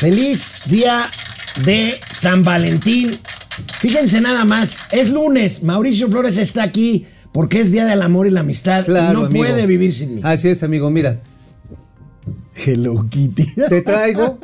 Feliz 0.00 0.60
día 0.66 1.10
de 1.62 2.00
San 2.10 2.42
Valentín. 2.42 3.20
Fíjense 3.82 4.22
nada 4.22 4.46
más, 4.46 4.78
es 4.90 5.10
lunes, 5.10 5.62
Mauricio 5.62 6.08
Flores 6.08 6.38
está 6.38 6.62
aquí 6.62 7.06
porque 7.32 7.60
es 7.60 7.70
día 7.70 7.84
del 7.84 8.00
amor 8.00 8.26
y 8.26 8.30
la 8.30 8.40
amistad 8.40 8.86
Claro, 8.86 9.20
no 9.20 9.26
amigo. 9.26 9.44
puede 9.44 9.66
vivir 9.66 9.92
sin 9.92 10.14
mí. 10.14 10.20
Así 10.24 10.48
es, 10.48 10.62
amigo, 10.62 10.90
mira. 10.90 11.20
Hello 12.54 13.06
Kitty. 13.10 13.46
Te 13.68 13.82
traigo, 13.82 14.38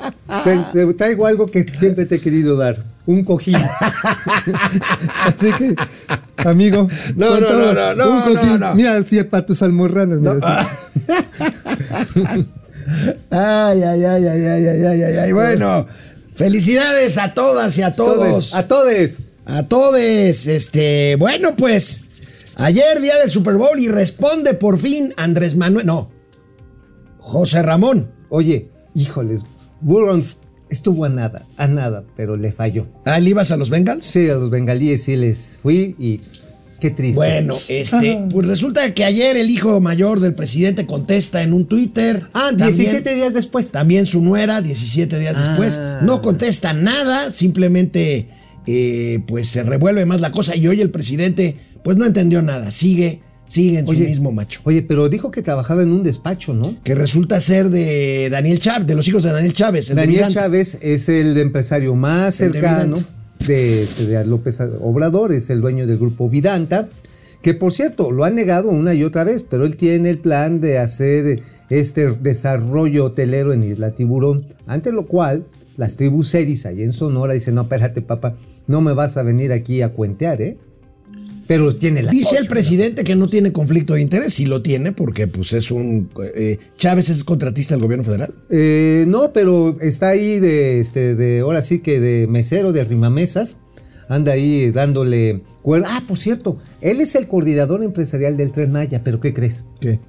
te, 0.44 0.58
te 0.74 0.92
traigo 0.92 1.24
algo 1.26 1.46
que 1.46 1.64
siempre 1.72 2.04
te 2.04 2.16
he 2.16 2.20
querido 2.20 2.56
dar. 2.56 2.84
Un 3.06 3.24
cojín. 3.24 3.56
Así 5.24 5.52
que, 5.52 5.74
amigo. 6.46 6.86
No, 7.14 7.40
no, 7.40 7.50
no, 7.50 7.72
no, 7.72 7.94
no, 7.94 8.10
un 8.10 8.20
cojín. 8.22 8.48
no, 8.50 8.58
no. 8.58 8.74
Mira, 8.74 8.96
así 8.96 9.22
para 9.24 9.46
tus 9.46 9.62
almorranas. 9.62 10.18
Mira, 10.18 10.36
así. 10.42 10.68
Ay, 13.30 13.82
ay, 13.82 14.04
ay, 14.04 14.26
ay, 14.26 14.46
ay, 14.46 14.66
ay, 14.66 14.84
ay, 14.84 15.02
ay, 15.02 15.16
ay. 15.16 15.32
Bueno, 15.32 15.86
felicidades 16.34 17.18
a 17.18 17.34
todas 17.34 17.76
y 17.78 17.82
a 17.82 17.94
todos. 17.94 18.50
Todes, 18.50 18.54
A 18.54 18.66
todos. 18.66 19.18
A 19.46 19.62
todos, 19.64 20.46
este, 20.48 21.14
bueno, 21.16 21.54
pues 21.56 22.00
ayer 22.56 23.00
día 23.00 23.16
del 23.18 23.30
Super 23.30 23.54
Bowl 23.54 23.78
y 23.78 23.88
responde 23.88 24.54
por 24.54 24.78
fin 24.78 25.14
Andrés 25.16 25.54
Manuel, 25.54 25.86
no, 25.86 26.10
José 27.18 27.62
Ramón. 27.62 28.10
Oye, 28.28 28.68
híjoles, 28.94 29.42
Burons 29.80 30.38
estuvo 30.68 31.04
a 31.04 31.08
nada, 31.08 31.46
a 31.56 31.68
nada, 31.68 32.04
pero 32.16 32.36
le 32.36 32.50
falló. 32.50 32.88
Ah, 33.04 33.20
¿le 33.20 33.30
ibas 33.30 33.52
a 33.52 33.56
los 33.56 33.70
Bengals? 33.70 34.04
Sí, 34.04 34.28
a 34.28 34.34
los 34.34 34.50
bengalíes 34.50 35.04
sí 35.04 35.14
les 35.14 35.58
fui 35.62 35.94
y 35.98 36.20
qué 36.80 36.90
triste. 36.90 37.16
Bueno, 37.16 37.56
este, 37.68 38.26
pues 38.30 38.46
resulta 38.46 38.92
que 38.94 39.04
ayer 39.04 39.36
el 39.36 39.50
hijo 39.50 39.80
mayor 39.80 40.20
del 40.20 40.34
presidente 40.34 40.86
contesta 40.86 41.42
en 41.42 41.52
un 41.52 41.66
Twitter. 41.66 42.24
Ah, 42.32 42.48
También- 42.56 42.76
17 42.76 43.14
días 43.14 43.34
después. 43.34 43.70
También 43.70 44.06
su 44.06 44.20
nuera, 44.22 44.60
17 44.62 45.18
días 45.18 45.36
Ah. 45.38 45.48
después. 45.48 45.80
No 46.02 46.22
contesta 46.22 46.72
nada, 46.72 47.32
simplemente 47.32 48.28
eh, 48.66 49.20
pues 49.26 49.48
se 49.48 49.62
revuelve 49.62 50.04
más 50.06 50.20
la 50.20 50.32
cosa 50.32 50.56
y 50.56 50.66
hoy 50.66 50.80
el 50.80 50.90
presidente 50.90 51.54
pues 51.84 51.96
no 51.96 52.04
entendió 52.04 52.42
nada, 52.42 52.72
sigue, 52.72 53.20
sigue 53.46 53.78
en 53.78 53.86
su 53.86 53.92
mismo 53.92 54.32
macho. 54.32 54.60
Oye, 54.64 54.82
pero 54.82 55.08
dijo 55.08 55.30
que 55.30 55.40
trabajaba 55.40 55.82
en 55.84 55.92
un 55.92 56.02
despacho, 56.02 56.52
¿no? 56.52 56.76
Que 56.82 56.96
resulta 56.96 57.40
ser 57.40 57.70
de 57.70 58.28
Daniel 58.28 58.58
Chávez, 58.58 58.88
de 58.88 58.96
los 58.96 59.06
hijos 59.06 59.22
de 59.22 59.30
Daniel 59.30 59.52
Chávez. 59.52 59.90
el 59.90 59.96
Daniel. 59.96 60.26
Chávez 60.28 60.78
es 60.82 61.08
el 61.08 61.36
empresario 61.38 61.94
más 61.94 62.40
El 62.40 62.52
cercano. 62.54 62.98
De, 63.46 63.82
este, 63.82 64.24
López 64.24 64.60
Obrador, 64.80 65.32
es 65.32 65.50
el 65.50 65.60
dueño 65.60 65.86
del 65.86 65.98
grupo 65.98 66.28
Vidanta, 66.28 66.88
que 67.42 67.54
por 67.54 67.72
cierto 67.72 68.10
lo 68.10 68.24
ha 68.24 68.30
negado 68.30 68.70
una 68.70 68.94
y 68.94 69.04
otra 69.04 69.24
vez, 69.24 69.42
pero 69.42 69.64
él 69.64 69.76
tiene 69.76 70.10
el 70.10 70.18
plan 70.18 70.60
de 70.60 70.78
hacer 70.78 71.42
este 71.70 72.10
desarrollo 72.12 73.06
hotelero 73.06 73.52
en 73.52 73.62
Isla 73.62 73.92
Tiburón, 73.92 74.46
ante 74.66 74.92
lo 74.92 75.06
cual 75.06 75.46
las 75.76 75.96
tribus 75.96 76.28
seris 76.28 76.66
ahí 76.66 76.82
en 76.82 76.92
Sonora 76.92 77.34
dicen, 77.34 77.54
no, 77.54 77.62
espérate 77.62 78.02
papá, 78.02 78.36
no 78.66 78.80
me 78.80 78.92
vas 78.92 79.16
a 79.16 79.22
venir 79.22 79.52
aquí 79.52 79.82
a 79.82 79.90
cuentear, 79.90 80.40
¿eh? 80.42 80.58
Pero 81.46 81.76
tiene 81.76 82.02
la... 82.02 82.10
Dice 82.10 82.36
el 82.38 82.46
presidente 82.48 83.04
que 83.04 83.14
no 83.14 83.28
tiene 83.28 83.52
conflicto 83.52 83.94
de 83.94 84.00
interés, 84.00 84.34
sí 84.34 84.46
lo 84.46 84.62
tiene, 84.62 84.90
porque 84.92 85.28
pues 85.28 85.52
es 85.52 85.70
un... 85.70 86.08
eh, 86.34 86.58
Chávez 86.76 87.08
es 87.08 87.22
contratista 87.22 87.74
del 87.74 87.82
gobierno 87.82 88.04
federal. 88.04 88.34
Eh, 88.50 89.04
no, 89.06 89.32
pero 89.32 89.76
está 89.80 90.08
ahí 90.08 90.40
de, 90.40 90.80
este, 90.80 91.14
de, 91.14 91.40
ahora 91.40 91.62
sí 91.62 91.80
que 91.80 92.00
de 92.00 92.26
mesero, 92.26 92.72
de 92.72 92.82
rimamesas. 92.84 93.58
Anda 94.08 94.32
ahí 94.32 94.70
dándole 94.70 95.42
cuerda. 95.62 95.88
Ah, 95.90 96.02
por 96.06 96.18
cierto, 96.18 96.58
él 96.80 97.00
es 97.00 97.14
el 97.14 97.26
coordinador 97.28 97.82
empresarial 97.82 98.36
del 98.36 98.52
Tren 98.52 98.72
Maya, 98.72 99.02
pero 99.04 99.20
¿qué 99.20 99.32
crees? 99.34 99.64
¿Qué? 99.80 100.00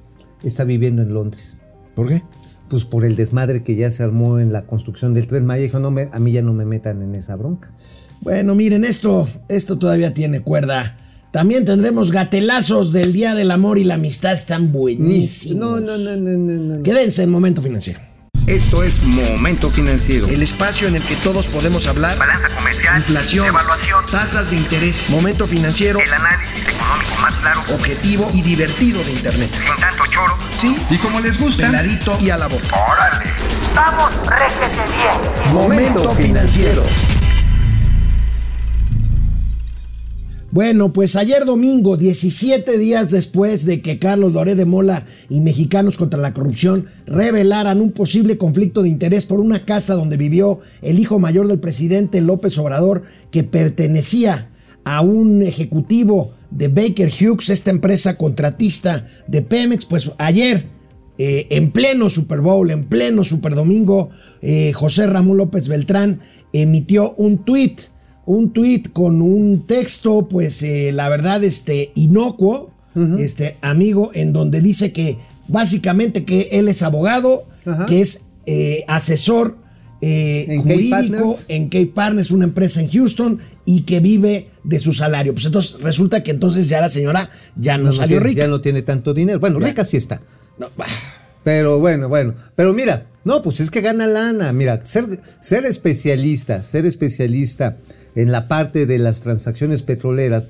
Está 0.43 0.63
viviendo 0.63 1.01
en 1.01 1.13
Londres. 1.13 1.57
¿Por 1.95 2.07
qué? 2.09 2.21
Pues 2.69 2.85
por 2.85 3.05
el 3.05 3.15
desmadre 3.15 3.63
que 3.63 3.75
ya 3.75 3.89
se 3.91 4.03
armó 4.03 4.39
en 4.39 4.51
la 4.53 4.65
construcción 4.67 5.13
del 5.13 5.25
Tren 5.27 5.45
Maya. 5.45 5.63
Dijo, 5.63 5.79
no, 5.79 5.89
me- 5.89 6.09
a 6.11 6.19
mí 6.19 6.31
ya 6.31 6.41
no 6.41 6.53
me 6.53 6.65
metan 6.65 7.01
en 7.01 7.15
esa 7.15 7.35
bronca. 7.35 7.73
Bueno, 8.21 8.53
miren, 8.55 8.85
esto, 8.85 9.27
esto 9.49 9.77
todavía 9.79 10.13
tiene 10.13 10.41
cuerda. 10.41 10.97
También 11.31 11.65
tendremos 11.65 12.11
gatelazos 12.11 12.91
del 12.93 13.13
Día 13.13 13.35
del 13.35 13.51
Amor 13.51 13.77
y 13.77 13.83
la 13.83 13.95
Amistad, 13.95 14.33
están 14.33 14.71
buenísimos. 14.71 15.57
No, 15.59 15.79
no, 15.79 15.97
no, 15.97 16.15
no, 16.15 16.37
no, 16.37 16.77
no. 16.77 16.83
Quédense 16.83 17.23
en 17.23 17.29
Momento 17.29 17.61
Financiero. 17.61 17.99
Esto 18.47 18.81
es 18.81 19.03
Momento 19.03 19.69
Financiero. 19.69 20.27
El 20.29 20.41
espacio 20.41 20.87
en 20.87 20.95
el 20.95 21.03
que 21.03 21.17
todos 21.17 21.47
podemos 21.47 21.85
hablar. 21.85 22.17
Balanza 22.17 22.47
comercial, 22.55 22.97
Inflación, 22.99 23.45
evaluación, 23.47 24.05
tasas 24.09 24.49
de 24.51 24.55
interés, 24.55 25.09
momento 25.09 25.45
financiero, 25.45 25.99
el 25.99 26.13
análisis 26.13 26.61
económico 26.65 27.15
más 27.21 27.33
claro, 27.41 27.59
objetivo 27.75 28.31
y 28.33 28.41
divertido 28.41 29.03
de 29.03 29.11
Internet. 29.11 29.49
sin 29.51 29.75
tanto 29.81 30.03
choro. 30.09 30.33
Sí, 30.55 30.77
Y 30.89 30.97
como 30.97 31.19
les 31.19 31.37
gusta, 31.37 31.65
peladito 31.67 32.17
y 32.21 32.29
a 32.29 32.37
la 32.37 32.47
boca. 32.47 32.67
¡Órale! 32.89 33.31
¡Vamos, 33.75 34.11
réjete 34.25 34.81
bien! 34.95 35.53
Momento 35.53 36.15
financiero. 36.15 36.83
Bueno, 40.57 40.91
pues 40.91 41.15
ayer 41.15 41.45
domingo, 41.45 41.97
17 41.97 42.79
días 42.79 43.11
después 43.11 43.63
de 43.65 43.79
que 43.79 43.99
Carlos 43.99 44.33
Loré 44.33 44.55
de 44.55 44.65
Mola 44.65 45.05
y 45.29 45.39
Mexicanos 45.39 45.99
contra 45.99 46.19
la 46.19 46.33
Corrupción 46.33 46.87
revelaran 47.05 47.79
un 47.79 47.91
posible 47.91 48.39
conflicto 48.39 48.81
de 48.81 48.89
interés 48.89 49.27
por 49.27 49.39
una 49.39 49.65
casa 49.65 49.93
donde 49.93 50.17
vivió 50.17 50.61
el 50.81 50.97
hijo 50.97 51.19
mayor 51.19 51.47
del 51.47 51.59
presidente 51.59 52.21
López 52.21 52.57
Obrador, 52.57 53.03
que 53.29 53.43
pertenecía 53.43 54.49
a 54.83 55.01
un 55.01 55.43
ejecutivo 55.43 56.33
de 56.49 56.69
Baker 56.69 57.11
Hughes, 57.11 57.51
esta 57.51 57.69
empresa 57.69 58.17
contratista 58.17 59.05
de 59.27 59.43
Pemex, 59.43 59.85
pues 59.85 60.09
ayer 60.17 60.65
eh, 61.19 61.45
en 61.51 61.71
pleno 61.71 62.09
Super 62.09 62.41
Bowl, 62.41 62.71
en 62.71 62.85
pleno 62.85 63.23
Super 63.23 63.53
Domingo, 63.53 64.09
eh, 64.41 64.73
José 64.73 65.05
Ramón 65.05 65.37
López 65.37 65.67
Beltrán 65.67 66.19
emitió 66.51 67.13
un 67.13 67.45
tuit, 67.45 67.79
un 68.27 68.51
tuit 68.51 68.91
con 68.93 69.21
un 69.23 69.65
texto, 69.65 70.27
pues 70.27 70.61
eh, 70.61 70.91
la 70.93 71.09
verdad, 71.09 71.43
este, 71.43 71.91
inocuo, 71.95 72.69
este, 73.19 73.57
amigo, 73.61 74.11
en 74.13 74.33
donde 74.33 74.59
dice 74.61 74.91
que 74.91 75.17
básicamente 75.47 76.23
que 76.25 76.49
él 76.51 76.67
es 76.67 76.83
abogado, 76.83 77.45
que 77.87 78.01
es 78.01 78.21
eh, 78.45 78.83
asesor 78.87 79.57
eh, 80.01 80.45
En 80.49 80.61
jurídico 80.61 81.37
en 81.47 81.69
Cape 81.69 81.91
Partners, 81.93 82.29
una 82.31 82.45
empresa 82.45 82.81
en 82.81 82.89
Houston, 82.89 83.39
y 83.65 83.81
que 83.81 83.99
vive 83.99 84.49
de 84.63 84.77
su 84.79 84.93
salario. 84.93 85.33
Pues 85.33 85.45
entonces 85.45 85.79
resulta 85.81 86.21
que 86.23 86.31
entonces 86.31 86.69
ya 86.69 86.79
la 86.81 86.89
señora 86.89 87.29
ya 87.55 87.77
no, 87.77 87.91
salió 87.91 88.17
tiene- 88.17 88.29
rica. 88.29 88.41
Ya 88.43 88.47
no 88.47 88.61
tiene 88.61 88.81
tanto 88.83 89.13
dinero. 89.13 89.39
Bueno, 89.39 89.59
Ya. 89.59 89.67
rica 89.67 89.83
sí 89.83 89.97
está. 89.97 90.21
No. 90.59 90.67
Pero 91.43 91.79
bueno, 91.79 92.09
bueno. 92.09 92.33
Pero 92.55 92.73
mira, 92.73 93.05
no, 93.27 93.41
pues 93.41 93.59
es 93.59 93.69
que 93.69 93.81
gana 93.81 94.07
lana. 94.07 94.53
Mira, 94.53 94.79
ser, 94.85 95.65
especialista, 95.65 96.63
ser 96.63 96.85
especialista 96.85 97.77
en 98.15 98.31
la 98.31 98.47
parte 98.47 98.85
de 98.85 98.99
las 98.99 99.19
transacciones 99.19 99.83
petroleras. 99.83 100.45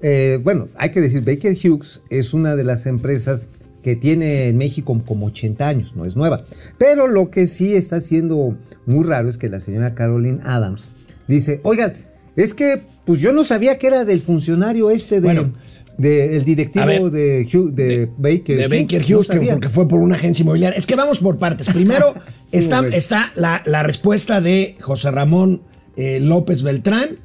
eh, 0.00 0.40
bueno, 0.42 0.68
hay 0.76 0.90
que 0.90 1.02
decir, 1.02 1.22
Baker 1.22 1.54
Hughes 1.54 2.00
es 2.08 2.32
una 2.32 2.56
de 2.56 2.64
las 2.64 2.86
empresas 2.86 3.42
que 3.82 3.96
tiene 3.96 4.48
en 4.48 4.56
México 4.56 4.98
como 5.06 5.26
80 5.26 5.68
años, 5.68 5.94
no 5.94 6.06
es 6.06 6.16
nueva. 6.16 6.46
Pero 6.78 7.06
lo 7.06 7.30
que 7.30 7.46
sí 7.46 7.76
está 7.76 8.00
siendo 8.00 8.56
muy 8.86 9.04
raro 9.04 9.28
es 9.28 9.36
que 9.36 9.50
la 9.50 9.60
señora 9.60 9.94
Caroline 9.94 10.40
Adams 10.42 10.88
dice, 11.28 11.60
oigan, 11.64 11.92
es 12.34 12.54
que 12.54 12.80
pues 13.04 13.20
yo 13.20 13.34
no 13.34 13.44
sabía 13.44 13.76
que 13.76 13.88
era 13.88 14.06
del 14.06 14.20
funcionario 14.20 14.90
este 14.90 15.16
de... 15.20 15.26
Bueno, 15.26 15.52
del 15.98 16.44
directivo 16.44 16.82
a 16.82 16.86
ver, 16.86 17.02
de, 17.10 17.44
de, 17.44 18.10
Baker 18.16 18.58
de 18.58 18.68
Baker 18.68 19.02
Hughes, 19.02 19.28
porque 19.28 19.68
fue 19.68 19.86
por 19.88 20.00
una 20.00 20.16
agencia 20.16 20.42
inmobiliaria. 20.42 20.78
Es 20.78 20.86
que 20.86 20.96
vamos 20.96 21.18
por 21.18 21.38
partes. 21.38 21.68
Primero 21.68 22.14
está, 22.52 22.86
está 22.88 23.32
la, 23.36 23.62
la 23.66 23.82
respuesta 23.82 24.40
de 24.40 24.76
José 24.80 25.10
Ramón 25.10 25.62
eh, 25.96 26.18
López 26.20 26.62
Beltrán. 26.62 27.18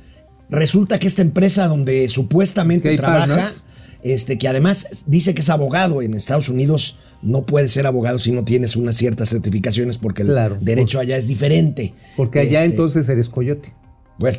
Resulta 0.50 1.00
que 1.00 1.08
esta 1.08 1.22
empresa 1.22 1.68
donde 1.68 2.08
supuestamente 2.10 2.96
trabaja, 2.96 3.28
Partners. 3.28 3.64
este, 4.04 4.38
que 4.38 4.48
además 4.48 5.04
dice 5.08 5.34
que 5.34 5.42
es 5.42 5.50
abogado 5.50 6.02
en 6.02 6.14
Estados 6.14 6.48
Unidos, 6.50 6.98
no 7.22 7.46
puede 7.46 7.68
ser 7.68 7.86
abogado 7.88 8.20
si 8.20 8.32
no 8.32 8.46
tienes 8.46 8.76
unas 8.76 8.96
ciertas 8.96 9.30
certificaciones 9.30 9.98
porque 9.98 10.22
el 10.22 10.30
Claro, 10.30 10.58
derecho 10.62 11.00
allá 11.00 11.18
es 11.18 11.28
diferente. 11.28 11.94
Porque 12.16 12.40
allá 12.40 12.64
Este, 12.64 12.76
entonces 12.76 13.10
eres 13.10 13.28
coyote. 13.28 13.74
Bueno, 14.20 14.38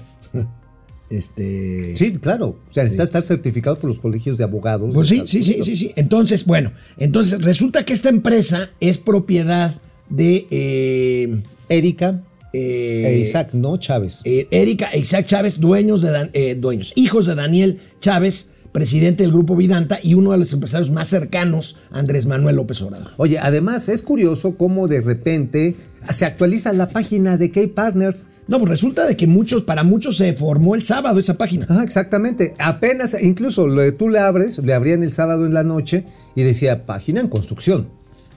este. 1.10 1.96
Sí, 1.96 2.12
claro. 2.14 2.56
O 2.70 2.72
sea, 2.72 2.82
necesitas 2.84 3.08
estar 3.08 3.22
certificado 3.22 3.78
por 3.78 3.88
los 3.90 3.99
colegios 3.99 4.38
de 4.38 4.44
abogados. 4.44 4.90
Pues 4.94 5.08
sí, 5.08 5.22
sí, 5.26 5.43
sí, 5.43 5.58
sí, 5.64 5.76
sí. 5.76 5.93
Entonces, 5.96 6.44
bueno, 6.44 6.72
entonces 6.99 7.43
resulta 7.43 7.84
que 7.84 7.93
esta 7.93 8.08
empresa 8.08 8.70
es 8.81 8.99
propiedad 8.99 9.75
de 10.10 10.46
eh, 10.50 11.43
Erika 11.69 12.22
eh, 12.52 13.05
e 13.06 13.19
Isaac, 13.19 13.50
no 13.52 13.76
Chávez. 13.76 14.20
eh, 14.25 14.46
Erika 14.50 14.88
e 14.93 15.00
Isaac 15.00 15.26
Chávez, 15.26 15.60
dueños 15.60 16.02
de 16.02 16.10
Dan- 16.10 16.31
eh, 16.32 16.55
dueños, 16.55 16.93
hijos 16.96 17.26
de 17.26 17.34
Daniel 17.34 17.78
Chávez, 18.00 18.50
presidente 18.78 19.25
del 19.25 19.32
grupo 19.32 19.56
Vidanta 19.56 19.98
y 20.00 20.14
uno 20.14 20.30
de 20.30 20.38
los 20.38 20.52
empresarios 20.52 20.92
más 20.92 21.08
cercanos 21.08 21.75
a 21.90 21.98
Andrés 21.98 22.26
Manuel 22.26 22.54
López 22.54 22.80
Obrador. 22.82 23.08
Oye, 23.16 23.40
además 23.40 23.88
es 23.88 24.02
curioso 24.02 24.54
cómo 24.56 24.86
de 24.86 25.00
repente 25.00 25.75
se 26.10 26.25
actualiza 26.25 26.72
la 26.72 26.88
página 26.88 27.36
de 27.36 27.50
K-Partners. 27.50 28.28
No, 28.46 28.58
pues 28.60 28.70
resulta 28.70 29.04
de 29.04 29.16
que 29.16 29.26
muchos, 29.26 29.64
para 29.64 29.82
muchos 29.82 30.16
se 30.16 30.32
formó 30.34 30.76
el 30.76 30.84
sábado 30.84 31.19
esa 31.19 31.34
página. 31.34 31.66
Ah, 31.69 31.80
exactamente. 31.82 32.54
Apenas, 32.60 33.16
incluso 33.20 33.66
tú 33.98 34.08
le 34.08 34.20
abres, 34.20 34.58
le 34.58 34.72
abrían 34.75 35.02
el 35.02 35.10
sábado 35.10 35.44
en 35.44 35.54
la 35.54 35.64
noche 35.64 36.04
y 36.36 36.44
decía 36.44 36.86
página 36.86 37.20
en 37.20 37.26
construcción. 37.26 37.88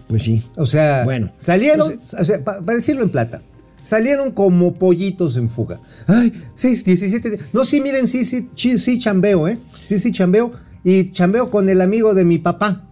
Pues 0.07 0.23
sí. 0.23 0.43
O 0.57 0.65
sea, 0.65 1.03
Bueno, 1.03 1.31
salieron, 1.41 1.97
pues, 1.99 2.15
o 2.15 2.25
sea, 2.25 2.43
pa- 2.43 2.61
para 2.61 2.77
decirlo 2.77 3.03
en 3.03 3.09
plata, 3.11 3.43
salieron 3.83 4.31
como 4.31 4.73
pollitos 4.73 5.37
en 5.37 5.49
fuga. 5.49 5.79
Ay, 6.07 6.33
6, 6.55 6.83
17. 6.83 7.39
No, 7.53 7.63
sí, 7.63 7.79
miren, 7.79 8.07
sí, 8.07 8.25
sí, 8.25 8.49
sí, 8.55 8.77
sí, 8.79 8.97
chambeo, 8.99 9.47
¿eh? 9.47 9.57
Sí, 9.83 9.99
sí, 9.99 10.11
chambeo. 10.11 10.51
Y 10.83 11.11
chambeo 11.11 11.49
con 11.51 11.69
el 11.69 11.81
amigo 11.81 12.13
de 12.13 12.25
mi 12.25 12.37
papá. 12.37 12.87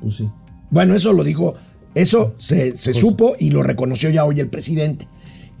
Pues 0.00 0.16
sí. 0.16 0.28
Bueno, 0.70 0.94
eso 0.94 1.12
lo 1.12 1.24
dijo, 1.24 1.54
eso 1.94 2.34
se, 2.38 2.76
se 2.76 2.94
supo 2.94 3.34
y 3.38 3.50
lo 3.50 3.62
reconoció 3.62 4.10
ya 4.10 4.24
hoy 4.24 4.40
el 4.40 4.48
presidente. 4.48 5.06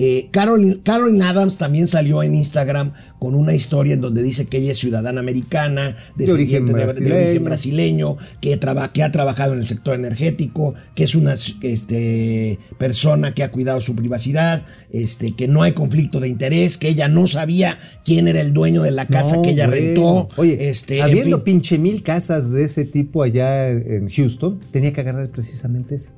Eh, 0.04 0.30
Carolyn, 0.32 0.80
Carolyn 0.82 1.22
Adams 1.22 1.58
también 1.58 1.86
salió 1.86 2.24
en 2.24 2.34
Instagram 2.34 2.92
con 3.20 3.36
una 3.36 3.54
historia 3.54 3.94
en 3.94 4.00
donde 4.00 4.20
dice 4.24 4.46
que 4.48 4.56
ella 4.58 4.72
es 4.72 4.78
ciudadana 4.78 5.20
americana, 5.20 5.94
De 6.16 6.32
origen 6.32 6.66
descendiente 6.66 6.72
de, 6.72 6.78
de 6.78 6.84
brasileño. 6.86 7.14
origen 7.28 7.44
brasileño, 7.44 8.16
que, 8.40 8.56
traba- 8.56 8.92
que 8.92 9.04
ha 9.04 9.12
trabajado 9.12 9.52
en 9.54 9.60
el 9.60 9.68
sector 9.68 9.94
energético, 9.94 10.74
que 10.96 11.04
es 11.04 11.14
una 11.14 11.34
este, 11.60 12.58
persona 12.78 13.32
que 13.32 13.44
ha 13.44 13.52
cuidado 13.52 13.80
su 13.80 13.94
privacidad, 13.94 14.64
este, 14.90 15.36
que 15.36 15.46
no 15.46 15.62
hay 15.62 15.72
conflicto 15.72 16.18
de 16.18 16.28
interés, 16.28 16.78
que 16.78 16.88
ella 16.88 17.06
no 17.08 17.28
sabía 17.28 17.78
quién 18.04 18.26
era 18.26 18.40
el 18.40 18.52
dueño 18.52 18.82
de 18.82 18.90
la 18.90 19.06
casa 19.06 19.36
No, 19.36 19.42
que 19.42 19.50
ella 19.50 19.68
bueno. 19.68 19.80
rentó. 19.86 20.28
Oye, 20.36 20.68
este, 20.68 20.96
en 20.98 21.02
habiendo 21.04 21.36
fin. 21.38 21.44
pinche 21.44 21.78
mil 21.78 22.02
casas 22.02 22.50
de 22.50 22.64
ese 22.64 22.84
tipo 22.86 23.22
allá 23.22 23.68
en 23.70 24.08
Houston, 24.08 24.58
tenía 24.72 24.92
que 24.92 25.00
agarrar 25.00 25.30
precisamente 25.30 25.94
ese. 25.94 26.10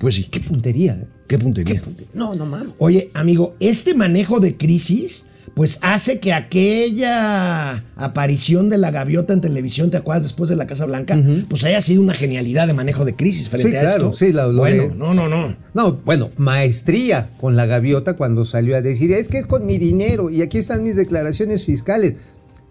Pues 0.00 0.14
sí, 0.16 0.24
Qué 0.24 0.40
puntería. 0.40 1.06
qué 1.28 1.38
puntería. 1.38 1.80
No, 2.14 2.34
no 2.34 2.46
mames. 2.46 2.74
Oye, 2.78 3.10
amigo, 3.14 3.54
este 3.60 3.94
manejo 3.94 4.40
de 4.40 4.56
crisis, 4.56 5.26
pues 5.54 5.78
hace 5.82 6.18
que 6.20 6.32
aquella 6.32 7.84
aparición 7.96 8.68
de 8.68 8.78
la 8.78 8.90
gaviota 8.90 9.32
en 9.32 9.40
televisión, 9.40 9.90
¿te 9.90 9.96
acuerdas? 9.98 10.22
Después 10.24 10.48
de 10.48 10.56
la 10.56 10.66
Casa 10.66 10.86
Blanca, 10.86 11.20
pues 11.48 11.64
haya 11.64 11.80
sido 11.82 12.02
una 12.02 12.14
genialidad 12.14 12.66
de 12.66 12.72
manejo 12.74 13.04
de 13.04 13.14
crisis 13.14 13.48
frente 13.48 13.70
Sí, 13.70 13.76
a 13.76 13.80
claro, 13.80 14.04
esto. 14.06 14.16
sí, 14.16 14.32
lo- 14.32 14.52
lo 14.52 14.60
bueno, 14.60 14.82
de- 14.84 14.94
no, 14.94 15.12
no, 15.14 15.28
no. 15.28 15.54
No, 15.74 15.92
bueno, 16.04 16.30
maestría 16.38 17.28
con 17.40 17.56
la 17.56 17.66
gaviota 17.66 18.16
cuando 18.16 18.44
salió 18.44 18.76
a 18.76 18.82
decir, 18.82 19.12
es 19.12 19.28
que 19.28 19.38
es 19.38 19.46
con 19.46 19.66
mi 19.66 19.78
dinero 19.78 20.30
y 20.30 20.42
aquí 20.42 20.58
están 20.58 20.82
mis 20.82 20.96
declaraciones 20.96 21.64
fiscales. 21.64 22.14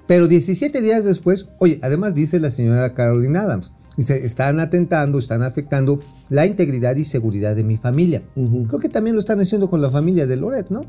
Pero 0.08 0.28
17 0.28 0.82
días 0.82 1.04
después, 1.04 1.48
oye, 1.60 1.80
además 1.84 2.16
dice 2.16 2.40
la 2.40 2.50
señora 2.50 2.94
Caroline 2.96 3.38
Adams, 3.38 3.70
dice, 4.00 4.26
están 4.26 4.60
atentando, 4.60 5.20
están 5.20 5.44
afectando 5.44 6.00
la 6.30 6.46
integridad 6.46 6.96
y 6.96 7.04
seguridad 7.04 7.56
de 7.56 7.64
mi 7.64 7.76
familia. 7.76 8.24
Creo 8.34 8.80
que 8.80 8.90
también 8.90 9.16
lo 9.16 9.20
están 9.20 9.40
haciendo 9.40 9.70
con 9.70 9.82
la 9.82 9.92
familia 9.92 10.26
de 10.26 10.38
Loret, 10.38 10.70
¿no? 10.70 10.82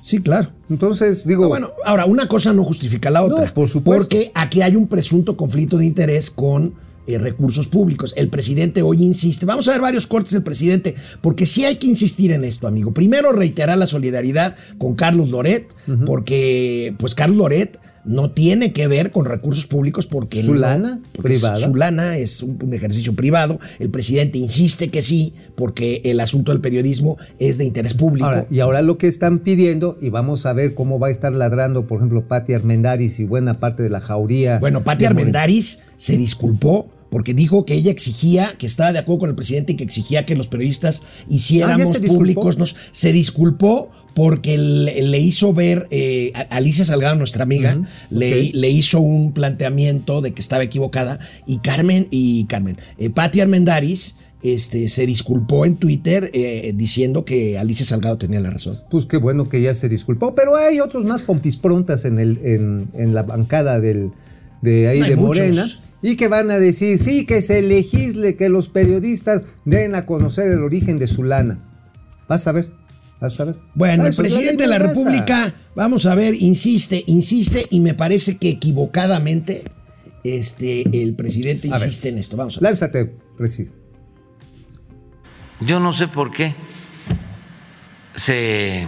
Sí, 0.00 0.20
claro. 0.20 0.50
Entonces, 0.70 1.26
digo, 1.26 1.48
Bueno, 1.48 1.70
ahora, 1.84 2.04
una 2.04 2.28
cosa 2.28 2.52
no 2.52 2.62
justifica 2.62 3.10
la 3.10 3.22
otra. 3.22 3.46
No, 3.46 3.54
por 3.54 3.68
supuesto. 3.68 4.02
Porque 4.02 4.30
aquí 4.34 4.62
hay 4.62 4.76
un 4.76 4.86
presunto 4.86 5.36
conflicto 5.36 5.78
de 5.78 5.86
interés 5.86 6.30
con 6.30 6.74
eh, 7.06 7.18
recursos 7.18 7.68
públicos. 7.68 8.12
El 8.16 8.28
presidente 8.28 8.82
hoy 8.82 9.02
insiste. 9.02 9.44
Vamos 9.44 9.66
a 9.66 9.72
ver 9.72 9.80
varios 9.80 10.06
cortes 10.06 10.34
del 10.34 10.42
presidente, 10.42 10.94
porque 11.20 11.46
sí 11.46 11.64
hay 11.64 11.76
que 11.76 11.86
insistir 11.86 12.32
en 12.32 12.44
esto, 12.44 12.68
amigo. 12.68 12.92
Primero, 12.92 13.32
reiterar 13.32 13.76
la 13.76 13.86
solidaridad 13.86 14.56
con 14.78 14.94
Carlos 14.94 15.30
Loret, 15.30 15.74
porque, 16.06 16.94
pues, 16.98 17.14
Carlos 17.14 17.38
Loret 17.38 17.80
no 18.04 18.30
tiene 18.30 18.72
que 18.72 18.86
ver 18.86 19.10
con 19.10 19.24
recursos 19.24 19.66
públicos 19.66 20.06
porque 20.06 20.42
¿Su 20.42 20.54
no- 20.54 20.60
lana 20.60 21.00
privada? 21.22 21.56
Su 21.56 21.74
lana 21.74 22.16
es 22.16 22.42
un, 22.42 22.58
un 22.62 22.74
ejercicio 22.74 23.14
privado. 23.14 23.58
El 23.78 23.90
presidente 23.90 24.38
insiste 24.38 24.88
que 24.88 25.00
sí, 25.02 25.32
porque 25.54 26.02
el 26.04 26.20
asunto 26.20 26.52
del 26.52 26.60
periodismo 26.60 27.16
es 27.38 27.58
de 27.58 27.64
interés 27.64 27.94
público. 27.94 28.26
Ahora, 28.26 28.46
y 28.50 28.60
ahora 28.60 28.82
lo 28.82 28.98
que 28.98 29.06
están 29.08 29.38
pidiendo, 29.38 29.96
y 30.00 30.10
vamos 30.10 30.44
a 30.46 30.52
ver 30.52 30.74
cómo 30.74 30.98
va 30.98 31.08
a 31.08 31.10
estar 31.10 31.32
ladrando, 31.32 31.86
por 31.86 31.98
ejemplo, 31.98 32.28
Pati 32.28 32.52
Armendaris 32.52 33.20
y 33.20 33.24
buena 33.24 33.58
parte 33.60 33.82
de 33.82 33.90
la 33.90 34.00
jauría. 34.00 34.58
Bueno, 34.58 34.84
Pati. 34.84 35.04
Armendaris 35.06 35.78
se 35.96 36.16
disculpó 36.16 36.88
porque 37.10 37.32
dijo 37.32 37.64
que 37.64 37.74
ella 37.74 37.92
exigía, 37.92 38.54
que 38.58 38.66
estaba 38.66 38.92
de 38.92 38.98
acuerdo 38.98 39.20
con 39.20 39.28
el 39.30 39.36
presidente 39.36 39.72
y 39.72 39.76
que 39.76 39.84
exigía 39.84 40.26
que 40.26 40.34
los 40.34 40.48
periodistas 40.48 41.02
hiciéramos 41.28 41.76
Ah, 41.80 41.84
¿ya 41.84 41.92
se 41.92 41.98
disculpó? 42.00 42.18
públicos. 42.18 42.58
Nos, 42.58 42.74
se 42.90 43.12
disculpó 43.12 43.90
porque 44.14 44.56
le, 44.56 45.02
le 45.02 45.18
hizo 45.18 45.52
ver, 45.52 45.88
eh, 45.90 46.32
Alicia 46.50 46.84
Salgado, 46.84 47.16
nuestra 47.16 47.42
amiga, 47.42 47.80
le, 48.10 48.70
hizo 48.70 49.00
un 49.00 49.32
planteamiento 49.32 50.20
de 50.20 50.32
que 50.32 50.40
estaba 50.40 50.62
equivocada 50.62 51.18
y 51.46 51.58
Carmen, 51.58 52.06
y 52.10 52.44
Carmen, 52.46 52.78
eh, 52.98 53.10
Pati 53.10 53.40
Armendaris 53.40 54.16
este, 54.42 54.88
se 54.88 55.06
disculpó 55.06 55.64
en 55.64 55.76
Twitter 55.76 56.30
eh, 56.34 56.72
diciendo 56.76 57.24
que 57.24 57.58
Alicia 57.58 57.86
Salgado 57.86 58.18
tenía 58.18 58.40
la 58.40 58.50
razón. 58.50 58.78
Pues 58.90 59.06
qué 59.06 59.16
bueno 59.16 59.48
que 59.48 59.60
ya 59.62 59.74
se 59.74 59.88
disculpó, 59.88 60.34
pero 60.34 60.56
hay 60.56 60.80
otros 60.80 61.04
más 61.04 61.22
pompis 61.22 61.56
prontas 61.56 62.04
en, 62.04 62.18
el, 62.18 62.38
en, 62.44 62.88
en 62.92 63.14
la 63.14 63.22
bancada 63.22 63.80
del, 63.80 64.10
de 64.62 64.88
ahí 64.88 65.00
de 65.00 65.16
muchos. 65.16 65.38
Morena. 65.38 65.66
Y 66.02 66.16
que 66.16 66.28
van 66.28 66.50
a 66.50 66.58
decir, 66.58 66.98
sí, 66.98 67.24
que 67.24 67.40
se 67.40 67.62
legisle, 67.62 68.36
que 68.36 68.50
los 68.50 68.68
periodistas 68.68 69.42
den 69.64 69.94
a 69.94 70.04
conocer 70.04 70.50
el 70.50 70.62
origen 70.62 70.98
de 70.98 71.06
su 71.06 71.22
lana. 71.22 71.58
Vas 72.28 72.46
a 72.46 72.52
ver, 72.52 72.68
a. 73.24 73.54
Bueno, 73.74 74.04
Ah, 74.04 74.08
el 74.08 74.14
presidente 74.14 74.64
de 74.64 74.68
la. 74.68 74.78
República, 74.78 75.54
vamos 75.74 76.06
a 76.06 76.14
ver, 76.14 76.34
insiste, 76.34 77.02
insiste, 77.06 77.66
y 77.70 77.80
me 77.80 77.94
parece 77.94 78.36
que 78.38 78.50
equivocadamente 78.50 79.64
este, 80.22 81.02
el 81.02 81.14
presidente 81.14 81.68
A 81.68 81.78
ver. 81.78 81.88
insiste 81.88 82.08
en 82.08 82.18
esto. 82.18 82.36
Vamos 82.36 82.56
a 82.56 82.60
ver. 82.60 82.70
Lánzate, 82.70 83.14
presidente. 83.36 83.76
Yo 85.60 85.80
no 85.80 85.92
sé 85.92 86.08
por 86.08 86.30
qué 86.30 86.54
se 88.14 88.86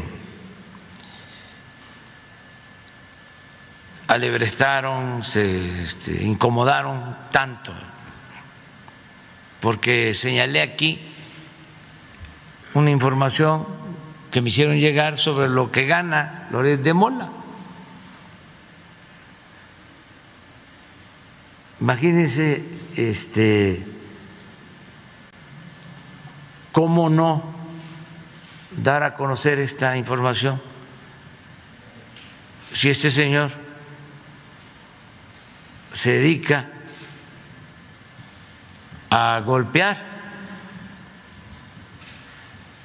alebrestaron, 4.08 5.24
se 5.24 5.82
este, 5.82 6.24
incomodaron 6.24 7.16
tanto, 7.32 7.72
porque 9.60 10.14
señalé 10.14 10.60
aquí 10.60 11.00
una 12.74 12.90
información 12.90 13.66
que 14.30 14.40
me 14.40 14.48
hicieron 14.48 14.78
llegar 14.78 15.16
sobre 15.16 15.48
lo 15.48 15.70
que 15.70 15.86
gana 15.86 16.48
Loret 16.50 16.80
de 16.82 16.92
Mola. 16.94 17.30
Imagínense, 21.80 22.64
este, 22.96 23.86
cómo 26.72 27.08
no 27.08 27.54
dar 28.72 29.02
a 29.02 29.14
conocer 29.14 29.58
esta 29.58 29.96
información 29.96 30.60
si 32.72 32.90
este 32.90 33.10
señor 33.10 33.50
se 35.92 36.12
dedica 36.12 36.68
a 39.08 39.40
golpear 39.44 39.96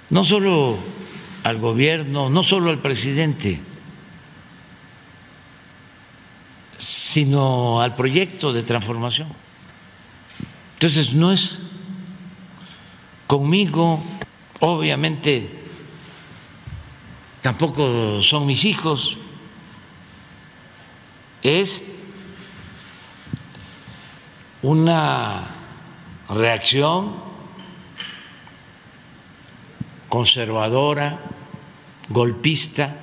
no 0.10 0.24
solo 0.24 0.77
al 1.43 1.57
gobierno, 1.57 2.29
no 2.29 2.43
solo 2.43 2.69
al 2.69 2.79
presidente, 2.79 3.60
sino 6.77 7.81
al 7.81 7.95
proyecto 7.95 8.53
de 8.53 8.63
transformación. 8.63 9.27
Entonces 10.74 11.13
no 11.13 11.31
es 11.31 11.63
conmigo, 13.27 14.03
obviamente 14.60 15.60
tampoco 17.41 18.21
son 18.21 18.45
mis 18.45 18.65
hijos, 18.65 19.17
es 21.43 21.83
una 24.62 25.48
reacción 26.29 27.31
conservadora, 30.12 31.20
golpista, 32.10 32.98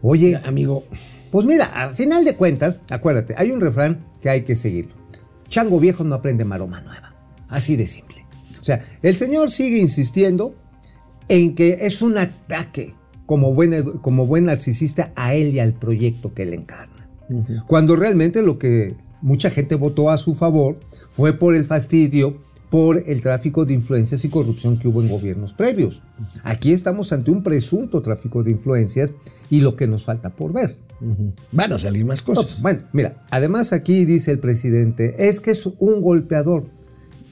Oye, 0.00 0.40
Amigo, 0.44 0.84
Pues 1.32 1.44
mira, 1.44 1.66
al 1.66 1.94
final 1.96 2.24
de 2.24 2.36
cuentas, 2.36 2.78
acuérdate, 2.88 3.34
hay 3.36 3.50
un 3.50 3.60
refrán 3.60 3.98
que 4.22 4.30
hay 4.30 4.44
que 4.44 4.54
seguirlo. 4.54 4.94
Chango 5.48 5.80
viejo 5.80 6.04
no 6.04 6.14
aprende 6.14 6.44
maroma 6.44 6.80
nueva. 6.80 7.14
Así 7.48 7.74
de 7.74 7.88
simple. 7.88 8.24
O 8.60 8.64
sea, 8.64 8.86
el 9.02 9.16
señor 9.16 9.50
sigue 9.50 9.78
insistiendo 9.78 10.54
en 11.28 11.56
que 11.56 11.78
es 11.82 12.00
un 12.00 12.16
ataque 12.16 12.94
como 13.26 13.52
buen, 13.54 13.98
como 13.98 14.26
buen 14.26 14.44
narcisista 14.44 15.12
a 15.16 15.34
él 15.34 15.52
y 15.54 15.58
al 15.58 15.74
proyecto 15.74 16.32
que 16.32 16.44
él 16.44 16.54
encarna. 16.54 17.08
Cuando 17.66 17.96
realmente 17.96 18.40
lo 18.40 18.56
que 18.58 18.94
mucha 19.20 19.50
gente 19.50 19.74
votó 19.74 20.10
a 20.10 20.16
su 20.16 20.36
favor 20.36 20.78
fue 21.10 21.36
por 21.36 21.56
el 21.56 21.64
fastidio, 21.64 22.40
por 22.70 23.02
el 23.06 23.20
tráfico 23.22 23.64
de 23.64 23.72
influencias 23.72 24.24
y 24.24 24.28
corrupción 24.28 24.78
que 24.78 24.88
hubo 24.88 25.00
en 25.02 25.08
gobiernos 25.08 25.54
previos. 25.54 26.02
Aquí 26.44 26.72
estamos 26.72 27.12
ante 27.12 27.30
un 27.30 27.42
presunto 27.42 28.02
tráfico 28.02 28.42
de 28.42 28.50
influencias 28.50 29.12
y 29.48 29.60
lo 29.60 29.74
que 29.76 29.86
nos 29.86 30.04
falta 30.04 30.30
por 30.30 30.52
ver. 30.52 30.76
van 31.52 31.72
a 31.72 31.78
salir 31.78 32.04
más 32.04 32.22
cosas. 32.22 32.44
pues, 32.46 32.60
bueno, 32.62 32.80
mira, 32.92 33.24
además 33.30 33.72
aquí 33.72 34.04
dice 34.04 34.30
el 34.32 34.38
presidente, 34.38 35.14
es 35.28 35.40
que 35.40 35.52
es 35.52 35.64
un 35.66 36.00
golpeador. 36.02 36.66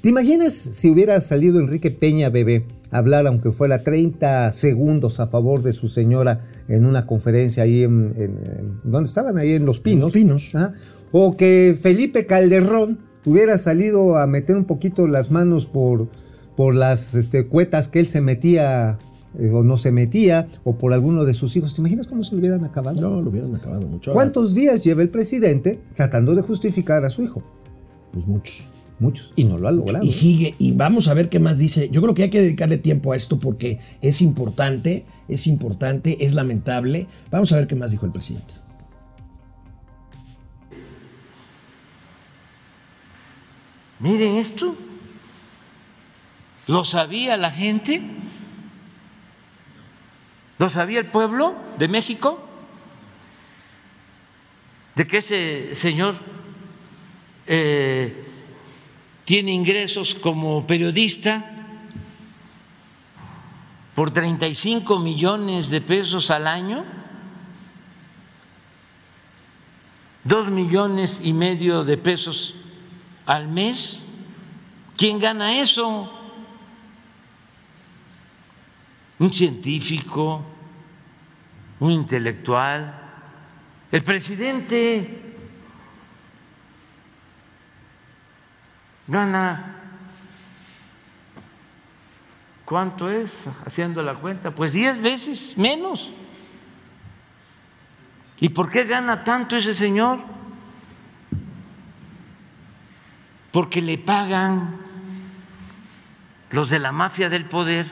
¿Te 0.01 0.09
imaginas 0.11 0.53
si 0.53 0.89
hubiera 0.91 1.21
salido 1.21 1.59
Enrique 1.59 1.91
Peña 1.91 2.29
Bebé 2.31 2.65
a 2.93 2.99
hablar, 2.99 3.27
aunque 3.27 3.51
fuera 3.51 3.83
30 3.83 4.53
segundos 4.53 5.19
a 5.19 5.27
favor 5.27 5.63
de 5.63 5.73
su 5.73 5.89
señora 5.89 6.45
en 6.69 6.87
una 6.87 7.07
conferencia 7.07 7.65
ahí 7.65 7.83
en, 7.83 8.15
en- 8.17 8.23
en- 8.23 8.79
¿dónde 8.85 9.09
estaban? 9.09 9.37
Ahí 9.37 9.53
en 9.53 9.67
Los 9.67 9.81
Pinos. 9.81 10.05
Los 10.05 10.13
Pinos. 10.13 10.55
Ajá. 10.55 10.73
O 11.11 11.37
que 11.37 11.77
Felipe 11.81 12.25
Calderón 12.27 13.01
hubiera 13.27 13.59
salido 13.59 14.17
a 14.17 14.27
meter 14.27 14.57
un 14.57 14.65
poquito 14.65 15.07
las 15.07 15.31
manos 15.31 15.67
por, 15.67 16.09
por 16.57 16.75
las 16.75 17.15
este, 17.15 17.47
cuetas 17.47 17.89
que 17.89 18.01
él 18.01 18.07
se 18.07 18.23
metía 18.23 18.99
eh, 19.39 19.51
o 19.51 19.63
no 19.63 19.77
se 19.77 19.93
metía, 19.93 20.47
o 20.65 20.77
por 20.77 20.95
alguno 20.95 21.25
de 21.25 21.35
sus 21.35 21.57
hijos. 21.57 21.75
¿Te 21.75 21.83
imaginas 21.83 22.07
cómo 22.07 22.25
se 22.25 22.33
lo 22.33 22.39
hubieran 22.39 22.65
acabado? 22.65 23.01
No, 23.01 23.21
lo 23.21 23.29
hubieran 23.29 23.55
acabado 23.55 23.87
mucho. 23.87 24.13
¿Cuántos 24.13 24.55
días 24.55 24.83
lleva 24.83 25.03
el 25.03 25.11
presidente 25.11 25.79
tratando 25.95 26.35
de 26.35 26.41
justificar 26.43 27.05
a 27.05 27.11
su 27.11 27.23
hijo? 27.23 27.43
Pues 28.13 28.27
muchos. 28.27 28.67
Muchos. 28.99 29.35
Y 29.37 29.45
no 29.45 29.59
lo 29.59 29.69
ha 29.69 29.73
logrado. 29.73 30.07
Y 30.07 30.13
sigue, 30.13 30.55
y 30.59 30.73
vamos 30.73 31.09
a 31.09 31.15
ver 31.15 31.29
qué 31.29 31.39
más 31.39 31.59
dice. 31.59 31.91
Yo 31.91 32.01
creo 32.01 32.15
que 32.15 32.23
hay 32.23 32.31
que 32.31 32.41
dedicarle 32.41 32.79
tiempo 32.79 33.13
a 33.13 33.17
esto 33.17 33.39
porque 33.39 33.79
es 34.01 34.23
importante, 34.23 35.05
es 35.29 35.47
importante, 35.47 36.25
es 36.25 36.33
lamentable. 36.33 37.07
Vamos 37.31 37.53
a 37.53 37.57
ver 37.57 37.67
qué 37.67 37.75
más 37.75 37.91
dijo 37.91 38.07
el 38.07 38.13
presidente. 38.13 38.55
Miren 43.99 44.37
esto. 44.37 44.77
¿Lo 46.67 46.85
sabía 46.85 47.37
la 47.37 47.51
gente? 47.51 48.03
¿Lo 50.59 50.69
sabía 50.69 50.99
el 50.99 51.07
pueblo 51.07 51.55
de 51.79 51.89
México? 51.89 52.43
De 54.95 55.07
que 55.07 55.19
ese 55.19 55.75
señor 55.75 56.17
eh, 57.47 58.25
tiene 59.25 59.53
ingresos 59.53 60.15
como 60.15 60.67
periodista 60.67 61.53
por 63.95 64.11
35 64.11 64.99
millones 64.99 65.71
de 65.71 65.81
pesos 65.81 66.31
al 66.31 66.47
año, 66.47 66.85
dos 70.25 70.49
millones 70.49 71.21
y 71.23 71.33
medio 71.33 71.85
de 71.85 71.97
pesos 71.97 72.55
al 73.27 73.49
mes. 73.49 74.07
¿Quién 74.97 75.19
gana 75.19 75.61
eso? 75.61 76.13
Un 79.19 79.33
científico, 79.33 80.45
un 81.81 81.93
intelectual, 81.93 83.03
el 83.93 84.03
presidente 84.03 85.23
gana, 89.07 89.77
¿cuánto 92.65 93.09
es 93.11 93.31
haciendo 93.65 94.03
la 94.03 94.15
cuenta? 94.17 94.51
Pues 94.55 94.73
diez 94.73 95.01
veces 95.01 95.57
menos. 95.57 96.13
¿Y 98.39 98.51
por 98.51 98.71
qué 98.71 98.85
gana 98.85 99.25
tanto 99.25 99.57
ese 99.57 99.73
señor? 99.73 100.36
Porque 103.57 103.81
le 103.81 103.97
pagan 103.97 104.77
los 106.51 106.69
de 106.69 106.79
la 106.79 106.93
mafia 106.93 107.31
del 107.31 107.47
poder 107.47 107.87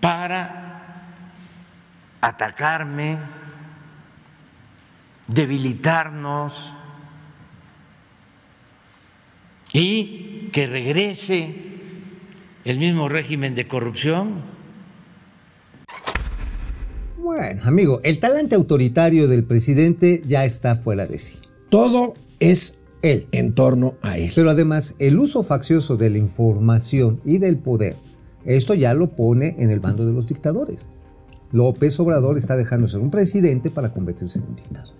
para 0.00 1.08
atacarme, 2.20 3.18
debilitarnos 5.26 6.72
y 9.72 10.50
que 10.52 10.68
regrese 10.68 11.80
el 12.64 12.78
mismo 12.78 13.08
régimen 13.08 13.56
de 13.56 13.66
corrupción. 13.66 14.44
Bueno, 17.30 17.62
amigo, 17.64 18.00
el 18.02 18.18
talante 18.18 18.56
autoritario 18.56 19.28
del 19.28 19.44
presidente 19.44 20.20
ya 20.26 20.44
está 20.44 20.74
fuera 20.74 21.06
de 21.06 21.16
sí. 21.16 21.38
Todo 21.68 22.14
es 22.40 22.74
Él. 23.02 23.28
en 23.30 23.54
torno 23.54 23.94
a 24.02 24.18
él. 24.18 24.32
Pero 24.34 24.50
además, 24.50 24.96
el 24.98 25.16
uso 25.16 25.44
faccioso 25.44 25.96
de 25.96 26.10
la 26.10 26.18
información 26.18 27.20
y 27.24 27.38
del 27.38 27.56
poder, 27.56 27.94
esto 28.44 28.74
ya 28.74 28.94
lo 28.94 29.10
pone 29.14 29.54
en 29.60 29.70
el 29.70 29.78
bando 29.78 30.04
de 30.04 30.12
los 30.12 30.26
dictadores. 30.26 30.88
López 31.52 32.00
Obrador 32.00 32.36
está 32.36 32.56
dejando 32.56 32.86
de 32.86 32.92
ser 32.94 33.00
un 33.00 33.12
presidente 33.12 33.70
para 33.70 33.92
convertirse 33.92 34.40
en 34.40 34.46
un 34.46 34.56
dictador. 34.56 34.94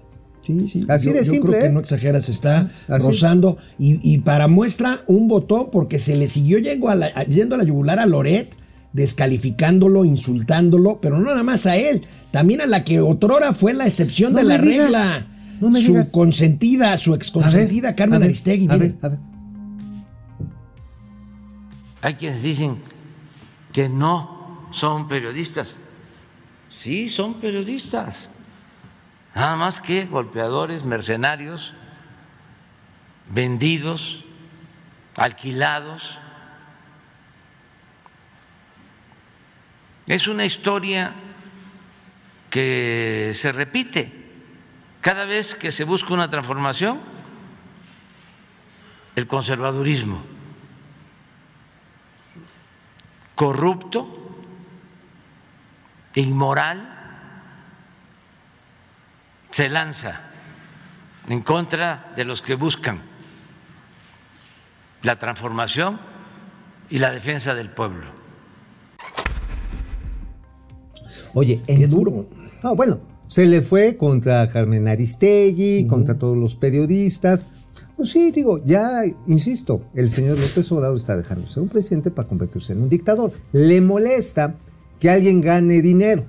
Sí, 0.46 0.68
sí. 0.72 0.86
Así 0.88 1.08
Yo- 1.08 1.14
de 1.14 1.24
yo 1.24 1.32
simple, 1.32 1.50
creo 1.50 1.62
que 1.62 1.68
¿eh? 1.68 1.72
no 1.72 1.80
exageras, 1.80 2.28
está 2.28 2.70
Así. 2.86 3.08
rozando. 3.08 3.56
Y, 3.76 3.98
y 4.08 4.18
para 4.18 4.46
muestra, 4.46 5.02
un 5.08 5.26
votó 5.26 5.68
porque 5.72 5.98
se 5.98 6.14
le 6.14 6.28
siguió 6.28 6.58
yendo 6.58 6.88
a 6.90 6.94
la, 6.94 7.24
yendo 7.24 7.56
a 7.56 7.58
la 7.58 7.64
yugular 7.64 7.98
a 7.98 8.06
Loret, 8.06 8.54
descalificándolo, 8.92 10.04
insultándolo, 10.04 11.00
pero 11.00 11.18
no 11.18 11.26
nada 11.30 11.42
más 11.42 11.66
a 11.66 11.76
él, 11.76 12.06
también 12.32 12.60
a 12.60 12.66
la 12.66 12.84
que 12.84 13.00
otrora 13.00 13.52
fue 13.54 13.72
la 13.72 13.86
excepción 13.86 14.32
No 14.32 14.38
de 14.38 14.44
la 14.44 14.58
digas, 14.58 14.84
regla. 14.86 15.26
no 15.60 15.70
me 15.70 15.80
su 15.80 15.92
digas. 15.92 16.10
consentida, 16.10 16.96
su 16.96 17.10
A 17.10 17.14
ver, 17.14 17.22
exconsentida, 17.22 17.94
Carmen 17.94 18.16
a 18.16 18.18
ver, 18.20 18.26
Aristegui. 18.28 18.68
A 18.68 18.76
ver, 18.76 18.96
a 19.02 19.08
ver. 19.10 19.18
Hay 22.02 22.14
quienes 22.14 22.42
dicen 22.42 22.76
que 23.72 23.88
no 23.88 24.66
son 24.72 25.06
periodistas. 25.08 25.76
Sí, 26.70 27.08
son 27.08 27.34
periodistas. 27.34 28.30
Nada 29.34 29.56
más 29.56 29.80
que 29.80 30.06
golpeadores, 30.06 30.84
mercenarios, 30.84 31.74
vendidos, 33.32 34.24
alquilados. 35.16 36.18
Es 40.06 40.26
una 40.28 40.44
historia 40.44 41.12
que 42.48 43.30
se 43.34 43.52
repite. 43.52 44.12
Cada 45.00 45.24
vez 45.24 45.54
que 45.54 45.70
se 45.70 45.84
busca 45.84 46.12
una 46.12 46.28
transformación, 46.28 47.00
el 49.16 49.26
conservadurismo 49.26 50.22
corrupto, 53.40 54.06
inmoral, 56.12 56.94
se 59.50 59.70
lanza 59.70 60.20
en 61.26 61.40
contra 61.40 62.12
de 62.16 62.26
los 62.26 62.42
que 62.42 62.54
buscan 62.54 63.00
la 65.00 65.18
transformación 65.18 65.98
y 66.90 66.98
la 66.98 67.12
defensa 67.12 67.54
del 67.54 67.70
pueblo. 67.70 68.19
Oye, 71.34 71.62
en 71.66 71.78
Qué 71.78 71.86
duro. 71.86 72.26
Ah, 72.62 72.72
bueno, 72.72 73.00
se 73.26 73.46
le 73.46 73.62
fue 73.62 73.96
contra 73.96 74.48
Carmen 74.48 74.88
Aristegui, 74.88 75.86
contra 75.86 76.18
todos 76.18 76.36
los 76.36 76.56
periodistas. 76.56 77.46
Pues 77.96 78.10
sí, 78.10 78.30
digo, 78.32 78.64
ya, 78.64 79.02
insisto, 79.26 79.82
el 79.94 80.10
señor 80.10 80.38
López 80.38 80.70
Obrador 80.72 80.96
está 80.96 81.16
dejando 81.16 81.46
de 81.46 81.52
ser 81.52 81.62
un 81.62 81.68
presidente 81.68 82.10
para 82.10 82.26
convertirse 82.26 82.72
en 82.72 82.82
un 82.82 82.88
dictador. 82.88 83.32
Le 83.52 83.80
molesta 83.80 84.56
que 84.98 85.10
alguien 85.10 85.40
gane 85.40 85.82
dinero. 85.82 86.24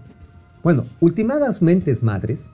Bueno, 0.63 0.85
ultimadas 0.99 1.61
mentes 1.61 2.03
madres, 2.03 2.47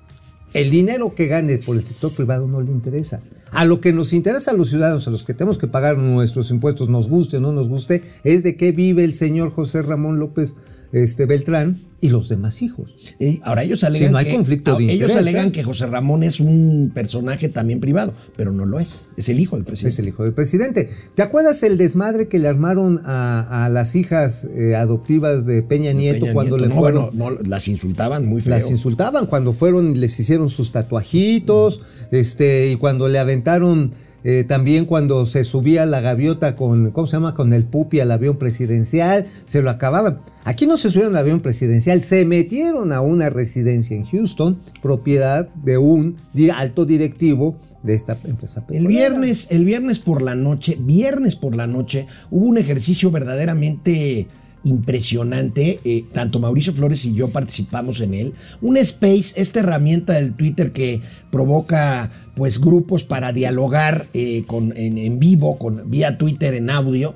el 0.53 0.69
dinero 0.71 1.13
que 1.13 1.27
gane 1.27 1.57
por 1.57 1.75
el 1.75 1.85
sector 1.85 2.13
privado 2.13 2.47
no 2.47 2.61
le 2.61 2.71
interesa. 2.71 3.21
A 3.51 3.65
lo 3.65 3.81
que 3.81 3.93
nos 3.93 4.13
interesa 4.13 4.51
a 4.51 4.53
los 4.53 4.69
ciudadanos, 4.69 5.07
a 5.07 5.11
los 5.11 5.23
que 5.23 5.33
tenemos 5.33 5.57
que 5.57 5.67
pagar 5.67 5.97
nuestros 5.97 6.51
impuestos, 6.51 6.89
nos 6.89 7.09
guste 7.09 7.37
o 7.37 7.39
no 7.41 7.51
nos 7.51 7.69
guste, 7.69 8.03
es 8.23 8.43
de 8.43 8.55
qué 8.55 8.71
vive 8.71 9.03
el 9.03 9.13
señor 9.13 9.51
José 9.51 9.81
Ramón 9.81 10.19
López 10.19 10.55
este, 10.91 11.25
Beltrán 11.25 11.79
y 11.99 12.09
los 12.09 12.29
demás 12.29 12.61
hijos. 12.61 12.93
Y 13.19 13.41
ahora 13.43 13.63
ellos 13.63 13.83
alegan 13.83 14.09
Sí, 14.09 14.11
no 14.11 14.17
hay 14.19 14.25
que, 14.25 14.35
conflicto 14.35 14.75
de 14.75 14.83
ellos 14.83 15.09
interés, 15.09 15.17
alegan 15.17 15.47
¿eh? 15.47 15.51
que 15.51 15.63
José 15.63 15.87
Ramón 15.87 16.21
es 16.23 16.39
un 16.39 16.91
personaje 16.93 17.49
también 17.49 17.79
privado, 17.79 18.13
pero 18.35 18.51
no 18.51 18.65
lo 18.65 18.79
es. 18.79 19.07
Es 19.17 19.29
el 19.29 19.39
hijo 19.39 19.55
del 19.55 19.65
presidente. 19.65 19.93
Es 19.93 19.99
el 19.99 20.07
hijo 20.07 20.23
del 20.23 20.33
presidente. 20.33 20.89
¿Te 21.15 21.23
acuerdas 21.23 21.63
el 21.63 21.77
desmadre 21.77 22.27
que 22.27 22.37
le 22.37 22.47
armaron 22.47 23.01
a, 23.03 23.65
a 23.65 23.69
las 23.69 23.95
hijas 23.95 24.47
eh, 24.55 24.75
adoptivas 24.75 25.45
de 25.45 25.63
Peña 25.63 25.91
Nieto 25.93 26.21
Peña 26.21 26.33
cuando 26.33 26.57
Nieto. 26.57 26.69
le 26.69 26.75
No, 26.75 26.79
fueron... 26.79 27.17
bueno, 27.17 27.39
no, 27.41 27.49
las 27.49 27.67
insultaban 27.67 28.27
muy 28.27 28.41
feo. 28.41 28.51
Las 28.51 28.69
insultaban 28.69 29.25
cuando 29.25 29.53
fueron 29.53 29.91
y 29.91 29.95
les 29.95 30.19
hicieron 30.19 30.49
sus 30.49 30.71
tatuajitos, 30.71 31.81
este, 32.11 32.69
y 32.69 32.75
cuando 32.75 33.07
le 33.07 33.17
aventaron 33.17 33.91
eh, 34.29 34.43
también 34.43 34.83
cuando 34.83 35.25
se 35.25 35.45
subía 35.45 35.85
la 35.85 36.01
gaviota 36.01 36.57
con, 36.57 36.91
¿cómo 36.91 37.07
se 37.07 37.13
llama? 37.13 37.33
Con 37.33 37.53
el 37.53 37.63
pupi 37.63 38.01
al 38.01 38.11
avión 38.11 38.35
presidencial, 38.35 39.25
se 39.45 39.61
lo 39.61 39.69
acababan. 39.69 40.19
Aquí 40.43 40.67
no 40.67 40.75
se 40.75 40.91
subieron 40.91 41.15
al 41.15 41.21
avión 41.21 41.39
presidencial, 41.39 42.01
se 42.01 42.25
metieron 42.25 42.91
a 42.91 42.99
una 42.99 43.29
residencia 43.29 43.95
en 43.95 44.03
Houston, 44.03 44.59
propiedad 44.81 45.47
de 45.63 45.77
un 45.77 46.17
alto 46.53 46.85
directivo 46.85 47.57
de 47.83 47.93
esta 47.93 48.17
empresa 48.25 48.65
El 48.69 48.87
viernes, 48.87 49.47
el 49.49 49.63
viernes 49.63 49.99
por 49.99 50.21
la 50.21 50.35
noche, 50.35 50.77
viernes 50.77 51.37
por 51.37 51.55
la 51.55 51.65
noche, 51.65 52.05
hubo 52.29 52.47
un 52.47 52.57
ejercicio 52.57 53.09
verdaderamente 53.09 54.27
impresionante. 54.65 55.79
eh, 55.85 56.05
tanto 56.11 56.39
Mauricio 56.39 56.73
Flores 56.73 57.05
y 57.05 57.13
yo 57.13 57.29
participamos 57.29 58.01
en 58.01 58.13
él. 58.13 58.33
Un 58.61 58.75
space, 58.75 59.39
esta 59.39 59.61
herramienta 59.61 60.13
del 60.13 60.33
Twitter 60.33 60.73
que 60.73 61.01
provoca 61.31 62.11
pues 62.37 62.61
grupos 62.61 63.03
para 63.03 63.33
dialogar 63.33 64.05
eh, 64.13 64.43
con, 64.45 64.77
en, 64.77 64.99
en 64.99 65.17
vivo, 65.17 65.57
con, 65.57 65.89
vía 65.89 66.19
Twitter 66.19 66.53
en 66.53 66.69
audio. 66.69 67.15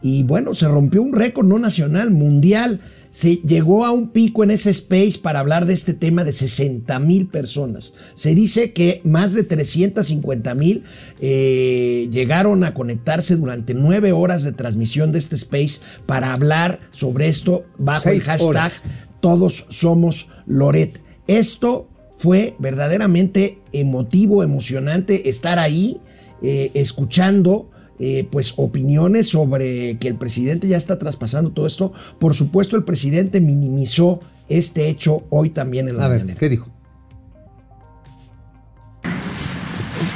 Y 0.00 0.22
bueno, 0.22 0.54
se 0.54 0.66
rompió 0.66 1.02
un 1.02 1.12
récord 1.12 1.46
no 1.46 1.58
nacional, 1.58 2.10
mundial. 2.10 2.80
se 3.10 3.36
llegó 3.36 3.84
a 3.84 3.92
un 3.92 4.08
pico 4.08 4.42
en 4.42 4.50
ese 4.50 4.70
space 4.70 5.18
para 5.22 5.40
hablar 5.40 5.66
de 5.66 5.74
este 5.74 5.92
tema 5.92 6.24
de 6.24 6.32
60 6.32 6.98
mil 7.00 7.26
personas. 7.26 7.92
Se 8.14 8.34
dice 8.34 8.72
que 8.72 9.02
más 9.04 9.34
de 9.34 9.44
350 9.44 10.54
mil 10.54 10.84
eh, 11.20 12.08
llegaron 12.10 12.64
a 12.64 12.72
conectarse 12.72 13.36
durante 13.36 13.74
nueve 13.74 14.12
horas 14.12 14.42
de 14.42 14.52
transmisión 14.52 15.12
de 15.12 15.18
este 15.18 15.36
space 15.36 15.82
para 16.06 16.32
hablar 16.32 16.80
sobre 16.92 17.28
esto 17.28 17.66
bajo 17.76 18.04
Seis 18.04 18.22
el 18.22 18.30
hashtag 18.30 18.48
horas. 18.48 18.82
Todos 19.20 19.66
somos 19.68 20.30
Loret. 20.46 20.98
Esto 21.26 21.91
fue 22.22 22.54
verdaderamente 22.60 23.58
emotivo, 23.72 24.44
emocionante 24.44 25.28
estar 25.28 25.58
ahí 25.58 26.00
eh, 26.40 26.70
escuchando 26.74 27.68
eh, 27.98 28.28
pues 28.30 28.54
opiniones 28.58 29.28
sobre 29.28 29.98
que 29.98 30.06
el 30.06 30.14
presidente 30.14 30.68
ya 30.68 30.76
está 30.76 31.00
traspasando 31.00 31.50
todo 31.50 31.66
esto. 31.66 31.92
Por 32.20 32.34
supuesto, 32.34 32.76
el 32.76 32.84
presidente 32.84 33.40
minimizó 33.40 34.20
este 34.48 34.88
hecho 34.88 35.24
hoy 35.30 35.50
también 35.50 35.88
en 35.88 35.96
la 35.96 36.04
A 36.04 36.08
ver. 36.08 36.36
¿qué 36.36 36.48
dijo? 36.48 36.70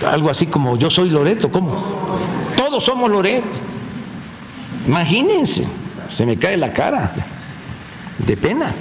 Algo 0.06 0.30
así 0.30 0.46
como 0.46 0.78
yo 0.78 0.90
soy 0.90 1.10
Loreto, 1.10 1.50
¿cómo? 1.50 1.75
Todos 2.56 2.84
somos 2.84 3.10
Loreto. 3.10 3.48
Imagínense, 4.86 5.64
se 6.08 6.25
me 6.25 6.38
cae 6.38 6.56
la 6.56 6.72
cara 6.72 7.12
de 8.25 8.36
pena, 8.36 8.72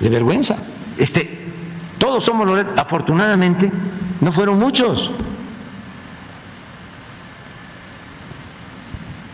de 0.00 0.08
vergüenza. 0.10 0.58
Este, 0.98 1.37
todos 1.98 2.24
somos 2.24 2.46
Loreto. 2.46 2.80
Afortunadamente, 2.80 3.70
no 4.20 4.32
fueron 4.32 4.58
muchos. 4.58 5.10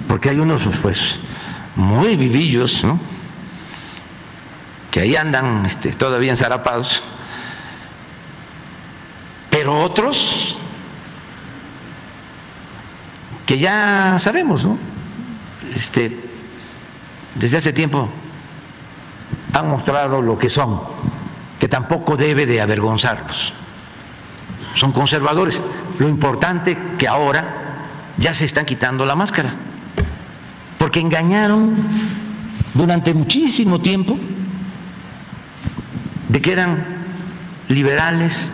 Porque 0.08 0.30
hay 0.30 0.38
unos, 0.38 0.68
pues, 0.82 1.16
muy 1.76 2.16
vivillos, 2.16 2.84
¿no? 2.84 2.98
Que 4.90 5.00
ahí 5.00 5.16
andan 5.16 5.66
este, 5.66 5.92
todavía 5.92 6.30
ensarapados. 6.30 7.02
Pero 9.50 9.80
otros 9.82 10.58
que 13.46 13.58
ya 13.58 14.16
sabemos, 14.18 14.64
¿no? 14.64 14.78
Este, 15.76 16.18
desde 17.34 17.58
hace 17.58 17.72
tiempo 17.72 18.08
han 19.52 19.68
mostrado 19.68 20.20
lo 20.22 20.36
que 20.38 20.48
son, 20.48 20.80
que 21.58 21.68
tampoco 21.68 22.16
debe 22.16 22.46
de 22.46 22.60
avergonzarlos. 22.60 23.52
Son 24.74 24.92
conservadores. 24.92 25.60
Lo 25.98 26.08
importante 26.08 26.76
que 26.98 27.06
ahora 27.06 27.62
ya 28.16 28.34
se 28.34 28.44
están 28.44 28.64
quitando 28.64 29.06
la 29.06 29.14
máscara, 29.14 29.54
porque 30.78 31.00
engañaron 31.00 31.74
durante 32.74 33.14
muchísimo 33.14 33.80
tiempo 33.80 34.18
de 36.28 36.42
que 36.42 36.52
eran 36.52 36.84
liberales, 37.68 38.50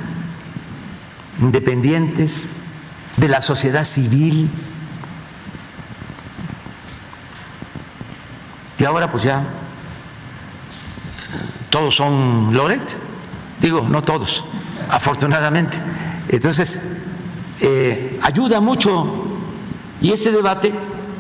independientes, 1.41 2.49
de 3.17 3.29
la 3.29 3.41
sociedad 3.41 3.85
civil. 3.85 4.51
Y 8.79 8.85
ahora 8.85 9.11
pues 9.11 9.23
ya 9.23 9.45
todos 11.71 11.95
son 11.97 12.53
Loret. 12.53 12.83
Digo, 13.61 13.83
no 13.89 14.03
todos, 14.03 14.45
afortunadamente. 14.89 15.77
Entonces, 16.29 16.83
eh, 17.61 18.19
ayuda 18.23 18.61
mucho. 18.61 19.27
Y 20.01 20.13
este 20.13 20.33
debate, 20.33 20.73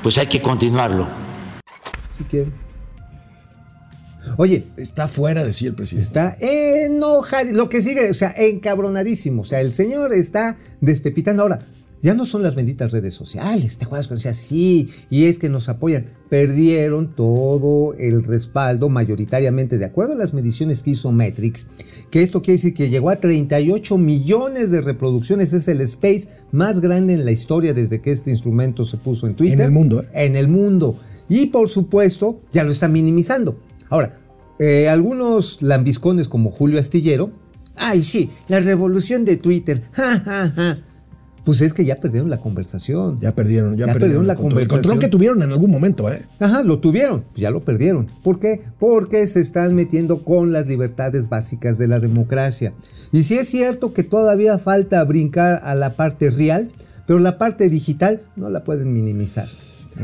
pues 0.02 0.16
hay 0.18 0.26
que 0.26 0.40
continuarlo. 0.40 1.06
Si. 2.30 2.44
Oye, 4.36 4.66
Está 4.76 5.08
fuera, 5.08 5.44
decía 5.44 5.68
el 5.68 5.74
presidente. 5.74 6.04
está 6.06 6.36
enojado. 6.40 7.52
Lo 7.52 7.68
que 7.68 7.82
sigue, 7.82 8.10
o 8.10 8.14
sea, 8.14 8.32
encabronadísimo. 8.36 9.42
O 9.42 9.44
sea, 9.44 9.60
el 9.60 9.72
señor 9.72 10.12
está 10.12 10.56
despepitando. 10.80 11.42
Ahora, 11.42 11.60
ya 12.02 12.14
no 12.14 12.24
son 12.24 12.42
las 12.42 12.54
benditas 12.54 12.92
redes 12.92 13.14
sociales. 13.14 13.76
¿Te 13.78 13.84
acuerdas 13.84 14.08
cuando 14.08 14.20
decía 14.22 14.34
sí? 14.34 14.88
Y 15.10 15.24
es 15.24 15.38
que 15.38 15.48
nos 15.48 15.68
apoyan. 15.68 16.06
Perdieron 16.28 17.14
todo 17.14 17.94
el 17.94 18.22
respaldo 18.22 18.88
mayoritariamente, 18.88 19.78
de 19.78 19.84
acuerdo 19.84 20.12
a 20.12 20.16
las 20.16 20.32
mediciones 20.32 20.82
que 20.82 20.90
hizo 20.90 21.12
Metrix, 21.12 21.66
que 22.10 22.22
esto 22.22 22.40
quiere 22.40 22.56
decir 22.56 22.74
que 22.74 22.88
llegó 22.88 23.10
a 23.10 23.16
38 23.16 23.98
millones 23.98 24.70
de 24.70 24.80
reproducciones. 24.80 25.52
Es 25.52 25.68
el 25.68 25.80
space 25.82 26.28
más 26.52 26.80
grande 26.80 27.14
en 27.14 27.24
la 27.24 27.32
historia 27.32 27.74
desde 27.74 28.00
que 28.00 28.12
este 28.12 28.30
instrumento 28.30 28.84
se 28.84 28.96
puso 28.96 29.26
en 29.26 29.34
Twitter. 29.34 29.60
En 29.60 29.66
el 29.66 29.72
mundo, 29.72 30.02
¿eh? 30.02 30.08
En 30.14 30.36
el 30.36 30.48
mundo. 30.48 30.96
Y 31.28 31.46
por 31.46 31.68
supuesto, 31.68 32.40
ya 32.52 32.64
lo 32.64 32.72
están 32.72 32.92
minimizando. 32.92 33.58
Ahora, 33.88 34.16
eh, 34.58 34.88
algunos 34.88 35.62
lambiscones 35.62 36.28
como 36.28 36.50
Julio 36.50 36.78
Astillero, 36.78 37.30
ay 37.76 38.02
sí, 38.02 38.30
la 38.48 38.60
revolución 38.60 39.24
de 39.24 39.36
Twitter, 39.36 39.82
ja, 39.92 40.20
ja, 40.20 40.52
ja. 40.54 40.78
Pues 41.44 41.62
es 41.62 41.72
que 41.72 41.84
ya 41.84 41.96
perdieron 41.96 42.28
la 42.28 42.38
conversación. 42.38 43.18
Ya 43.20 43.34
perdieron, 43.34 43.76
ya, 43.76 43.86
Ya 43.86 43.92
perdieron 43.94 44.26
la 44.26 44.36
control. 44.36 44.62
El 44.62 44.68
control 44.68 44.82
conversación. 44.82 44.98
que 45.00 45.08
tuvieron 45.08 45.42
en 45.42 45.52
algún 45.52 45.70
momento, 45.70 46.12
¿eh? 46.12 46.22
Ajá, 46.38 46.62
lo 46.62 46.80
tuvieron, 46.80 47.24
ya 47.34 47.50
lo 47.50 47.60
perdieron. 47.64 48.08
¿Por 48.22 48.38
qué? 48.40 48.62
Porque 48.78 49.26
se 49.26 49.40
están 49.40 49.74
metiendo 49.74 50.22
con 50.22 50.52
las 50.52 50.66
libertades 50.66 51.28
básicas 51.28 51.78
de 51.78 51.88
la 51.88 51.98
democracia. 51.98 52.74
Y 53.12 53.22
sí 53.22 53.38
es 53.38 53.48
cierto 53.48 53.94
que 53.94 54.04
todavía 54.04 54.58
falta 54.58 55.02
brincar 55.04 55.60
a 55.64 55.74
la 55.74 55.94
parte 55.94 56.30
real, 56.30 56.70
pero 57.06 57.18
la 57.18 57.38
parte 57.38 57.68
digital 57.68 58.22
no 58.36 58.50
la 58.50 58.62
pueden 58.62 58.92
minimizar. 58.92 59.48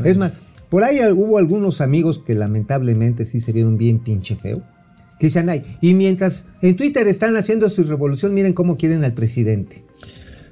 Es 0.03 0.17
más, 0.17 0.33
por 0.69 0.83
ahí 0.83 0.99
hubo 1.11 1.37
algunos 1.37 1.81
amigos 1.81 2.19
que 2.19 2.35
lamentablemente 2.35 3.25
sí 3.25 3.39
se 3.39 3.51
vieron 3.53 3.77
bien 3.77 3.99
pinche 3.99 4.35
feo. 4.35 4.61
Que 5.19 5.27
decían, 5.27 5.49
ay, 5.49 5.63
y 5.81 5.93
mientras 5.93 6.45
en 6.61 6.75
Twitter 6.75 7.07
están 7.07 7.37
haciendo 7.37 7.69
su 7.69 7.83
revolución, 7.83 8.33
miren 8.33 8.53
cómo 8.53 8.77
quieren 8.77 9.03
al 9.03 9.13
presidente. 9.13 9.83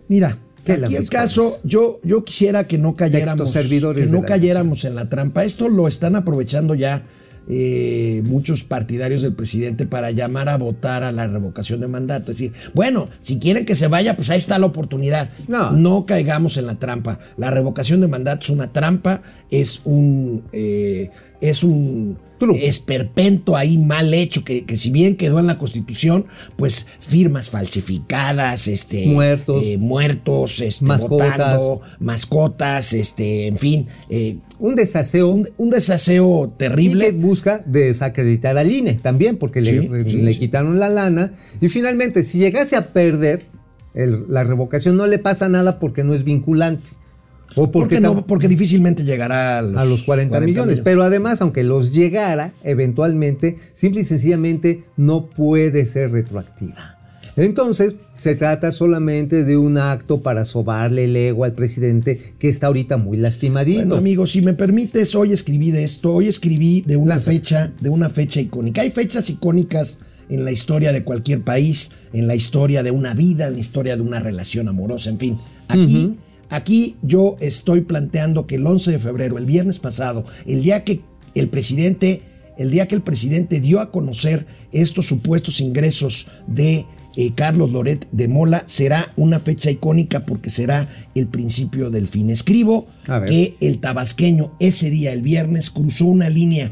Mira, 0.08 0.40
¿Qué 0.55 0.55
aquí 0.74 0.96
el 0.96 1.10
caso, 1.10 1.52
yo, 1.64 2.00
yo 2.04 2.24
quisiera 2.24 2.66
que 2.66 2.78
no 2.78 2.96
cayéramos, 2.96 3.52
servidores 3.52 4.06
que 4.06 4.12
no 4.12 4.24
cayéramos 4.24 4.86
en 4.86 4.96
la 4.96 5.10
trampa. 5.10 5.44
Esto 5.44 5.68
lo 5.70 5.88
están 5.88 6.16
aprovechando 6.16 6.76
ya 6.76 7.04
eh, 7.48 8.24
muchos 8.26 8.64
partidarios 8.64 9.22
del 9.22 9.36
presidente 9.36 9.86
para 9.86 10.10
llamar 10.10 10.50
a 10.50 10.58
votar 10.58 11.04
a 11.04 11.12
la 11.12 11.28
revocación 11.28 11.80
de 11.80 11.88
mandato. 11.88 12.32
Es 12.32 12.38
decir, 12.40 12.54
bueno, 12.74 13.08
si 13.20 13.38
quieren 13.38 13.66
que 13.66 13.76
se 13.76 13.88
vaya, 13.88 14.16
pues 14.16 14.32
ahí 14.32 14.40
está 14.40 14.58
la 14.58 14.66
oportunidad. 14.66 15.30
No. 15.48 16.06
caigamos 16.06 16.58
en 16.58 16.66
la 16.66 16.76
trampa. 16.76 17.20
La 17.38 17.52
revocación 17.52 18.02
de 18.02 18.08
mandato 18.08 18.46
es 18.46 18.50
una 18.50 18.74
trampa, 18.74 19.22
es 19.52 19.82
un, 19.84 20.44
eh, 20.54 21.12
es 21.40 21.64
un 21.64 22.18
esperpento 22.62 23.56
ahí 23.56 23.78
mal 23.78 24.14
hecho, 24.14 24.44
que, 24.44 24.66
que 24.66 24.78
si 24.78 24.92
bien 24.92 25.16
quedó 25.16 25.40
en 25.40 25.48
la 25.48 25.58
Constitución, 25.58 26.26
pues 26.58 26.88
firmas 27.00 27.50
falsificadas, 27.50 28.68
este, 28.68 29.06
Muertos. 29.08 29.64
eh, 29.66 29.78
muertos, 29.78 30.60
este, 30.62 30.86
Mascotas. 30.86 31.30
votando, 31.32 31.82
mascotas, 32.00 32.94
este, 32.94 33.48
en 33.48 33.58
fin, 33.58 33.88
eh, 34.10 34.38
Un 34.60 34.76
desaseo. 34.76 35.30
un, 35.30 35.50
un 35.58 35.70
desaseo 35.70 36.52
Y 36.54 36.58
terrible. 36.58 37.06
que 37.08 37.12
busca 37.14 37.64
desacreditar 37.66 38.58
al 38.58 38.72
INE 38.72 38.94
también, 38.96 39.38
porque 39.38 39.62
le, 39.62 39.80
sí, 40.10 40.18
le 40.22 40.34
sí. 40.34 40.40
quitaron 40.40 40.80
la 40.80 40.90
lana. 40.90 41.34
Y 41.62 41.70
finalmente, 41.70 42.24
si 42.24 42.40
llegase 42.40 42.76
a 42.76 42.94
perder 42.94 43.44
el- 43.94 44.26
la 44.30 44.44
revocación, 44.44 44.98
no 44.98 45.08
le 45.08 45.20
pasa 45.20 45.48
nada 45.50 45.80
porque 45.80 46.04
no 46.04 46.14
es 46.14 46.24
vinculante. 46.24 46.92
O 47.56 47.72
porque, 47.72 47.96
porque, 47.96 48.00
no, 48.02 48.26
porque 48.26 48.48
difícilmente 48.48 49.04
llegará 49.04 49.60
a 49.60 49.62
los, 49.62 49.78
a 49.78 49.86
los 49.86 50.04
40, 50.04 50.40
millones. 50.42 50.82
Pero 50.84 51.04
además, 51.04 51.42
aunque 51.42 51.64
los 51.64 51.94
llegara, 51.94 52.54
eventualmente, 52.64 53.58
simple 53.74 54.02
y 54.02 54.04
sencillamente 54.04 54.84
no 54.98 55.28
puede 55.28 55.86
ser 55.86 56.12
retroactiva. 56.12 56.96
Entonces, 57.38 57.96
se 58.16 58.36
trata 58.36 58.72
solamente 58.72 59.44
de 59.44 59.58
un 59.58 59.78
acto 59.78 60.22
para 60.22 60.46
sobarle 60.46 61.06
el 61.06 61.16
ego 61.16 61.44
al 61.44 61.54
presidente 61.54 62.34
que 62.40 62.48
está 62.48 62.68
ahorita 62.68 62.98
muy 62.98 63.18
lastimadito. 63.18 63.80
Bueno, 63.80 63.96
amigo, 63.96 64.26
si 64.26 64.42
me 64.42 64.54
permites, 64.54 65.16
hoy 65.16 65.34
escribí 65.34 65.72
de 65.72 65.84
esto, 65.84 66.14
hoy 66.14 66.30
escribí 66.30 66.82
de 66.82 66.96
una 66.96 67.20
fecha, 67.20 67.74
de 67.82 67.90
una 67.90 68.10
fecha 68.10 68.40
icónica. 68.40 68.82
Hay 68.82 68.92
fechas 68.92 69.30
icónicas 69.30 70.00
en 70.30 70.46
la 70.46 70.52
historia 70.52 70.94
de 70.94 71.04
cualquier 71.04 71.42
país, 71.42 71.92
en 72.14 72.28
la 72.28 72.36
historia 72.36 72.84
de 72.84 72.92
una 72.92 73.14
vida, 73.14 73.48
en 73.48 73.54
la 73.54 73.60
historia 73.60 73.96
de 73.98 74.02
una 74.02 74.22
relación 74.22 74.70
amorosa, 74.70 75.10
en 75.10 75.20
fin. 75.20 75.40
Aquí, 75.68 76.16
aquí 76.50 76.96
yo 77.02 77.36
estoy 77.40 77.82
planteando 77.82 78.48
que 78.48 78.56
el 78.56 78.66
11 78.66 78.92
de 78.92 79.00
febrero, 79.00 79.38
el 79.38 79.46
viernes 79.46 79.80
pasado, 79.80 80.26
el 80.46 80.64
día 80.64 80.84
que 80.84 81.02
el 81.34 81.50
presidente, 81.50 82.22
el 82.58 82.72
día 82.72 82.88
que 82.88 82.96
el 82.96 83.02
presidente 83.02 83.60
dio 83.60 83.80
a 83.80 83.92
conocer 83.92 84.46
estos 84.72 85.06
supuestos 85.06 85.60
ingresos 85.60 86.28
de 86.48 86.86
eh, 87.18 87.32
Carlos 87.36 87.72
Loret 87.72 88.08
de 88.12 88.28
Mola, 88.28 88.64
será 88.66 89.14
una 89.16 89.40
fecha 89.40 89.72
icónica 89.72 90.26
porque 90.26 90.50
será 90.50 90.90
el 91.16 91.28
principio 91.28 91.90
del 91.90 92.08
fin. 92.08 92.30
Escribo 92.30 92.88
que 93.28 93.56
el 93.62 93.80
tabasqueño 93.80 94.54
ese 94.60 94.90
día, 94.90 95.14
el 95.14 95.22
viernes, 95.22 95.70
cruzó 95.70 96.06
una 96.06 96.30
línea 96.30 96.72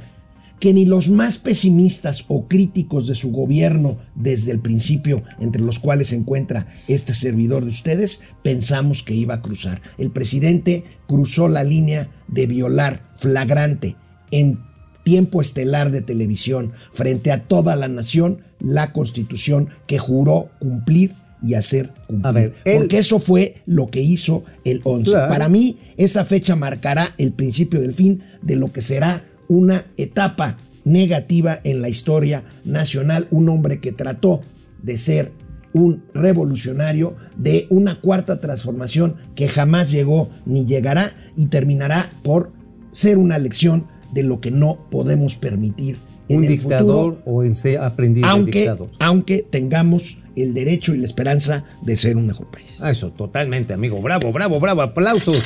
que 0.63 0.71
ni 0.73 0.85
los 0.85 1.09
más 1.09 1.39
pesimistas 1.39 2.23
o 2.29 2.47
críticos 2.47 3.05
de 3.05 3.15
su 3.15 3.33
gobierno 3.33 3.97
desde 4.15 4.53
el 4.53 4.61
principio, 4.61 5.21
entre 5.41 5.61
los 5.61 5.77
cuales 5.79 6.07
se 6.07 6.15
encuentra 6.15 6.67
este 6.87 7.13
servidor 7.13 7.65
de 7.65 7.69
ustedes, 7.71 8.21
pensamos 8.43 9.03
que 9.03 9.13
iba 9.13 9.33
a 9.33 9.41
cruzar. 9.41 9.81
El 9.97 10.09
presidente 10.11 10.85
cruzó 11.05 11.49
la 11.49 11.65
línea 11.65 12.09
de 12.29 12.47
violar 12.47 13.11
flagrante 13.19 13.97
en 14.31 14.57
tiempo 15.03 15.41
estelar 15.41 15.91
de 15.91 15.99
televisión 16.01 16.71
frente 16.93 17.33
a 17.33 17.43
toda 17.43 17.75
la 17.75 17.89
nación 17.89 18.39
la 18.61 18.93
constitución 18.93 19.67
que 19.85 19.99
juró 19.99 20.49
cumplir 20.59 21.11
y 21.41 21.55
hacer 21.55 21.91
cumplir. 22.07 22.25
A 22.25 22.31
ver, 22.31 22.55
él- 22.63 22.77
Porque 22.77 22.99
eso 22.99 23.19
fue 23.19 23.55
lo 23.65 23.87
que 23.87 24.01
hizo 24.01 24.45
el 24.63 24.79
11. 24.85 25.11
Claro. 25.11 25.27
Para 25.27 25.49
mí, 25.49 25.75
esa 25.97 26.23
fecha 26.23 26.55
marcará 26.55 27.15
el 27.17 27.33
principio 27.33 27.81
del 27.81 27.91
fin 27.93 28.21
de 28.41 28.55
lo 28.55 28.71
que 28.71 28.81
será 28.81 29.25
una 29.53 29.85
etapa 29.97 30.57
negativa 30.83 31.59
en 31.63 31.81
la 31.81 31.89
historia 31.89 32.43
nacional. 32.65 33.27
Un 33.31 33.49
hombre 33.49 33.79
que 33.79 33.91
trató 33.91 34.41
de 34.81 34.97
ser 34.97 35.31
un 35.73 36.03
revolucionario 36.13 37.15
de 37.37 37.67
una 37.69 37.99
cuarta 37.99 38.39
transformación 38.39 39.15
que 39.35 39.47
jamás 39.47 39.91
llegó 39.91 40.29
ni 40.45 40.65
llegará 40.65 41.13
y 41.35 41.47
terminará 41.47 42.11
por 42.21 42.51
ser 42.91 43.17
una 43.17 43.37
lección 43.39 43.87
de 44.13 44.23
lo 44.23 44.39
que 44.39 44.51
no 44.51 44.87
podemos 44.91 45.35
permitir 45.35 45.97
en 46.29 46.37
Un 46.37 46.43
el 46.43 46.49
dictador 46.51 47.15
futuro, 47.15 47.23
o 47.25 47.43
en 47.43 47.55
ser 47.55 47.79
aprendiz 47.79 48.23
de 48.23 48.29
aunque, 48.29 48.59
dictador. 48.59 48.89
aunque 48.99 49.45
tengamos 49.49 50.17
el 50.35 50.53
derecho 50.53 50.93
y 50.93 50.97
la 50.97 51.05
esperanza 51.05 51.63
de 51.81 51.95
ser 51.95 52.17
un 52.17 52.27
mejor 52.27 52.47
país. 52.47 52.79
Ah, 52.81 52.91
Eso, 52.91 53.11
totalmente, 53.11 53.73
amigo. 53.73 54.01
Bravo, 54.01 54.31
bravo, 54.31 54.59
bravo. 54.59 54.81
Aplausos. 54.81 55.43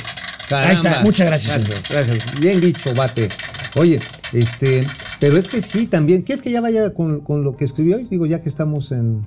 Caramba. 0.48 0.68
Ahí 0.68 0.74
está. 0.74 1.02
Muchas 1.02 1.26
gracias, 1.26 1.68
Gracias, 1.68 1.88
gracias. 1.88 2.40
Bien 2.40 2.60
dicho, 2.60 2.94
Bate. 2.94 3.28
Oye, 3.74 4.00
este, 4.32 4.86
pero 5.20 5.36
es 5.36 5.46
que 5.48 5.60
sí, 5.60 5.86
también. 5.86 6.22
¿Quieres 6.22 6.42
que 6.42 6.50
ya 6.50 6.60
vaya 6.60 6.94
con, 6.94 7.20
con 7.20 7.44
lo 7.44 7.56
que 7.56 7.64
escribió 7.64 7.96
hoy? 7.96 8.06
Digo, 8.10 8.26
ya 8.26 8.40
que 8.40 8.48
estamos 8.48 8.92
en. 8.92 9.26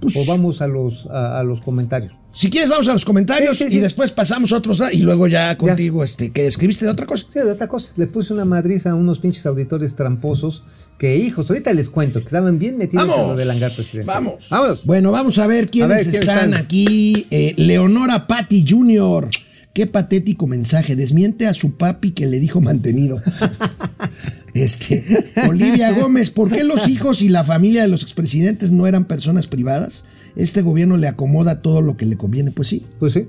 Pues, 0.00 0.16
o 0.16 0.24
vamos 0.26 0.60
a 0.60 0.66
los, 0.66 1.06
a, 1.06 1.38
a 1.40 1.42
los 1.44 1.60
comentarios. 1.60 2.12
Si 2.30 2.50
quieres, 2.50 2.68
vamos 2.70 2.86
a 2.88 2.92
los 2.92 3.04
comentarios 3.04 3.56
Sí, 3.56 3.64
sí, 3.64 3.70
sí. 3.70 3.76
y 3.78 3.80
después 3.80 4.12
pasamos 4.12 4.52
a 4.52 4.56
otros 4.58 4.80
y 4.92 4.98
luego 4.98 5.26
ya 5.26 5.56
contigo, 5.58 6.04
este, 6.04 6.30
que 6.30 6.46
escribiste 6.46 6.84
de 6.84 6.90
otra 6.90 7.06
cosa. 7.06 7.24
Sí, 7.32 7.38
de 7.40 7.50
otra 7.50 7.66
cosa. 7.68 7.92
Le 7.96 8.06
puse 8.06 8.32
una 8.32 8.44
madriza 8.44 8.90
a 8.90 8.94
unos 8.94 9.18
pinches 9.18 9.44
auditores 9.46 9.96
tramposos 9.96 10.62
que, 10.98 11.16
hijos, 11.16 11.48
ahorita 11.50 11.72
les 11.72 11.88
cuento 11.90 12.20
que 12.20 12.26
estaban 12.26 12.58
bien 12.58 12.76
metidos 12.76 13.04
en 13.04 13.28
lo 13.28 13.34
del 13.34 13.50
hangar 13.50 13.72
presidencial. 13.72 14.06
Vamos. 14.14 14.46
Vámonos. 14.50 14.84
Bueno, 14.84 15.10
vamos 15.10 15.38
a 15.38 15.46
ver 15.46 15.68
quiénes 15.70 15.90
A 15.90 15.94
ver, 15.96 16.02
¿quiénes 16.04 16.20
están, 16.20 16.50
están? 16.50 16.54
aquí. 16.64 17.26
Eh, 17.30 17.54
Leonora 17.56 18.26
Patti 18.26 18.64
Jr. 18.68 19.30
Qué 19.72 19.86
patético 19.86 20.46
mensaje. 20.46 20.96
Desmiente 20.96 21.46
a 21.46 21.54
su 21.54 21.76
papi 21.76 22.10
que 22.12 22.26
le 22.26 22.38
dijo 22.40 22.60
mantenido. 22.60 23.20
Este, 24.62 25.24
Olivia 25.48 25.92
Gómez, 25.92 26.30
¿por 26.30 26.50
qué 26.50 26.64
los 26.64 26.88
hijos 26.88 27.22
y 27.22 27.28
la 27.28 27.44
familia 27.44 27.82
de 27.82 27.88
los 27.88 28.02
expresidentes 28.02 28.70
no 28.70 28.86
eran 28.86 29.04
personas 29.06 29.46
privadas? 29.46 30.04
Este 30.36 30.62
gobierno 30.62 30.96
le 30.96 31.08
acomoda 31.08 31.62
todo 31.62 31.80
lo 31.80 31.96
que 31.96 32.06
le 32.06 32.16
conviene. 32.16 32.50
Pues 32.50 32.68
sí. 32.68 32.84
Pues 32.98 33.12
sí. 33.14 33.26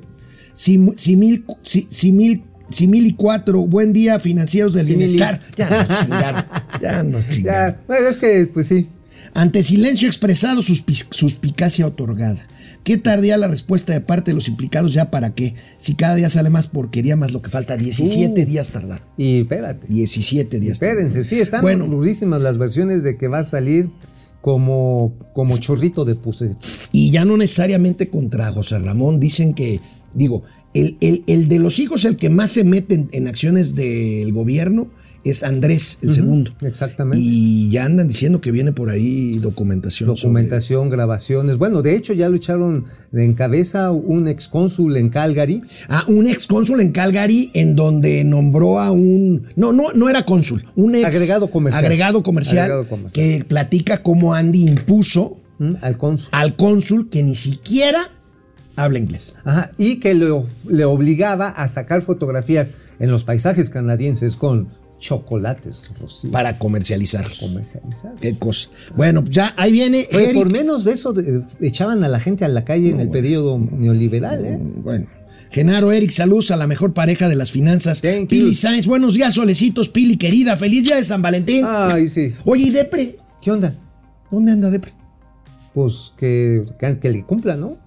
Sim- 0.56 0.94
simil, 0.98 1.46
si- 1.64 1.88
simil, 1.90 2.44
simil 2.70 3.08
y 3.08 3.14
cuatro, 3.14 3.62
buen 3.62 3.94
día, 3.94 4.20
financieros 4.20 4.74
del 4.74 4.86
Simili. 4.88 5.06
bienestar. 5.08 5.42
Ya 5.58 5.70
nos 5.88 6.00
chingaron. 6.00 6.44
Ya 6.82 7.04
nos 7.04 7.28
chingaron. 7.30 7.72
Ya, 7.76 7.80
bueno, 7.88 8.08
es 8.10 8.16
que, 8.18 8.50
pues 8.54 8.68
sí. 8.68 8.88
Ante 9.34 9.64
silencio 9.64 10.08
expresado, 10.08 10.62
suspi- 10.62 11.06
suspicacia 11.12 11.86
otorgada. 11.88 12.46
Qué 12.84 12.98
tardía 12.98 13.38
la 13.38 13.48
respuesta 13.48 13.94
de 13.94 14.02
parte 14.02 14.32
de 14.32 14.36
los 14.36 14.48
implicados, 14.48 14.94
ya 14.94 15.12
para 15.12 15.36
qué. 15.36 15.54
Si 15.78 15.96
cada 15.96 16.16
día 16.16 16.30
sale 16.30 16.50
más 16.50 16.68
porquería, 16.68 17.16
más 17.16 17.32
lo 17.32 17.42
que 17.42 17.50
falta. 17.50 17.78
17 17.78 18.42
Uh. 18.42 18.46
días 18.46 18.72
tardar. 18.72 19.02
Y 19.18 19.42
espérate. 19.42 19.86
17 19.88 20.60
días 20.60 20.74
Espérense, 20.74 21.24
sí, 21.24 21.40
están 21.40 21.62
Bueno. 21.62 21.86
durísimas 21.86 22.42
las 22.42 22.58
versiones 22.58 23.04
de 23.04 23.18
que 23.18 23.28
va 23.28 23.40
a 23.40 23.44
salir 23.44 23.90
como, 24.42 25.14
como 25.34 25.58
chorrito 25.58 26.06
de 26.06 26.16
puse. 26.16 26.56
Y 26.92 27.12
ya 27.12 27.26
no 27.26 27.38
necesariamente 27.38 28.10
contra 28.10 28.52
José 28.52 28.80
Ramón, 28.80 29.20
dicen 29.20 29.54
que, 29.54 29.80
digo, 30.14 30.44
el, 30.74 30.98
el- 31.02 31.24
el 31.28 31.48
de 31.50 31.60
los 31.60 31.80
hijos, 31.80 32.06
el 32.06 32.16
que 32.16 32.30
más 32.30 32.52
se 32.52 32.64
mete 32.64 32.94
en, 32.96 33.10
en 33.12 33.28
acciones 33.28 33.76
del 33.76 34.32
gobierno, 34.32 34.88
es 35.24 35.44
Andrés, 35.44 35.98
el 36.02 36.14
segundo. 36.14 36.52
exactamente. 36.62 37.24
Y 37.24 37.70
ya 37.70 37.86
andan 37.86 38.08
diciendo 38.08 38.40
que 38.42 38.52
viene 38.52 38.72
por 38.72 38.90
ahí 38.90 39.38
documentación. 39.40 40.08
sobre- 40.10 40.22
Documentación, 40.22 40.90
grabaciones. 40.90 41.58
Bueno, 41.58 41.82
de 41.82 41.96
hecho 41.96 42.14
ya 42.14 42.30
lo 42.30 42.36
echaron 42.38 42.86
en 43.12 43.34
cabeza 43.34 43.92
un 43.92 44.28
excónsul 44.28 44.96
en 44.98 45.10
Calgary. 45.10 45.62
Ah, 45.90 46.04
un 46.08 46.28
ex 46.28 46.48
cónsul 46.48 46.80
en 46.82 46.92
Calgary 46.92 47.52
en 47.54 47.76
donde 47.76 48.24
nombró 48.24 48.80
a 48.80 48.92
un. 48.92 49.48
No, 49.56 49.74
no, 49.74 49.92
no 49.94 50.10
era 50.10 50.26
cónsul, 50.26 50.66
un 50.76 50.96
ex. 50.96 51.06
Agregado 51.06 51.50
comercial. 51.52 51.84
Agregado 51.86 52.24
comercial, 52.24 52.60
Agregado 52.60 52.88
comercial. 52.88 53.12
que 53.40 53.44
platica 53.46 54.02
cómo 54.04 54.34
Andy 54.34 54.64
impuso 54.70 55.38
¿m? 55.60 55.76
al 55.82 55.98
cónsul. 55.98 56.30
al 56.32 56.56
cónsul 56.56 57.10
que 57.10 57.24
ni 57.24 57.36
siquiera 57.36 58.10
habla 58.76 59.00
inglés. 59.00 59.36
Ajá, 59.44 59.72
y 59.78 59.98
que 59.98 60.14
le 60.16 60.86
obligaba 60.86 61.50
a 61.50 61.68
sacar 61.68 62.02
fotografías 62.02 62.72
en 63.00 63.12
los 63.12 63.24
paisajes 63.26 63.70
canadienses 63.70 64.36
con 64.38 64.70
chocolates 65.00 65.90
rocío 66.00 66.30
Para 66.32 66.58
comercializar. 66.60 67.26
comercializar. 67.40 68.14
Qué 68.22 68.38
cosa. 68.38 68.70
Bueno, 68.96 69.22
pues 69.24 69.34
ya 69.34 69.54
ahí 69.58 69.72
viene. 69.72 70.08
Oye, 70.14 70.34
por 70.34 70.52
menos 70.52 70.84
de 70.84 70.92
eso 70.92 71.14
de- 71.14 71.42
echaban 71.62 72.04
a 72.04 72.08
la 72.10 72.20
gente 72.20 72.46
a 72.46 72.50
la 72.50 72.64
calle 72.66 72.90
en 72.90 73.00
el 73.00 73.10
periodo 73.10 73.58
neoliberal, 73.58 74.46
¿eh? 74.46 74.60
Bueno. 74.62 75.08
Genaro 75.52 75.92
Eric, 75.92 76.12
saludos 76.12 76.52
a 76.52 76.58
la 76.58 76.68
mejor 76.68 76.94
pareja 76.94 77.28
de 77.28 77.36
las 77.36 77.50
finanzas. 77.50 78.02
Thank 78.02 78.30
Pili 78.30 78.50
you. 78.52 78.56
Sainz, 78.56 78.86
buenos 78.86 79.16
días, 79.16 79.34
solecitos. 79.34 79.90
Pili, 79.90 80.16
querida, 80.18 80.56
feliz 80.56 80.84
día 80.86 80.98
de 80.98 81.04
San 81.04 81.24
Valentín. 81.24 81.66
Ay, 81.68 82.08
sí. 82.08 82.34
Oye, 82.46 82.66
¿y 82.66 82.70
Depre? 82.70 83.18
¿Qué 83.42 83.50
onda? 83.52 83.74
¿Dónde 84.30 84.52
anda 84.52 84.70
Depre? 84.70 84.94
Pues 85.74 86.12
que, 86.18 86.66
que, 86.80 87.00
que 87.00 87.10
le 87.10 87.24
cumpla, 87.24 87.56
¿no? 87.58 87.78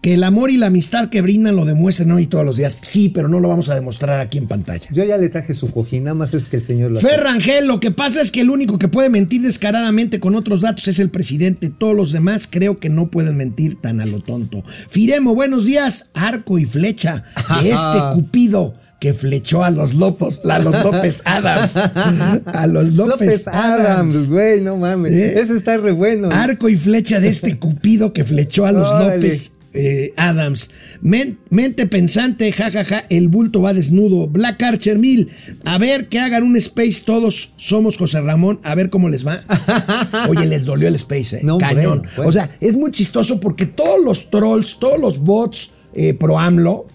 Que 0.00 0.14
el 0.14 0.24
amor 0.24 0.50
y 0.50 0.56
la 0.56 0.66
amistad 0.66 1.10
que 1.10 1.20
brindan 1.20 1.56
lo 1.56 1.66
demuestren 1.66 2.10
hoy 2.12 2.26
todos 2.26 2.44
los 2.44 2.56
días. 2.56 2.78
Sí, 2.80 3.10
pero 3.10 3.28
no 3.28 3.38
lo 3.38 3.48
vamos 3.48 3.68
a 3.68 3.74
demostrar 3.74 4.18
aquí 4.18 4.38
en 4.38 4.48
pantalla. 4.48 4.88
Yo 4.90 5.04
ya 5.04 5.18
le 5.18 5.28
traje 5.28 5.52
su 5.52 5.70
cojín, 5.70 6.04
nada 6.04 6.14
más 6.14 6.32
es 6.32 6.48
que 6.48 6.56
el 6.56 6.62
señor 6.62 6.90
lo 6.90 7.00
Fer 7.00 7.20
Rangel, 7.20 7.66
lo 7.66 7.80
que 7.80 7.90
pasa 7.90 8.22
es 8.22 8.30
que 8.30 8.40
el 8.40 8.48
único 8.48 8.78
que 8.78 8.88
puede 8.88 9.10
mentir 9.10 9.42
descaradamente 9.42 10.18
con 10.18 10.34
otros 10.36 10.62
datos 10.62 10.88
es 10.88 11.00
el 11.00 11.10
presidente. 11.10 11.68
Todos 11.68 11.94
los 11.94 12.12
demás 12.12 12.48
creo 12.50 12.78
que 12.78 12.88
no 12.88 13.10
pueden 13.10 13.36
mentir 13.36 13.78
tan 13.78 14.00
a 14.00 14.06
lo 14.06 14.20
tonto. 14.20 14.64
Firemo, 14.88 15.34
buenos 15.34 15.66
días. 15.66 16.06
Arco 16.14 16.58
y 16.58 16.64
flecha 16.64 17.24
de 17.62 17.70
este 17.70 17.98
Cupido 18.14 18.72
que 19.00 19.12
flechó 19.12 19.64
a 19.64 19.70
los 19.70 19.94
Lopos, 19.94 20.42
a 20.46 20.58
los 20.60 20.82
López 20.82 21.22
Adams. 21.26 21.76
A 21.76 22.66
los 22.66 22.94
López, 22.94 23.44
López 23.44 23.48
Adams, 23.48 24.30
güey, 24.30 24.62
no 24.62 24.76
mames. 24.78 25.12
¿Eh? 25.12 25.40
Ese 25.40 25.56
está 25.56 25.76
re 25.76 25.92
bueno. 25.92 26.28
Arco 26.30 26.70
y 26.70 26.76
flecha 26.76 27.20
de 27.20 27.28
este 27.28 27.58
Cupido 27.58 28.14
que 28.14 28.24
flechó 28.24 28.64
a 28.64 28.72
los 28.72 28.88
Órale. 28.88 29.16
López 29.16 29.52
eh, 29.72 30.12
Adams. 30.16 30.70
Men- 31.00 31.38
mente 31.50 31.86
pensante, 31.86 32.50
jajaja, 32.52 33.04
el 33.10 33.28
bulto 33.28 33.62
va 33.62 33.72
desnudo. 33.72 34.26
Black 34.28 34.62
Archer 34.62 34.98
Mil, 34.98 35.28
a 35.64 35.78
ver 35.78 36.08
que 36.08 36.18
hagan 36.18 36.42
un 36.42 36.56
space 36.56 37.02
todos. 37.04 37.52
Somos 37.56 37.96
José 37.96 38.20
Ramón, 38.20 38.60
a 38.64 38.74
ver 38.74 38.90
cómo 38.90 39.08
les 39.08 39.26
va. 39.26 39.40
Oye, 40.28 40.46
les 40.46 40.64
dolió 40.64 40.88
el 40.88 40.94
space, 40.96 41.36
eh. 41.36 41.40
No, 41.42 41.58
Cañón. 41.58 41.98
bueno, 42.00 42.02
bueno. 42.16 42.28
O 42.28 42.32
sea, 42.32 42.56
es 42.60 42.76
muy 42.76 42.90
chistoso 42.90 43.38
porque 43.40 43.66
todos 43.66 44.04
los 44.04 44.30
trolls, 44.30 44.78
todos 44.80 44.98
los 44.98 45.18
bots 45.18 45.70
eh, 45.94 46.14
pro 46.14 46.38
AMLO. 46.38 46.86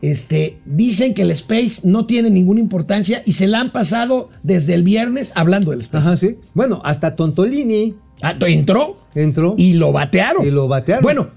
Este, 0.00 0.58
dicen 0.66 1.14
que 1.14 1.22
el 1.22 1.30
Space 1.30 1.82
no 1.84 2.06
tiene 2.06 2.28
ninguna 2.28 2.58
importancia 2.58 3.22
y 3.24 3.34
se 3.34 3.46
la 3.46 3.60
han 3.60 3.70
pasado 3.70 4.30
desde 4.42 4.74
el 4.74 4.82
viernes 4.82 5.30
hablando 5.36 5.70
del 5.70 5.78
Space. 5.78 6.04
Ajá, 6.04 6.16
sí. 6.16 6.38
Bueno, 6.54 6.82
hasta 6.84 7.14
Tontolini 7.14 7.94
Ah, 8.20 8.34
entró 8.46 8.96
entró. 9.14 9.54
y 9.56 9.74
lo 9.74 9.92
batearon. 9.92 10.44
Y 10.44 10.50
lo 10.50 10.66
batearon. 10.66 11.02
Bueno. 11.04 11.30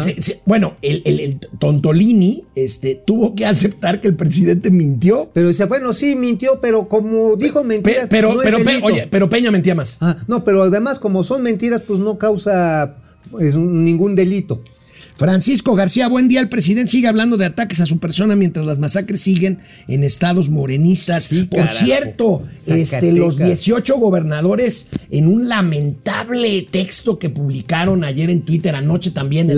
Se- 0.00 0.22
se- 0.22 0.40
bueno, 0.44 0.74
el, 0.82 1.02
el- 1.04 1.20
el 1.20 1.40
Tontolini 1.58 2.44
este, 2.54 2.94
tuvo 3.06 3.34
que 3.34 3.46
aceptar 3.46 4.00
que 4.00 4.08
el 4.08 4.16
presidente 4.16 4.70
mintió. 4.70 5.30
Pero 5.32 5.48
decía, 5.48 5.66
bueno, 5.66 5.92
sí, 5.92 6.16
mintió, 6.16 6.60
pero 6.60 6.88
como 6.88 7.36
dijo 7.36 7.60
Pe- 7.62 7.66
mentiras, 7.68 8.08
pero, 8.10 8.34
no 8.34 8.42
es 8.42 8.44
pero, 8.50 8.58
Pe- 8.64 8.80
oye, 8.82 9.06
pero 9.10 9.28
Peña 9.28 9.50
mentía 9.50 9.74
más. 9.74 9.98
Ah, 10.00 10.18
no, 10.26 10.44
pero 10.44 10.62
además, 10.62 10.98
como 10.98 11.24
son 11.24 11.42
mentiras, 11.42 11.82
pues 11.82 11.98
no 12.00 12.18
causa 12.18 12.96
pues, 13.30 13.54
un- 13.54 13.84
ningún 13.84 14.14
delito. 14.16 14.62
Francisco 15.16 15.74
García, 15.74 16.08
buen 16.08 16.28
día. 16.28 16.40
El 16.40 16.48
presidente 16.50 16.90
sigue 16.92 17.08
hablando 17.08 17.36
de 17.38 17.46
ataques 17.46 17.80
a 17.80 17.86
su 17.86 17.98
persona 17.98 18.36
mientras 18.36 18.66
las 18.66 18.78
masacres 18.78 19.20
siguen 19.22 19.58
en 19.88 20.04
estados 20.04 20.50
morenistas. 20.50 21.24
Sí, 21.24 21.44
Por 21.44 21.60
carajo. 21.60 21.84
cierto, 21.84 22.42
este, 22.66 23.12
los 23.12 23.38
18 23.38 23.96
gobernadores 23.98 24.88
en 25.10 25.28
un 25.28 25.48
lamentable 25.48 26.66
texto 26.70 27.18
que 27.18 27.30
publicaron 27.30 28.04
ayer 28.04 28.28
en 28.28 28.42
Twitter, 28.42 28.74
anoche 28.74 29.10
también. 29.10 29.50
en-. 29.50 29.56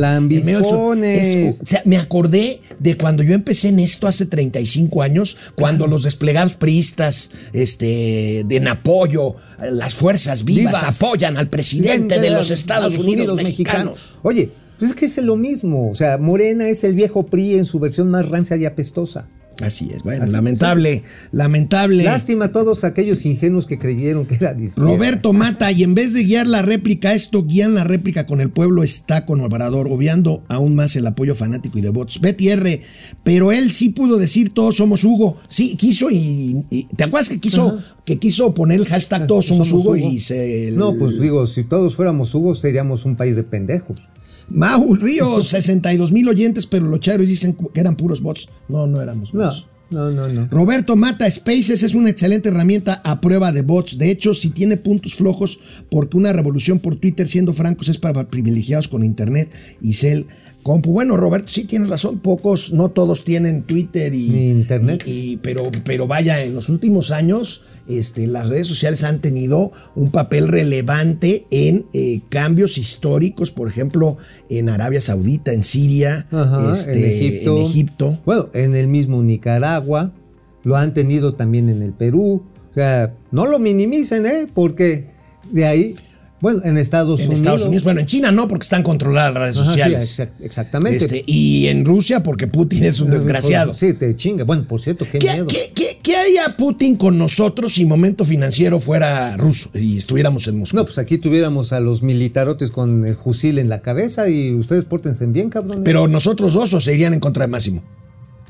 Es- 1.48 1.60
o 1.62 1.66
sea, 1.66 1.82
me 1.84 1.96
acordé 1.96 2.60
de 2.78 2.96
cuando 2.96 3.24
yo 3.24 3.34
empecé 3.34 3.68
en 3.68 3.80
esto 3.80 4.06
hace 4.06 4.26
35 4.26 5.02
años, 5.02 5.36
cuando 5.56 5.88
los 5.88 6.04
desplegados 6.04 6.54
priistas 6.54 7.30
este, 7.52 8.44
de 8.46 8.56
en 8.56 8.68
apoyo, 8.68 9.34
las 9.72 9.94
fuerzas 9.96 10.44
vivas, 10.44 10.80
Vivas. 10.82 11.00
apoyan 11.02 11.36
al 11.36 11.48
presidente 11.48 12.20
de 12.20 12.30
los 12.30 12.50
Estados 12.52 12.96
Unidos, 12.98 13.42
mexicanos. 13.42 14.14
Oye, 14.22 14.50
pues 14.78 14.90
es 14.90 14.96
que 14.96 15.06
es 15.06 15.18
lo 15.18 15.36
mismo. 15.36 15.90
O 15.90 15.94
sea, 15.94 16.18
Morena 16.18 16.68
es 16.68 16.84
el 16.84 16.94
viejo 16.94 17.26
PRI 17.26 17.54
en 17.54 17.66
su 17.66 17.78
versión 17.80 18.10
más 18.10 18.28
rancia 18.28 18.56
y 18.56 18.64
apestosa. 18.64 19.28
Así 19.60 19.88
es, 19.92 20.04
bueno, 20.04 20.22
Así- 20.22 20.32
lamentable, 20.34 21.02
lamentable. 21.32 22.04
Lástima 22.04 22.44
a 22.44 22.52
todos 22.52 22.84
aquellos 22.84 23.26
ingenuos 23.26 23.66
que 23.66 23.76
creyeron 23.76 24.24
que 24.24 24.36
era 24.36 24.52
izquierda. 24.52 24.88
Roberto 24.88 25.32
Mata, 25.32 25.72
y 25.72 25.82
en 25.82 25.96
vez 25.96 26.12
de 26.12 26.22
guiar 26.22 26.46
la 26.46 26.62
réplica, 26.62 27.12
esto 27.12 27.44
guían 27.44 27.74
la 27.74 27.82
réplica 27.82 28.24
con 28.24 28.40
el 28.40 28.50
pueblo, 28.50 28.84
está 28.84 29.26
con 29.26 29.40
Obrador, 29.40 29.88
obviando 29.90 30.44
aún 30.46 30.76
más 30.76 30.94
el 30.94 31.08
apoyo 31.08 31.34
fanático 31.34 31.76
y 31.76 31.82
de 31.82 31.88
votos. 31.88 32.20
Betty 32.20 32.50
R, 32.50 32.82
pero 33.24 33.50
él 33.50 33.72
sí 33.72 33.88
pudo 33.88 34.18
decir 34.18 34.54
todos 34.54 34.76
somos 34.76 35.02
Hugo. 35.02 35.36
Sí, 35.48 35.74
quiso 35.76 36.08
y. 36.08 36.64
y- 36.70 36.84
¿Te 36.94 37.02
acuerdas 37.02 37.28
que 37.28 37.40
quiso, 37.40 37.80
que 38.04 38.20
quiso 38.20 38.54
poner 38.54 38.78
el 38.78 38.86
hashtag 38.86 39.26
todos 39.26 39.46
somos, 39.46 39.72
Hugo, 39.72 39.96
y 39.96 40.20
se. 40.20 40.70
No, 40.70 40.96
pues 40.96 41.18
digo, 41.20 41.48
si 41.48 41.64
todos 41.64 41.96
fuéramos 41.96 42.32
Hugo, 42.32 42.54
seríamos 42.54 43.04
un 43.04 43.16
país 43.16 43.34
de 43.34 43.42
pendejos. 43.42 43.98
Mau 44.50 44.94
Ríos, 44.94 45.48
62 45.48 46.12
mil 46.12 46.28
oyentes, 46.28 46.66
pero 46.66 46.87
los 46.87 47.00
chairos 47.00 47.26
dicen 47.28 47.56
que 47.72 47.80
eran 47.80 47.96
puros 47.96 48.20
bots. 48.22 48.48
No, 48.68 48.87
no 48.87 49.00
éramos 49.02 49.32
No, 49.34 49.44
bots. 49.44 49.66
no, 49.90 50.11
no, 50.11 50.28
no. 50.28 50.48
Roberto 50.50 50.96
Mata, 50.96 51.28
Spaces 51.30 51.82
es 51.82 51.94
una 51.94 52.11
excelente 52.11 52.48
herramienta 52.48 53.00
a 53.04 53.20
prueba 53.20 53.52
de 53.52 53.62
bots. 53.62 53.98
De 53.98 54.11
hecho, 54.11 54.32
si 54.34 54.50
tiene 54.50 54.76
puntos 54.76 55.16
flojos, 55.16 55.58
porque 55.90 56.16
una 56.16 56.32
revolución 56.32 56.78
por 56.78 56.96
Twitter, 56.96 57.28
siendo 57.28 57.52
francos, 57.52 57.88
es 57.88 57.98
para 57.98 58.28
privilegiados 58.30 58.88
con 58.88 59.04
Internet 59.04 59.50
y 59.82 59.92
Cell. 59.94 60.24
Compu. 60.68 60.92
Bueno, 60.92 61.16
Roberto, 61.16 61.48
sí 61.48 61.64
tienes 61.64 61.88
razón. 61.88 62.18
Pocos, 62.18 62.74
no 62.74 62.90
todos 62.90 63.24
tienen 63.24 63.62
Twitter 63.62 64.12
y 64.14 64.50
Internet. 64.50 65.02
y- 65.07 65.33
y- 65.33 65.37
pero, 65.38 65.70
pero 65.85 66.07
vaya, 66.07 66.42
en 66.44 66.54
los 66.54 66.68
últimos 66.68 67.11
años, 67.11 67.62
este, 67.88 68.26
las 68.26 68.50
redes 68.50 68.66
sociales 68.66 69.02
han 69.02 69.20
tenido 69.22 69.72
un 69.94 70.11
papel 70.11 70.46
relevante 70.48 71.46
en 71.50 71.87
eh, 71.94 72.20
cambios 72.28 72.76
históricos, 72.76 73.50
por 73.50 73.66
ejemplo, 73.66 74.18
en 74.50 74.68
Arabia 74.68 75.00
Saudita, 75.00 75.54
en 75.54 75.62
Siria, 75.62 76.26
Ajá, 76.31 76.70
este, 76.72 76.98
en 76.98 77.04
Egipto. 77.33 77.57
en 77.57 77.62
Egipto. 77.64 78.18
Bueno, 78.26 78.48
en 78.52 78.74
el 78.74 78.88
mismo 78.88 79.22
Nicaragua, 79.22 80.12
lo 80.64 80.76
han 80.76 80.92
tenido 80.92 81.33
también 81.35 81.70
en 81.70 81.81
el 81.81 81.92
Perú. 81.94 82.42
O 82.70 82.74
sea, 82.74 83.14
no 83.33 83.46
lo 83.46 83.59
minimicen, 83.59 84.26
¿eh? 84.26 84.46
Porque 84.52 85.07
de 85.50 85.64
ahí, 85.64 85.96
bueno, 86.40 86.61
en 86.64 86.79
Estados 86.79 87.20
En 87.20 87.27
Unidos. 87.27 87.38
Estados 87.40 87.64
Unidos, 87.64 87.85
bueno, 87.85 88.01
en 88.01 88.07
China 88.07 88.31
no, 88.33 88.46
porque 88.48 88.62
están 88.64 88.83
controladas 88.83 89.35
las 89.35 89.42
redes 89.42 89.57
Ajá, 89.57 89.64
sí, 89.66 89.70
sociales. 89.72 90.18
exact- 90.20 90.33
exactamente. 90.44 90.96
Este, 90.98 91.22
y 91.27 91.66
en 91.68 91.85
Rusia, 91.85 92.22
porque 92.22 92.46
Putin 92.46 92.85
es 92.85 93.01
un 93.01 93.11
desgraciado. 93.11 93.74
Sí, 93.74 93.94
te 93.94 94.14
chinga. 94.16 94.44
Bueno, 94.44 94.64
por 94.68 94.81
cierto, 94.81 95.05
qué, 95.11 95.18
¿Qué, 95.18 95.33
miedo. 95.33 95.46
qué- 95.46 95.72
qué- 95.74 95.98
qué 96.03 96.16
haría 96.16 96.57
Putin 96.57 96.96
con 96.96 97.18
nosotros 97.18 97.74
si 97.74 97.85
Momento 97.85 98.24
Financiero 98.24 98.81
fuera 98.81 99.37
ruso 99.37 99.70
y 99.74 99.98
estuviéramos 99.98 100.46
en 100.48 100.59
Moscú? 100.59 100.77
No, 100.77 100.85
pues 100.85 100.98
aquí 100.98 101.18
tuviéramos 101.18 101.72
a 101.72 101.81
los 101.81 102.03
militarotes 102.03 102.70
con 102.70 103.05
el 103.05 103.14
fusil 103.14 103.59
en 103.59 103.68
la 103.68 103.83
cabeza 103.83 104.29
y 104.29 104.55
ustedes 104.55 104.85
pórtense 104.85 105.27
bien, 105.27 105.51
cabrones. 105.51 105.85
Pero 105.85 106.09
nosotros 106.09 106.55
dos 106.55 106.72
o 106.74 106.81
se 106.81 106.94
irían 106.94 107.14
en 107.14 107.20
contra 107.20 107.44
de 107.44 107.48
Máximo. 107.48 107.83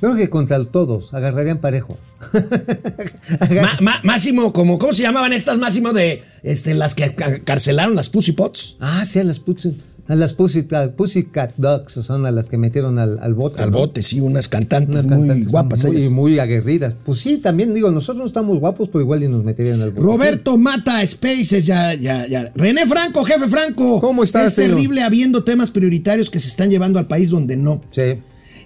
Creo 0.01 0.15
que 0.15 0.29
contra 0.31 0.63
todos 0.65 1.13
agarrarían 1.13 1.59
parejo. 1.59 1.97
Ma- 3.81 4.01
Máximo, 4.05 4.53
como, 4.53 4.79
¿cómo 4.79 4.93
se 4.93 5.03
llamaban 5.03 5.33
estas 5.33 5.59
Máximo 5.59 5.93
de 5.93 6.23
este, 6.43 6.75
las 6.75 6.95
que 6.95 7.15
ca- 7.15 7.41
carcelaron 7.41 7.95
las 7.95 8.09
Pussy 8.09 8.33
Pots? 8.33 8.77
Ah, 8.81 9.05
sí, 9.05 9.19
a 9.19 9.25
las 9.25 9.41
Pussy, 9.41 9.77
a 10.07 10.15
las 10.15 10.33
Pussycat, 10.35 10.93
Pussycat 10.95 11.53
Dogs 11.57 11.93
son 11.95 12.25
a 12.27 12.31
las 12.31 12.49
que 12.49 12.57
metieron 12.57 12.99
al, 12.99 13.19
al 13.19 13.35
bote. 13.35 13.63
Al 13.63 13.71
¿no? 13.73 13.79
bote, 13.79 14.03
sí, 14.03 14.21
unas 14.21 14.49
cantantes 14.49 15.05
Unas 15.05 15.19
muy 15.19 15.29
cantantes 15.29 15.51
guapas. 15.53 15.85
muy, 15.85 15.97
ellas. 15.97 16.11
muy 16.11 16.39
aguerridas. 16.39 16.97
Pues 17.05 17.19
sí, 17.19 17.39
también 17.39 17.75
digo, 17.75 17.91
nosotros 17.91 18.19
no 18.23 18.27
estamos 18.27 18.59
guapos, 18.59 18.89
pero 18.89 19.03
igual 19.03 19.23
y 19.23 19.29
nos 19.29 19.45
meterían 19.45 19.81
al 19.83 19.91
bote. 19.91 20.03
Roberto 20.03 20.57
Mata 20.57 21.05
Spaces, 21.07 21.67
ya, 21.67 21.93
ya, 21.95 22.27
ya. 22.27 22.53
René 22.55 22.87
Franco, 22.87 23.25
jefe 23.25 23.49
Franco. 23.49 24.01
¿Cómo 24.01 24.23
estás, 24.25 24.47
Es 24.49 24.55
señor? 24.55 24.77
terrible 24.77 25.03
habiendo 25.03 25.45
temas 25.45 25.71
prioritarios 25.71 26.31
que 26.31 26.41
se 26.41 26.49
están 26.49 26.71
llevando 26.71 26.99
al 26.99 27.07
país 27.07 27.31
donde 27.31 27.57
no. 27.57 27.81
Sí. 27.91 28.19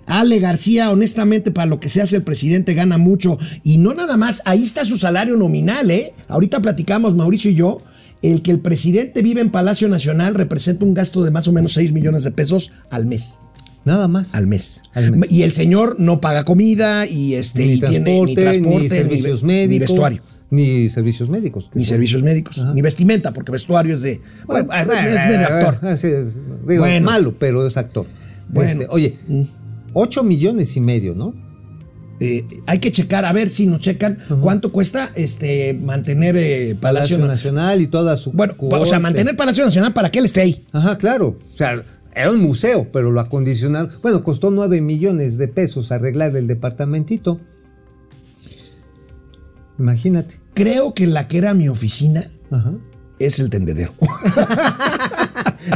Ale 0.06 0.38
García, 0.40 0.90
honestamente, 0.90 1.50
para 1.50 1.66
lo 1.66 1.80
que 1.80 1.88
se 1.88 2.02
hace 2.02 2.16
el 2.16 2.22
presidente 2.22 2.74
gana 2.74 2.98
mucho. 2.98 3.38
Y 3.62 3.78
no 3.78 3.94
nada 3.94 4.16
más, 4.16 4.42
ahí 4.44 4.62
está 4.62 4.84
su 4.84 4.98
salario 4.98 5.36
nominal, 5.36 5.90
¿eh? 5.90 6.12
Ahorita 6.28 6.60
platicamos, 6.60 7.14
Mauricio 7.14 7.50
y 7.50 7.54
yo, 7.54 7.80
el 8.22 8.42
que 8.42 8.50
el 8.50 8.60
presidente 8.60 9.22
vive 9.22 9.40
en 9.40 9.50
Palacio 9.50 9.88
Nacional 9.88 10.34
representa 10.34 10.84
un 10.84 10.94
gasto 10.94 11.22
de 11.24 11.30
más 11.30 11.48
o 11.48 11.52
menos 11.52 11.72
6 11.74 11.92
millones 11.92 12.22
de 12.24 12.30
pesos 12.30 12.70
al 12.90 13.06
mes. 13.06 13.40
Nada 13.84 14.06
más. 14.06 14.34
Al 14.34 14.46
mes. 14.46 14.80
Al 14.94 15.16
mes. 15.16 15.32
Y 15.32 15.42
el 15.42 15.52
señor 15.52 15.96
no 15.98 16.20
paga 16.20 16.44
comida 16.44 17.04
y 17.06 17.34
este 17.34 17.64
Ni 17.66 17.72
y 17.72 17.80
tiene 17.80 17.94
transporte, 18.04 18.30
ni 18.30 18.34
transporte, 18.36 18.82
ni 18.82 18.88
servicios 18.88 19.42
ni, 19.42 19.46
médicos. 19.48 19.70
ni 19.72 19.78
vestuario. 19.80 20.22
Ni 20.50 20.88
servicios 20.88 21.28
médicos. 21.30 21.70
Ni 21.74 21.84
son- 21.84 21.88
servicios 21.94 22.22
médicos, 22.22 22.58
Ajá. 22.58 22.74
ni 22.74 22.82
vestimenta, 22.82 23.32
porque 23.32 23.50
vestuario 23.50 23.94
es 23.94 24.02
de. 24.02 24.20
Bueno, 24.46 24.68
es, 24.72 24.82
es 25.16 25.26
medio 25.26 25.46
actor. 25.46 25.78
Ah, 25.82 25.96
sí, 25.96 26.08
es- 26.08 26.36
digo, 26.68 26.82
Bueno. 26.82 27.06
malo, 27.06 27.34
pero 27.38 27.66
es 27.66 27.76
actor. 27.76 28.06
Bueno. 28.50 28.70
Este, 28.70 28.86
oye, 28.88 29.18
8 29.92 30.22
millones 30.24 30.76
y 30.76 30.80
medio, 30.80 31.14
¿no? 31.14 31.34
Eh, 32.20 32.46
hay 32.66 32.78
que 32.78 32.92
checar, 32.92 33.24
a 33.24 33.32
ver 33.32 33.50
si 33.50 33.66
nos 33.66 33.80
checan 33.80 34.18
cuánto 34.40 34.70
cuesta 34.70 35.10
este 35.16 35.74
mantener 35.74 36.36
eh, 36.36 36.76
Palacio 36.80 37.16
Palacio, 37.16 37.26
Nacional 37.26 37.80
y 37.80 37.88
toda 37.88 38.16
su. 38.16 38.30
Bueno, 38.30 38.54
o 38.58 38.86
sea, 38.86 39.00
mantener 39.00 39.34
Palacio 39.34 39.64
Nacional 39.64 39.92
para 39.92 40.10
que 40.12 40.20
él 40.20 40.26
esté 40.26 40.42
ahí. 40.42 40.64
Ajá, 40.70 40.96
claro. 40.98 41.36
O 41.52 41.56
sea, 41.56 41.84
era 42.14 42.30
un 42.30 42.40
museo, 42.40 42.88
pero 42.92 43.10
lo 43.10 43.20
acondicionaron. 43.20 43.90
Bueno, 44.02 44.22
costó 44.22 44.52
9 44.52 44.80
millones 44.80 45.36
de 45.36 45.48
pesos 45.48 45.90
arreglar 45.90 46.36
el 46.36 46.46
departamentito. 46.46 47.40
Imagínate. 49.78 50.36
Creo 50.54 50.94
que 50.94 51.08
la 51.08 51.26
que 51.26 51.38
era 51.38 51.54
mi 51.54 51.68
oficina 51.68 52.22
Ajá. 52.52 52.74
Es 53.24 53.38
el 53.40 53.50
tendedero. 53.50 53.92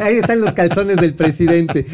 Ahí 0.02 0.16
están 0.16 0.40
los 0.40 0.52
calzones 0.52 0.96
del 0.96 1.14
presidente. 1.14 1.86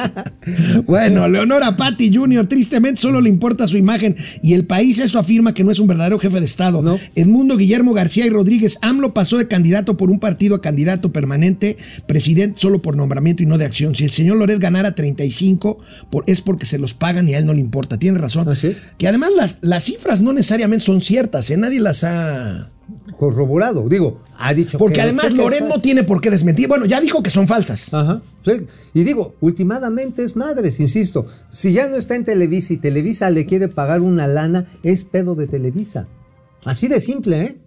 bueno, 0.86 1.28
Leonora 1.28 1.76
Patti 1.76 2.14
Jr. 2.14 2.46
tristemente 2.46 3.00
solo 3.00 3.20
le 3.20 3.28
importa 3.28 3.66
su 3.66 3.76
imagen 3.76 4.16
y 4.42 4.54
el 4.54 4.66
país 4.66 4.98
eso 4.98 5.18
afirma 5.18 5.52
que 5.52 5.62
no 5.62 5.70
es 5.70 5.78
un 5.78 5.86
verdadero 5.86 6.18
jefe 6.18 6.40
de 6.40 6.46
Estado. 6.46 6.82
No. 6.82 6.98
Edmundo 7.14 7.56
Guillermo 7.56 7.92
García 7.92 8.26
y 8.26 8.30
Rodríguez, 8.30 8.78
AMLO 8.82 9.12
pasó 9.12 9.36
de 9.38 9.48
candidato 9.48 9.96
por 9.96 10.10
un 10.10 10.18
partido 10.18 10.54
a 10.56 10.62
candidato 10.62 11.12
permanente, 11.12 11.76
presidente 12.06 12.58
solo 12.60 12.80
por 12.80 12.96
nombramiento 12.96 13.42
y 13.42 13.46
no 13.46 13.58
de 13.58 13.66
acción. 13.66 13.94
Si 13.94 14.04
el 14.04 14.10
señor 14.10 14.38
Loret 14.38 14.58
ganara 14.58 14.94
35, 14.94 15.78
por- 16.10 16.24
es 16.26 16.40
porque 16.40 16.66
se 16.66 16.78
los 16.78 16.94
pagan 16.94 17.28
y 17.28 17.34
a 17.34 17.38
él 17.38 17.46
no 17.46 17.52
le 17.52 17.60
importa. 17.60 17.98
Tiene 17.98 18.18
razón. 18.18 18.48
Así. 18.48 18.74
Que 18.98 19.08
además 19.08 19.30
las, 19.36 19.58
las 19.60 19.84
cifras 19.84 20.20
no 20.22 20.32
necesariamente 20.32 20.84
son 20.84 21.00
ciertas, 21.00 21.50
¿eh? 21.50 21.56
nadie 21.56 21.80
las 21.80 22.02
ha... 22.04 22.70
Corroborado. 23.16 23.88
Digo, 23.88 24.22
ha 24.38 24.54
dicho 24.54 24.78
Porque 24.78 24.94
que 24.94 25.02
además 25.02 25.32
Loret 25.32 25.62
no 25.62 25.78
tiene 25.78 26.04
por 26.04 26.20
qué 26.20 26.30
desmentir. 26.30 26.68
Bueno, 26.68 26.86
ya 26.86 27.00
dijo 27.00 27.22
que 27.22 27.30
son 27.30 27.46
falsas. 27.46 27.92
Ajá. 27.92 28.22
sí. 28.44 28.66
Y 28.94 29.04
digo, 29.04 29.34
últimamente 29.40 30.22
es 30.24 30.36
madres, 30.36 30.80
insisto. 30.80 31.26
Si 31.50 31.72
ya 31.72 31.88
no 31.88 31.96
está 31.96 32.14
en 32.14 32.24
Televisa 32.24 32.72
y 32.72 32.76
Televisa 32.78 33.30
le 33.30 33.46
quiere 33.46 33.68
pagar 33.68 34.00
una 34.00 34.26
lana, 34.26 34.68
es 34.82 35.04
pedo 35.04 35.34
de 35.34 35.46
Televisa. 35.46 36.08
Así 36.64 36.88
de 36.88 37.00
simple, 37.00 37.40
¿eh? 37.40 37.58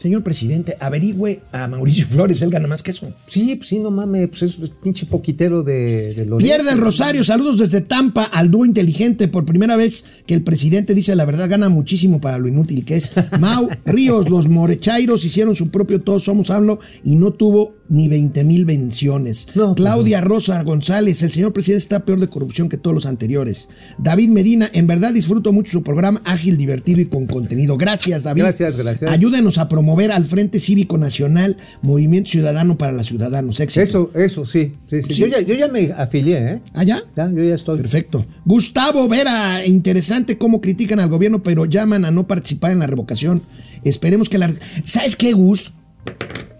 Señor 0.00 0.22
presidente, 0.22 0.78
averigüe 0.80 1.42
a 1.52 1.68
Mauricio 1.68 2.06
Flores, 2.10 2.40
él 2.40 2.48
gana 2.48 2.66
más 2.66 2.82
que 2.82 2.90
eso. 2.90 3.12
Sí, 3.26 3.54
pues 3.56 3.68
sí, 3.68 3.78
no 3.78 3.90
mames, 3.90 4.30
pues 4.30 4.40
es, 4.40 4.58
es 4.58 4.70
pinche 4.70 5.04
poquitero 5.04 5.62
de, 5.62 6.14
de 6.14 6.24
Loret. 6.24 6.46
Pierde 6.46 6.70
el 6.70 6.78
Rosario, 6.78 7.22
saludos 7.22 7.58
desde 7.58 7.82
Tampa 7.82 8.24
al 8.24 8.50
dúo 8.50 8.64
inteligente. 8.64 9.28
Por 9.28 9.44
primera 9.44 9.76
vez 9.76 10.02
que 10.24 10.32
el 10.32 10.42
presidente 10.42 10.94
dice 10.94 11.14
la 11.14 11.26
verdad, 11.26 11.50
gana 11.50 11.68
muchísimo 11.68 12.18
para 12.18 12.38
lo 12.38 12.48
inútil 12.48 12.86
que 12.86 12.96
es. 12.96 13.12
Mau 13.40 13.68
Ríos, 13.84 14.30
los 14.30 14.48
Morechairos 14.48 15.22
hicieron 15.26 15.54
su 15.54 15.68
propio 15.68 16.00
Todos 16.00 16.24
Somos 16.24 16.48
Hablo 16.48 16.78
y 17.04 17.16
no 17.16 17.34
tuvo 17.34 17.74
ni 17.90 18.08
20 18.08 18.42
mil 18.44 18.64
menciones. 18.64 19.48
No, 19.54 19.74
Claudia 19.74 20.22
Rosa 20.22 20.62
González, 20.62 21.22
el 21.22 21.30
señor 21.30 21.52
presidente 21.52 21.82
está 21.82 22.04
peor 22.06 22.20
de 22.20 22.28
corrupción 22.28 22.70
que 22.70 22.78
todos 22.78 22.94
los 22.94 23.04
anteriores. 23.04 23.68
David 23.98 24.30
Medina, 24.30 24.70
en 24.72 24.86
verdad 24.86 25.12
disfruto 25.12 25.52
mucho 25.52 25.72
su 25.72 25.82
programa, 25.82 26.22
ágil, 26.24 26.56
divertido 26.56 27.00
y 27.02 27.06
con 27.06 27.26
contenido. 27.26 27.76
Gracias, 27.76 28.22
David. 28.22 28.42
Gracias, 28.42 28.76
gracias. 28.78 29.10
Ayúdenos 29.10 29.58
a 29.58 29.68
promover 29.68 29.89
al 30.12 30.24
Frente 30.24 30.60
Cívico 30.60 30.98
Nacional, 30.98 31.56
Movimiento 31.82 32.30
Ciudadano 32.30 32.78
para 32.78 32.92
los 32.92 33.06
Ciudadanos. 33.06 33.58
Éxito. 33.60 33.82
Eso, 33.82 34.10
eso, 34.14 34.44
sí. 34.46 34.72
sí, 34.88 35.02
sí. 35.02 35.14
Sí. 35.14 35.20
Yo, 35.20 35.26
ya, 35.26 35.40
yo 35.40 35.54
ya 35.54 35.68
me 35.68 35.92
afilié, 35.92 36.38
¿eh? 36.54 36.60
¿Allá? 36.74 37.02
Ya, 37.16 37.30
yo 37.30 37.42
ya 37.42 37.54
estoy. 37.54 37.78
Perfecto. 37.78 38.24
Gustavo 38.44 39.06
Vera, 39.08 39.66
interesante 39.66 40.38
cómo 40.38 40.60
critican 40.60 41.00
al 41.00 41.08
gobierno, 41.08 41.42
pero 41.42 41.64
llaman 41.64 42.04
a 42.04 42.10
no 42.10 42.26
participar 42.26 42.72
en 42.72 42.78
la 42.80 42.86
revocación. 42.86 43.42
Esperemos 43.84 44.28
que 44.28 44.38
la. 44.38 44.52
¿Sabes 44.84 45.16
qué, 45.16 45.32
Gus? 45.32 45.72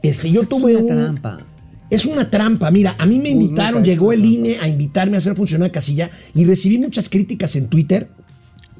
Este, 0.02 0.30
yo 0.30 0.42
Es 0.42 0.48
tuve 0.48 0.76
una 0.76 0.80
un- 0.80 0.86
trampa. 1.20 1.46
Es 1.90 2.06
una 2.06 2.30
trampa. 2.30 2.70
Mira, 2.70 2.94
a 2.98 3.04
mí 3.06 3.18
me 3.18 3.30
invitaron, 3.30 3.84
llegó 3.84 4.12
el. 4.12 4.24
INE 4.24 4.58
a 4.60 4.68
invitarme 4.68 5.16
a 5.16 5.18
hacer 5.18 5.34
funcionar 5.34 5.70
casilla 5.72 6.10
y 6.34 6.44
recibí 6.44 6.78
muchas 6.78 7.08
críticas 7.08 7.56
en 7.56 7.66
Twitter, 7.66 8.08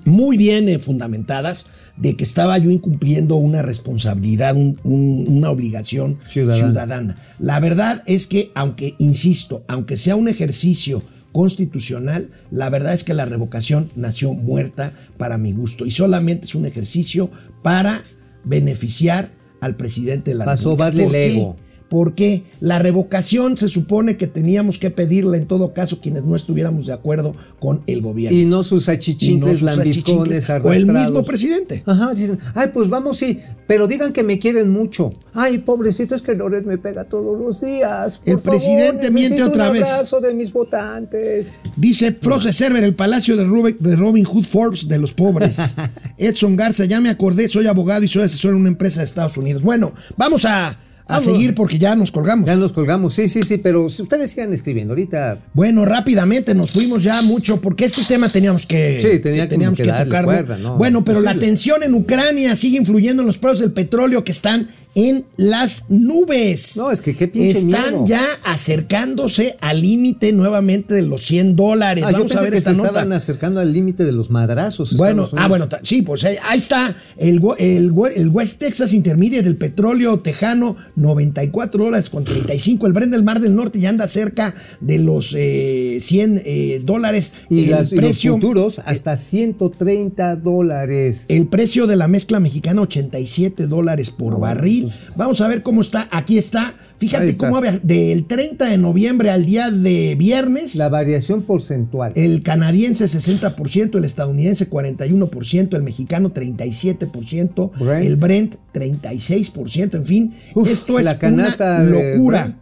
muy 0.05 0.37
bien 0.37 0.69
eh, 0.69 0.79
fundamentadas, 0.79 1.67
de 2.01 2.17
que 2.17 2.25
estaba 2.25 2.57
yo 2.59 2.71
incumpliendo 2.71 3.37
una 3.37 3.63
responsabilidad, 3.63 4.57
un- 4.57 4.79
un- 4.85 5.27
una 5.29 5.51
obligación 5.51 6.19
Ciudadana. 6.27 6.67
ciudadana. 6.69 7.17
La 7.39 7.61
verdad 7.61 8.03
es 8.07 8.27
que, 8.27 8.51
aunque, 8.55 8.95
insisto, 8.99 9.65
aunque 9.69 9.97
sea 9.97 10.17
un 10.17 10.29
ejercicio 10.29 11.03
constitucional, 11.33 12.31
la 12.51 12.71
verdad 12.71 12.93
es 12.95 13.05
que 13.05 13.15
la 13.15 13.25
revocación 13.25 13.91
nació 13.97 14.33
muerta 14.35 14.93
para 15.19 15.39
mi 15.39 15.53
gusto 15.53 15.87
y 15.87 15.91
solamente 15.91 16.47
es 16.47 16.55
un 16.55 16.67
ejercicio 16.67 17.31
para 17.63 18.03
beneficiar 18.45 19.31
al 19.61 19.77
presidente 19.77 20.31
de 20.31 20.37
la 20.37 20.45
Para. 20.47 21.51
Porque 21.91 22.45
la 22.61 22.79
revocación 22.79 23.59
se 23.59 23.69
supone 23.69 24.17
que 24.17 24.29
teníamos 24.29 24.79
que 24.79 24.91
pedirla 24.91 25.37
en 25.37 25.47
todo 25.47 25.75
caso 25.75 26.01
quienes 26.01 26.25
no 26.25 26.37
estuviéramos 26.37 26.87
de 26.87 26.93
acuerdo 26.93 27.35
con 27.59 27.83
el 27.89 28.01
gobierno. 28.01 28.39
Y 28.39 28.45
no 28.47 28.63
sus 28.63 28.87
no 28.87 28.95
achichincles, 28.95 29.59
sus 29.59 29.63
lambiscones, 29.63 30.49
O 30.63 30.73
el 30.73 30.87
mismo 30.87 31.25
presidente. 31.25 31.83
Ajá, 31.85 32.15
dicen, 32.15 32.39
ay, 32.55 32.69
pues 32.73 32.89
vamos, 32.89 33.19
sí, 33.19 33.41
pero 33.67 33.89
digan 33.89 34.13
que 34.13 34.23
me 34.23 34.39
quieren 34.39 34.71
mucho. 34.71 35.13
Ay, 35.35 35.59
pobrecito, 35.59 36.15
es 36.15 36.23
que 36.23 36.35
Loret 36.35 36.65
me 36.65 36.79
pega 36.79 37.05
todos 37.05 37.39
los 37.39 37.61
días. 37.61 38.19
Por 38.19 38.29
El 38.35 38.39
presidente 38.39 39.11
miente 39.11 39.43
otra 39.43 39.69
un 39.69 39.75
vez. 39.75 39.91
abrazo 39.91 40.21
de 40.21 40.33
mis 40.33 40.53
votantes. 40.53 41.51
Dice 41.77 42.13
Froze 42.13 42.53
Server, 42.53 42.85
el 42.85 42.95
palacio 42.95 43.37
de 43.37 43.51
de 43.81 43.97
Robin 43.97 44.25
Hood 44.25 44.45
Forbes 44.45 44.87
de 44.87 44.99
los 44.99 45.13
pobres. 45.13 45.59
Edson 46.19 46.55
Garza, 46.55 46.85
ya 46.85 47.01
me 47.01 47.11
acordé, 47.11 47.49
soy 47.49 47.67
abogado 47.67 48.05
y 48.05 48.09
soy 48.09 48.23
asesor 48.23 48.53
en 48.53 48.59
una 48.59 48.69
empresa 48.69 49.01
de 49.01 49.07
Estados 49.07 49.37
Unidos. 49.37 49.63
Bueno, 49.63 49.93
vamos 50.17 50.45
a, 50.45 50.79
a 51.17 51.21
seguir 51.21 51.55
porque 51.55 51.79
ya 51.79 51.95
nos 51.97 52.11
colgamos. 52.13 52.47
Ya 52.47 52.57
nos 52.57 52.73
colgamos, 52.73 53.15
sí, 53.15 53.29
sí, 53.29 53.43
sí, 53.43 53.59
pero 53.59 53.89
si 53.91 54.03
ustedes 54.03 54.31
sigan 54.31 54.53
escribiendo 54.53 54.93
ahorita. 54.93 55.39
Bueno, 55.53 55.85
rápidamente 55.85 56.55
nos 56.55 56.71
fuimos 56.71 57.03
ya 57.03 57.21
mucho 57.23 57.61
porque 57.61 57.85
este 57.85 58.05
tema 58.05 58.31
teníamos 58.33 58.67
que, 58.67 58.99
Sí, 59.01 59.19
tenía 59.21 59.43
que- 59.45 59.49
teníamos 59.51 59.77
que 59.79 59.85
que, 59.85 60.23
cuerda, 60.25 60.59
¿no? 60.59 60.77
bueno, 60.77 61.05
pero 61.05 61.21
la 61.21 61.35
tensión 61.35 61.83
en 61.83 61.95
Ucrania 61.95 62.55
sigue 62.57 62.77
influyendo 62.79 63.23
en 63.23 63.27
los 63.27 63.39
precios 63.39 63.61
del 63.61 63.73
petróleo 63.73 64.25
que 64.25 64.33
están 64.33 64.69
en 64.95 65.25
las 65.37 65.85
nubes. 65.89 66.77
No, 66.77 66.91
es 66.91 67.01
que 67.01 67.17
qué 67.17 67.29
pinche 67.29 67.51
Están 67.61 67.91
miedo. 67.91 68.07
ya 68.07 68.25
acercándose 68.45 69.57
al 69.61 69.81
límite 69.83 70.33
nuevamente 70.33 70.95
de 70.95 71.03
los 71.03 71.23
100 71.23 71.57
dólares. 71.57 72.05
Ah, 72.07 72.11
yo 72.11 72.19
Vamos 72.19 72.33
a 72.33 72.35
pensé 72.35 72.45
ver 72.45 72.53
que 72.53 72.59
esta 72.59 72.71
se 72.73 72.77
nota. 72.77 72.89
estaban 72.89 73.13
acercando 73.13 73.61
al 73.61 73.73
límite 73.73 74.05
de 74.05 74.13
los 74.13 74.31
madrazos. 74.31 74.97
Bueno, 74.97 75.29
ah, 75.37 75.49
bueno, 75.49 75.69
sí, 75.83 76.03
pues 76.03 76.25
eh, 76.25 76.39
ahí 76.49 76.59
está 76.59 76.97
el, 77.17 77.39
we- 77.41 77.57
el, 77.77 77.91
we- 77.93 78.15
el 78.17 78.29
West 78.31 78.59
Texas 78.59 78.93
Intermediate 78.93 79.45
del 79.45 79.57
petróleo 79.57 80.19
tejano, 80.21 80.77
94 80.97 81.85
dólares 81.85 82.11
con 82.11 82.25
35. 82.25 82.87
El 82.87 82.93
Brent 82.93 83.13
del 83.13 83.23
Mar 83.23 83.41
del 83.41 83.55
Norte 83.55 83.81
ya 83.81 83.89
anda 83.91 84.09
cerca 84.09 84.55
de 84.81 84.99
los 84.99 85.35
eh, 85.37 85.99
100 86.01 86.43
eh, 86.45 86.83
dólares. 86.85 87.33
Y, 87.49 87.65
el 87.65 87.71
las, 87.71 87.93
y 87.93 87.97
los 87.97 88.05
precio, 88.05 88.33
futuros 88.35 88.81
hasta 88.85 89.17
130 89.17 90.37
dólares. 90.37 91.25
el 91.29 91.47
precio 91.49 91.87
de 91.87 91.97
la 91.97 92.09
mezcla 92.09 92.41
mexicana, 92.41 92.83
87 92.83 93.67
dólares 93.67 94.11
por 94.11 94.39
barril. 94.41 94.80
Vamos 95.17 95.41
a 95.41 95.49
ver 95.49 95.63
cómo 95.63 95.81
está. 95.81 96.09
Aquí 96.11 96.39
está. 96.39 96.75
Fíjate 96.99 97.31
está. 97.31 97.47
cómo 97.47 97.57
había 97.57 97.79
del 97.83 98.27
30 98.27 98.67
de 98.67 98.77
noviembre 98.77 99.31
al 99.31 99.47
día 99.47 99.71
de 99.71 100.17
viernes. 100.19 100.75
La 100.75 100.91
variación 100.91 101.43
porcentual. 101.43 102.13
El 102.15 102.43
canadiense 102.43 103.07
60%, 103.07 103.97
el 103.97 104.05
estadounidense 104.05 104.69
41%, 104.69 105.75
el 105.77 105.83
mexicano 105.83 106.35
37%, 106.35 107.71
Brent. 107.79 108.07
el 108.07 108.17
Brent 108.17 108.57
36%, 108.75 109.95
en 109.95 110.05
fin, 110.05 110.35
Uf, 110.55 110.69
esto 110.69 110.99
es 110.99 111.07
la 111.07 111.19
canasta 111.19 111.81
una 111.81 111.91
locura. 111.91 112.43
Brent. 112.43 112.57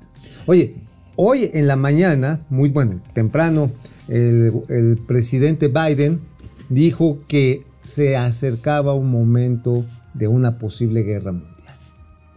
Oye, 0.47 0.77
hoy 1.17 1.51
en 1.53 1.67
la 1.67 1.75
mañana, 1.75 2.41
muy 2.49 2.69
bueno, 2.69 3.01
temprano, 3.13 3.73
el, 4.07 4.53
el 4.69 4.99
presidente 5.07 5.67
Biden 5.69 6.21
dijo 6.69 7.19
que 7.27 7.65
se 7.83 8.17
acercaba 8.17 8.95
un 8.95 9.11
momento 9.11 9.85
de 10.15 10.29
una 10.29 10.59
posible 10.59 11.03
guerra 11.03 11.33
mundial. 11.33 11.58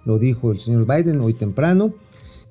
Lo 0.05 0.19
dijo 0.19 0.51
el 0.51 0.59
señor 0.59 0.85
Biden 0.85 1.21
hoy 1.21 1.33
temprano, 1.33 1.93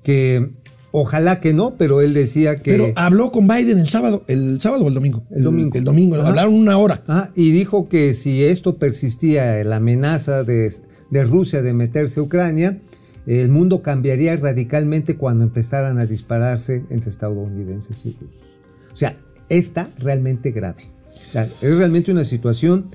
que 0.03 0.51
ojalá 0.91 1.39
que 1.39 1.53
no, 1.53 1.75
pero 1.77 2.01
él 2.01 2.13
decía 2.13 2.61
que... 2.61 2.71
Pero 2.71 2.93
habló 2.95 3.31
con 3.31 3.47
Biden 3.47 3.79
el 3.79 3.89
sábado, 3.89 4.23
el 4.27 4.59
sábado 4.59 4.85
o 4.85 4.87
el 4.87 4.93
domingo. 4.93 5.23
El 5.31 5.43
domingo. 5.43 5.77
El 5.77 5.83
domingo, 5.83 6.15
Ajá. 6.15 6.29
hablaron 6.29 6.53
una 6.53 6.77
hora. 6.77 7.03
Ah, 7.07 7.29
y 7.35 7.51
dijo 7.51 7.89
que 7.89 8.13
si 8.13 8.43
esto 8.43 8.77
persistía, 8.77 9.63
la 9.63 9.77
amenaza 9.77 10.43
de, 10.43 10.71
de 11.09 11.23
Rusia 11.23 11.61
de 11.61 11.73
meterse 11.73 12.19
a 12.19 12.23
Ucrania, 12.23 12.79
el 13.27 13.49
mundo 13.49 13.81
cambiaría 13.81 14.35
radicalmente 14.35 15.15
cuando 15.15 15.43
empezaran 15.43 15.97
a 15.97 16.05
dispararse 16.05 16.85
entre 16.89 17.09
estadounidenses 17.09 18.05
y 18.05 18.17
rusos. 18.19 18.59
O 18.91 18.95
sea, 18.95 19.17
está 19.49 19.89
realmente 19.99 20.51
grave. 20.51 20.83
O 21.29 21.31
sea, 21.31 21.49
es 21.61 21.77
realmente 21.77 22.11
una 22.11 22.25
situación 22.25 22.87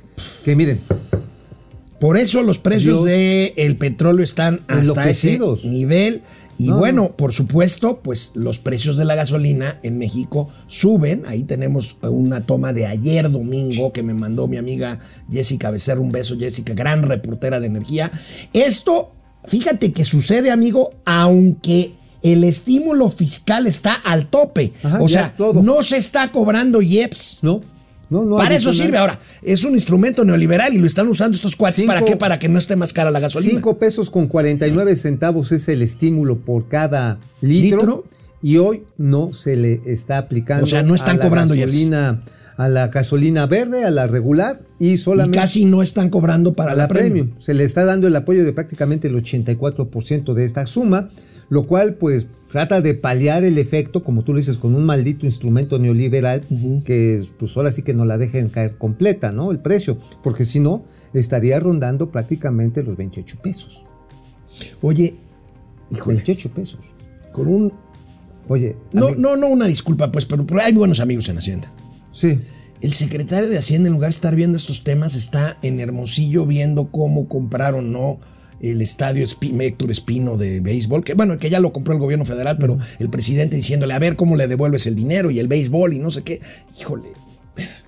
que, 0.45 0.57
miren, 0.57 0.81
Por 2.01 2.17
eso 2.17 2.43
los 2.43 2.59
precios 2.59 3.05
del 3.05 3.77
petróleo 3.77 4.25
están 4.25 4.61
hasta 4.69 5.09
ese 5.09 5.39
nivel. 5.65 6.23
Y 6.59 6.69
No, 6.69 6.79
bueno, 6.79 7.03
no. 7.03 7.17
por 7.17 7.35
supuesto, 7.35 8.01
pues 8.03 8.31
los 8.35 8.59
precios 8.59 8.97
de 8.97 9.05
la 9.05 9.15
gasolina 9.15 9.79
en 9.83 9.99
México 9.99 10.49
suben. 10.69 11.25
Ahí 11.27 11.43
tenemos 11.43 11.97
una 12.03 12.41
toma 12.41 12.73
de 12.73 12.87
ayer 12.87 13.31
domingo 13.31 13.93
que 13.93 14.03
me 14.03 14.15
mandó 14.15 14.47
mi 14.49 14.57
amiga 14.57 15.01
Jessica 15.31 15.71
Becerra. 15.71 16.01
Un 16.01 16.13
beso, 16.13 16.39
Jessica, 16.39 16.73
gran 16.73 17.03
reportera 17.03 17.61
de 17.61 17.67
energía. 17.67 18.11
Esto, 18.55 19.13
fíjate 19.45 19.93
que 19.93 20.07
sucede, 20.07 20.51
amigo, 20.51 20.93
aunque 21.05 21.93
el 22.23 22.43
estímulo 22.43 23.11
fiscal 23.11 23.67
está 23.67 23.93
al 23.93 24.27
tope. 24.27 24.73
Ajá, 24.83 25.03
o 25.03 25.09
sea, 25.09 25.35
todo. 25.37 25.63
no 25.63 25.83
se 25.83 25.99
está 25.99 26.33
cobrando 26.33 26.81
IEPS. 26.81 27.41
no, 27.43 27.61
no, 28.11 28.25
no. 28.25 28.37
Para 28.37 28.55
eso 28.55 28.73
sirve 28.73 28.97
ahora. 28.99 29.19
Es 29.43 29.65
un 29.65 29.75
instrumento 29.75 30.25
neoliberal 30.25 30.75
y 30.75 30.79
lo 30.79 30.87
están 30.87 31.09
usando 31.09 31.35
estos 31.35 31.57
cuates. 31.57 31.77
Cinco- 31.81 31.89
¿Para 31.93 32.05
qué? 32.05 32.17
Para 32.17 32.39
que 32.39 32.49
no 32.49 32.59
esté 32.59 32.77
más 32.77 32.93
cara 32.93 33.11
la 33.11 33.21
gasolina. 33.21 33.51
5 33.53 33.79
pesos 33.79 34.11
con 34.11 34.27
49 34.29 34.95
centavos 34.97 35.53
es 35.53 35.69
el 35.69 35.83
estímulo 35.83 36.39
por 36.39 36.69
cada 36.69 37.19
litro, 37.41 37.79
¿Litro? 37.81 38.05
y 38.43 38.59
hoy 38.59 38.85
no 38.97 39.33
se 39.33 39.57
le 39.57 39.81
está 39.87 40.19
aplicando. 40.19 40.65
O 40.65 40.67
sea, 40.67 40.83
no 40.83 40.95
están 40.95 41.17
a 41.17 41.19
la 41.19 41.25
cobrando 41.25 41.55
gasolina, 41.55 42.23
a 42.57 42.69
la 42.69 42.89
gasolina 42.89 43.47
verde, 43.47 43.85
a 43.85 43.91
la 43.91 44.07
regular 44.07 44.61
y 44.79 44.91
y 44.93 44.97
solamente 44.99 45.39
casi 45.39 45.65
no 45.65 45.83
están 45.83 46.09
cobrando 46.11 46.53
para 46.55 46.73
la, 46.75 46.83
la 46.85 46.89
premium. 46.89 47.13
premium. 47.29 47.41
Se 47.41 47.55
le 47.55 47.65
está 47.65 47.85
dando 47.85 48.07
el 48.07 48.15
apoyo 48.17 48.45
de 48.45 48.53
prácticamente 48.53 49.09
el 49.09 49.15
84% 49.17 50.33
de 50.35 50.45
esta 50.45 50.65
suma, 50.67 51.11
lo 51.49 51.67
cual 51.67 51.95
pues 51.95 52.29
trata 52.49 52.81
de 52.81 52.95
paliar 52.95 53.45
el 53.45 53.59
efecto, 53.59 54.03
como 54.05 54.23
tú 54.25 54.33
lo 54.33 54.39
dices, 54.39 54.59
con 54.59 54.75
un 54.75 54.85
maldito 54.85 55.27
instrumento 55.27 55.79
neoliberal 55.79 56.43
que 56.85 57.25
pues 57.39 57.57
ahora 57.57 57.71
sí 57.73 57.83
que 57.83 57.95
no 57.95 58.05
la 58.05 58.19
dejen 58.19 58.49
caer 58.49 58.77
completa, 58.77 59.33
¿no? 59.33 59.51
El 59.51 59.59
precio, 59.61 59.99
porque 60.23 60.45
si 60.45 60.61
no 60.61 60.85
estaría 61.13 61.59
rondando 61.61 62.11
prácticamente 62.11 62.83
los 62.83 62.97
28 62.97 63.39
pesos. 63.43 63.85
Oye, 64.83 65.15
híjole, 65.91 66.17
28 66.17 66.51
pesos. 66.51 66.81
con 67.33 67.47
un. 67.49 67.73
Oye, 68.49 68.77
No, 68.93 69.07
amigo, 69.09 69.21
no, 69.21 69.37
no 69.37 69.49
una 69.49 69.67
disculpa, 69.67 70.11
pues, 70.13 70.25
pero, 70.25 70.47
pero 70.47 70.61
hay 70.61 70.73
buenos 70.73 71.01
amigos 71.01 71.29
en 71.29 71.39
Hacienda. 71.39 71.73
sí. 72.13 72.41
El 72.83 72.93
secretario 72.93 73.49
de 73.49 73.57
Hacienda, 73.57 73.87
en 73.89 73.95
lugar 73.95 74.11
de 74.11 74.17
estar 74.17 74.37
viendo 74.37 74.59
estos 74.59 74.85
temas, 74.85 75.15
está 75.15 75.57
en 75.63 75.81
Hermosillo 75.81 76.45
viendo 76.45 76.91
cómo 76.93 77.27
compraron 77.27 77.91
no 77.91 78.21
el 78.61 78.81
estadio 78.83 79.25
Espi- 79.25 79.61
Héctor 79.61 79.91
Espino 79.91 80.37
de 80.37 80.61
béisbol, 80.61 81.05
que 81.05 81.15
bueno, 81.15 81.39
que 81.39 81.51
ya 81.51 81.61
lo 81.61 81.73
compró 81.73 81.95
el 81.95 82.01
gobierno 82.01 82.25
federal, 82.25 82.57
pero 82.59 82.79
el 82.99 83.11
presidente 83.11 83.57
diciéndole, 83.57 83.93
a 83.95 83.99
ver 83.99 84.17
cómo 84.17 84.37
le 84.37 84.47
devuelves 84.49 84.87
el 84.87 84.95
dinero 84.95 85.31
y 85.31 85.39
el 85.39 85.49
béisbol 85.49 85.93
y 85.95 85.99
no 85.99 86.11
sé 86.11 86.23
qué. 86.23 86.41
Híjole, 86.81 87.09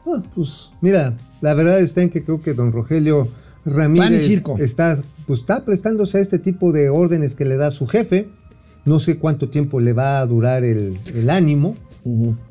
Ah, 0.06 0.22
pues 0.34 0.70
mira, 0.80 1.16
la 1.42 1.52
verdad 1.52 1.78
está 1.80 2.02
en 2.02 2.08
que 2.10 2.22
creo 2.24 2.40
que 2.40 2.54
don 2.54 2.72
Rogelio 2.72 3.28
Ramírez 3.66 4.26
circo. 4.26 4.56
está, 4.58 4.96
pues, 5.26 5.40
está 5.40 5.64
prestándose 5.66 6.16
a 6.16 6.20
este 6.22 6.38
tipo 6.38 6.72
de 6.72 6.88
órdenes 6.88 7.34
que 7.34 7.44
le 7.44 7.56
da 7.56 7.70
su 7.70 7.86
jefe. 7.86 8.28
No 8.86 9.00
sé 9.00 9.18
cuánto 9.18 9.50
tiempo 9.50 9.80
le 9.80 9.92
va 9.92 10.20
a 10.20 10.26
durar 10.26 10.64
el, 10.64 10.98
el 11.14 11.28
ánimo, 11.28 11.74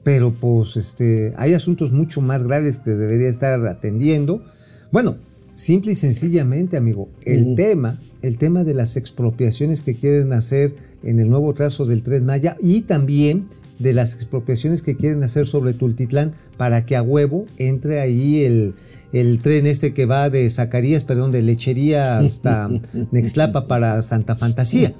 pero 0.03 0.31
pues 0.33 0.77
este, 0.77 1.33
hay 1.37 1.55
asuntos 1.55 1.91
mucho 1.91 2.21
más 2.21 2.43
graves 2.43 2.77
que 2.77 2.91
debería 2.91 3.29
estar 3.29 3.59
atendiendo. 3.65 4.43
Bueno, 4.91 5.17
simple 5.57 5.93
y 5.93 5.95
sencillamente, 5.95 6.77
amigo, 6.77 7.09
el 7.23 7.55
tema, 7.55 7.99
el 8.21 8.37
tema 8.37 8.63
de 8.63 8.75
las 8.75 8.95
expropiaciones 8.95 9.81
que 9.81 9.95
quieren 9.95 10.31
hacer 10.31 10.75
en 11.03 11.19
el 11.19 11.29
nuevo 11.29 11.51
trazo 11.53 11.85
del 11.85 12.03
Tren 12.03 12.25
Maya 12.25 12.55
y 12.61 12.81
también 12.81 13.47
de 13.79 13.93
las 13.93 14.13
expropiaciones 14.13 14.83
que 14.83 14.95
quieren 14.95 15.23
hacer 15.23 15.47
sobre 15.47 15.73
Tultitlán 15.73 16.33
para 16.57 16.85
que 16.85 16.95
a 16.95 17.01
huevo 17.01 17.47
entre 17.57 17.99
ahí 17.99 18.43
el, 18.43 18.75
el 19.13 19.41
tren 19.41 19.65
este 19.65 19.93
que 19.93 20.05
va 20.05 20.29
de 20.29 20.47
Zacarías, 20.49 21.03
perdón, 21.03 21.31
de 21.31 21.41
Lechería 21.41 22.19
hasta 22.19 22.69
Nexlapa 23.11 23.67
para 23.67 24.01
Santa 24.03 24.35
Fantasía. 24.35 24.93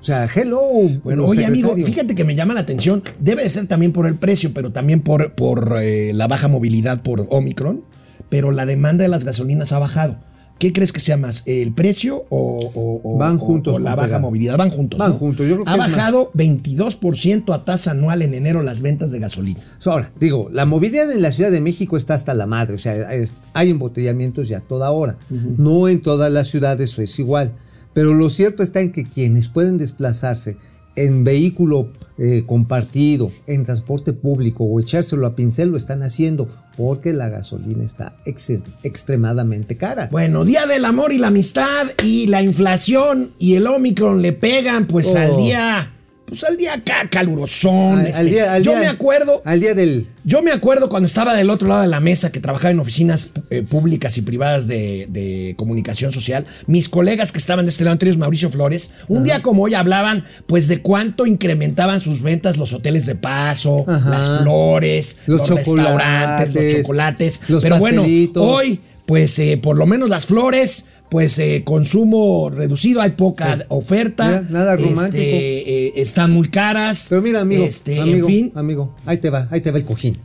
O 0.00 0.04
sea, 0.04 0.26
hello. 0.26 0.60
Bueno, 1.04 1.24
oye 1.26 1.46
amigo, 1.46 1.74
fíjate 1.76 2.14
que 2.16 2.24
me 2.24 2.34
llama 2.34 2.54
la 2.54 2.60
atención. 2.60 3.02
Debe 3.20 3.44
de 3.44 3.50
ser 3.50 3.66
también 3.68 3.92
por 3.92 4.06
el 4.06 4.16
precio, 4.16 4.52
pero 4.52 4.72
también 4.72 5.00
por, 5.00 5.34
por 5.34 5.78
eh, 5.80 6.12
la 6.12 6.26
baja 6.26 6.48
movilidad 6.48 7.02
por 7.02 7.26
Omicron. 7.30 7.94
Pero 8.34 8.50
la 8.50 8.66
demanda 8.66 9.02
de 9.04 9.08
las 9.08 9.22
gasolinas 9.22 9.70
ha 9.72 9.78
bajado. 9.78 10.16
¿Qué 10.58 10.72
crees 10.72 10.92
que 10.92 10.98
sea 10.98 11.16
más? 11.16 11.42
¿El 11.46 11.72
precio 11.72 12.24
o, 12.30 12.70
o- 12.74 13.00
o- 13.04 13.18
Van 13.18 13.38
juntos 13.38 13.76
o 13.76 13.78
la 13.78 13.94
baja 13.94 14.18
movilidad? 14.18 14.56
Van 14.56 14.70
juntos. 14.70 14.98
Van 14.98 15.12
¿no? 15.12 15.16
juntos, 15.18 15.46
yo 15.48 15.54
creo 15.54 15.64
que 15.64 15.70
ha 15.70 15.74
es 15.74 15.78
más. 15.78 15.90
bajado 15.90 16.30
22% 16.34 17.54
a 17.54 17.64
tasa 17.64 17.92
anual 17.92 18.22
en 18.22 18.34
enero 18.34 18.62
las 18.62 18.80
ventas 18.82 19.10
de 19.12 19.18
gasolina. 19.20 19.60
Ahora, 19.84 20.10
digo, 20.18 20.48
la 20.52 20.64
movilidad 20.66 21.10
en 21.12 21.22
la 21.22 21.30
Ciudad 21.30 21.50
de 21.52 21.60
México 21.60 21.96
está 21.96 22.14
hasta 22.14 22.34
la 22.34 22.46
madre, 22.46 22.74
o 22.74 22.78
sea, 22.78 23.12
es- 23.14 23.34
hay 23.52 23.70
embotellamientos 23.70 24.48
ya 24.48 24.58
a 24.58 24.60
toda 24.60 24.90
hora. 24.90 25.16
No 25.30 25.88
en 25.88 26.02
todas 26.02 26.32
las 26.32 26.48
ciudades 26.48 26.98
es 26.98 27.18
igual, 27.18 27.52
pero 27.92 28.14
lo 28.14 28.30
cierto 28.30 28.62
está 28.62 28.80
en 28.80 28.92
que 28.92 29.04
quienes 29.04 29.48
pueden 29.48 29.78
desplazarse 29.78 30.56
en 30.96 31.24
vehículo 31.24 31.88
eh, 32.18 32.44
compartido, 32.46 33.30
en 33.46 33.64
transporte 33.64 34.12
público 34.12 34.64
o 34.64 34.78
echárselo 34.80 35.26
a 35.26 35.34
pincel 35.34 35.70
lo 35.70 35.76
están 35.76 36.02
haciendo 36.02 36.46
porque 36.76 37.12
la 37.12 37.28
gasolina 37.28 37.82
está 37.84 38.16
ex- 38.24 38.62
extremadamente 38.82 39.76
cara. 39.76 40.08
Bueno, 40.10 40.44
Día 40.44 40.66
del 40.66 40.84
Amor 40.84 41.12
y 41.12 41.18
la 41.18 41.28
Amistad 41.28 41.86
y 42.04 42.26
la 42.28 42.42
inflación 42.42 43.30
y 43.38 43.54
el 43.54 43.66
Omicron 43.66 44.22
le 44.22 44.32
pegan 44.32 44.86
pues 44.86 45.12
Oh. 45.14 45.18
al 45.18 45.36
día, 45.36 45.93
pues 46.26 46.42
al 46.44 46.56
día 46.56 46.74
acá 46.74 47.08
calurosón. 47.10 48.00
Al- 48.00 48.06
este. 48.06 48.18
al 48.20 48.30
día- 48.30 48.52
al 48.54 48.62
Yo 48.62 48.70
día- 48.72 48.80
me 48.80 48.86
acuerdo, 48.86 49.42
Al 49.44 49.60
día 49.60 49.74
del. 49.74 50.06
yo 50.24 50.42
me 50.42 50.50
acuerdo 50.52 50.88
cuando 50.88 51.06
estaba 51.06 51.34
del 51.34 51.50
otro 51.50 51.68
lado 51.68 51.82
de 51.82 51.88
la 51.88 52.00
mesa 52.00 52.32
que 52.32 52.40
trabajaba 52.40 52.70
en 52.70 52.80
oficinas 52.80 53.30
eh, 53.50 53.62
públicas 53.62 54.16
y 54.18 54.22
privadas 54.22 54.66
de, 54.66 55.06
de 55.10 55.54
comunicación 55.56 56.12
social, 56.12 56.46
mis 56.66 56.88
colegas 56.88 57.30
que 57.30 57.38
estaban 57.38 57.66
de 57.66 57.70
este 57.70 57.84
lado, 57.84 57.92
entre 57.92 58.08
ellos 58.08 58.18
Mauricio 58.18 58.50
Flores, 58.50 58.92
un 59.08 59.22
día 59.24 59.42
como 59.42 59.62
hoy 59.64 59.74
hablaban 59.74 60.24
pues 60.46 60.66
de 60.68 60.80
cuánto 60.82 61.26
incrementaban 61.26 62.00
sus 62.00 62.22
ventas 62.22 62.56
los 62.56 62.72
hoteles 62.72 63.06
de 63.06 63.14
paso, 63.16 63.84
Ajá. 63.86 64.08
las 64.10 64.40
flores, 64.42 65.18
Los 65.26 65.40
los, 65.40 65.50
restaurantes, 65.50 66.54
los 66.54 66.72
chocolates, 66.74 67.40
los 67.48 67.62
Pero 67.62 67.78
bueno, 67.78 68.04
hoy 68.36 68.80
pues 69.06 69.38
eh, 69.38 69.58
por 69.62 69.76
lo 69.76 69.84
menos 69.86 70.08
las 70.08 70.24
flores, 70.24 70.86
pues 71.14 71.38
eh, 71.38 71.62
consumo 71.64 72.50
reducido, 72.50 73.00
hay 73.00 73.10
poca 73.10 73.54
Sí. 73.58 73.62
oferta. 73.68 74.26
Mira, 74.26 74.46
nada 74.50 74.74
este, 74.74 74.84
romántico. 74.88 75.22
eh, 75.22 75.92
están 75.94 76.32
muy 76.32 76.48
caras. 76.48 77.06
Pero 77.08 77.22
mira, 77.22 77.40
amigo, 77.40 77.62
Este, 77.62 78.00
amigo, 78.00 78.26
en 78.26 78.34
fin. 78.34 78.52
amigo, 78.56 78.96
ahí 79.06 79.18
te 79.18 79.30
va, 79.30 79.46
ahí 79.52 79.60
te 79.60 79.70
va 79.70 79.78
el 79.78 79.84
cojín. 79.84 80.18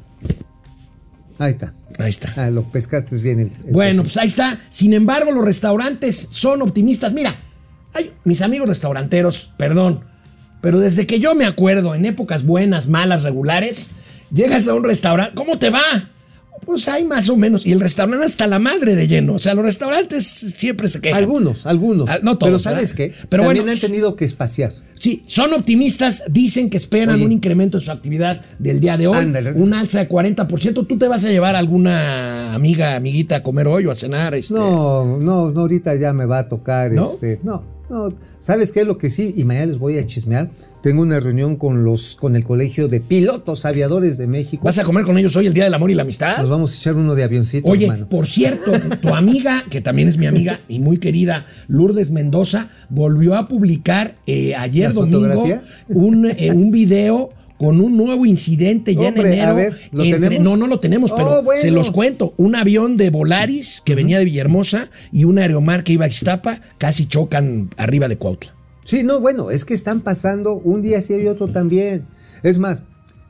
Ahí 1.37 1.51
está. 1.51 1.75
Ahí 1.99 2.09
está. 2.09 2.33
Ah, 2.37 2.49
lo 2.49 2.63
pescaste 2.63 3.15
bien 3.19 3.39
el. 3.39 3.51
el 3.67 3.71
Bueno, 3.71 4.01
cojín. 4.01 4.03
pues 4.13 4.17
ahí 4.17 4.25
está. 4.25 4.61
Sin 4.69 4.93
embargo, 4.93 5.31
los 5.31 5.45
restaurantes 5.45 6.27
son 6.31 6.63
optimistas. 6.63 7.13
Mira, 7.13 7.35
hay, 7.93 8.11
mis 8.23 8.41
amigos 8.41 8.67
restauranteros, 8.67 9.51
perdón, 9.57 10.05
pero 10.59 10.79
desde 10.79 11.05
que 11.05 11.19
yo 11.19 11.35
me 11.35 11.45
acuerdo, 11.45 11.93
en 11.93 12.05
épocas 12.05 12.43
buenas, 12.43 12.87
malas, 12.87 13.21
regulares, 13.21 13.91
llegas 14.33 14.67
a 14.67 14.73
un 14.73 14.83
restaurante, 14.83 15.35
¿cómo 15.35 15.59
te 15.59 15.69
va? 15.69 16.09
Pues 16.65 16.87
hay 16.87 17.05
más 17.05 17.29
o 17.29 17.35
menos. 17.37 17.65
Y 17.65 17.71
el 17.71 17.79
restaurante 17.79 18.25
hasta 18.25 18.47
la 18.47 18.59
madre 18.59 18.95
de 18.95 19.07
lleno. 19.07 19.33
O 19.35 19.39
sea, 19.39 19.53
los 19.53 19.63
restaurantes 19.65 20.25
siempre 20.27 20.87
se 20.89 21.01
quejan. 21.01 21.17
Algunos, 21.19 21.65
algunos. 21.65 22.09
No 22.23 22.37
todos, 22.37 22.51
Pero 22.51 22.59
¿sabes 22.59 22.93
¿verdad? 22.93 22.95
qué? 23.15 23.27
Pero 23.29 23.43
También 23.43 23.65
bueno, 23.65 23.71
han 23.75 23.79
tenido 23.79 24.15
que 24.15 24.25
espaciar. 24.25 24.71
Sí, 24.99 25.23
son 25.27 25.53
optimistas, 25.53 26.23
dicen 26.29 26.69
que 26.69 26.75
esperan 26.75 27.15
Oye. 27.15 27.25
un 27.25 27.31
incremento 27.31 27.77
en 27.77 27.83
su 27.85 27.89
actividad 27.89 28.41
del 28.59 28.81
día 28.81 28.97
de 28.97 29.07
hoy, 29.07 29.17
Ándale. 29.17 29.53
un 29.53 29.73
alza 29.73 29.99
de 29.99 30.09
40%. 30.09 30.85
¿Tú 30.85 30.97
te 30.97 31.07
vas 31.07 31.23
a 31.23 31.29
llevar 31.29 31.55
a 31.55 31.59
alguna 31.59 32.53
amiga, 32.53 32.97
amiguita 32.97 33.37
a 33.37 33.43
comer 33.43 33.67
hoy 33.67 33.85
o 33.85 33.91
a 33.91 33.95
cenar? 33.95 34.33
Este? 34.35 34.53
No, 34.55 35.17
no, 35.17 35.51
no, 35.51 35.59
ahorita 35.61 35.95
ya 35.95 36.11
me 36.11 36.25
va 36.25 36.39
a 36.39 36.49
tocar, 36.49 36.91
¿No? 36.91 37.03
este, 37.03 37.39
no, 37.43 37.63
no, 37.89 38.09
¿sabes 38.39 38.73
qué 38.73 38.81
es 38.81 38.87
lo 38.87 38.97
que 38.97 39.09
sí? 39.09 39.33
Y 39.37 39.45
mañana 39.45 39.67
les 39.67 39.77
voy 39.77 39.97
a 39.97 40.05
chismear. 40.05 40.49
Tengo 40.81 41.01
una 41.01 41.19
reunión 41.19 41.57
con 41.57 41.83
los, 41.83 42.15
con 42.15 42.37
el 42.37 42.45
Colegio 42.45 42.87
de 42.87 43.01
Pilotos 43.01 43.65
Aviadores 43.65 44.17
de 44.17 44.27
México. 44.27 44.63
¿Vas 44.63 44.77
a 44.79 44.85
comer 44.85 45.03
con 45.03 45.17
ellos 45.17 45.35
hoy 45.35 45.45
el 45.45 45.53
Día 45.53 45.65
del 45.65 45.73
Amor 45.73 45.91
y 45.91 45.93
la 45.95 46.03
Amistad? 46.03 46.37
Nos 46.37 46.49
vamos 46.49 46.73
a 46.73 46.77
echar 46.77 46.95
uno 46.95 47.15
de 47.15 47.23
avioncito, 47.25 47.67
Oye, 47.69 47.85
hermano. 47.87 48.07
por 48.07 48.27
cierto, 48.27 48.71
tu 49.01 49.09
amiga, 49.13 49.65
que 49.69 49.81
también 49.81 50.07
es 50.07 50.17
mi 50.17 50.25
amiga 50.25 50.61
y 50.69 50.79
muy 50.79 50.97
querida, 50.97 51.47
Lourdes 51.67 52.11
Mendoza, 52.11 52.69
volvió 52.89 53.35
a 53.35 53.49
publicar 53.49 54.15
eh, 54.25 54.55
ayer 54.55 54.85
¿Las 54.85 54.93
domingo 54.95 55.59
un, 55.89 56.29
eh, 56.29 56.51
un 56.53 56.71
video 56.71 57.29
con 57.57 57.81
un 57.81 57.97
nuevo 57.97 58.25
incidente 58.25 58.95
ya 58.95 59.09
Hombre, 59.09 59.27
en 59.27 59.33
enero. 59.33 59.49
a 59.49 59.53
ver, 59.55 59.77
¿lo 59.91 60.05
entre- 60.05 60.19
tenemos? 60.21 60.43
No, 60.45 60.55
no 60.55 60.67
lo 60.67 60.79
tenemos, 60.79 61.11
Oh, 61.11 61.15
pero 61.17 61.43
bueno. 61.43 61.61
se 61.61 61.71
los 61.71 61.91
cuento. 61.91 62.33
Un 62.37 62.55
avión 62.55 62.95
de 62.95 63.09
Volaris 63.09 63.81
que 63.83 63.95
venía 63.95 64.17
de 64.17 64.23
Villahermosa 64.23 64.89
y 65.11 65.25
un 65.25 65.39
aeromar 65.39 65.83
que 65.83 65.91
iba 65.91 66.05
a 66.05 66.07
Ixtapa 66.07 66.61
casi 66.77 67.05
chocan 67.05 67.69
arriba 67.75 68.07
de 68.07 68.15
Cuautla. 68.17 68.55
Sí, 68.89 69.03
no, 69.03 69.19
bueno, 69.19 69.51
es 69.51 69.65
que 69.65 69.75
están 69.75 70.01
pasando 70.01 70.55
un 70.55 70.81
día 70.81 70.99
sí 71.03 71.13
y 71.13 71.27
otro 71.27 71.47
también. 71.47 72.07
Es 72.41 72.57
más, 72.57 72.81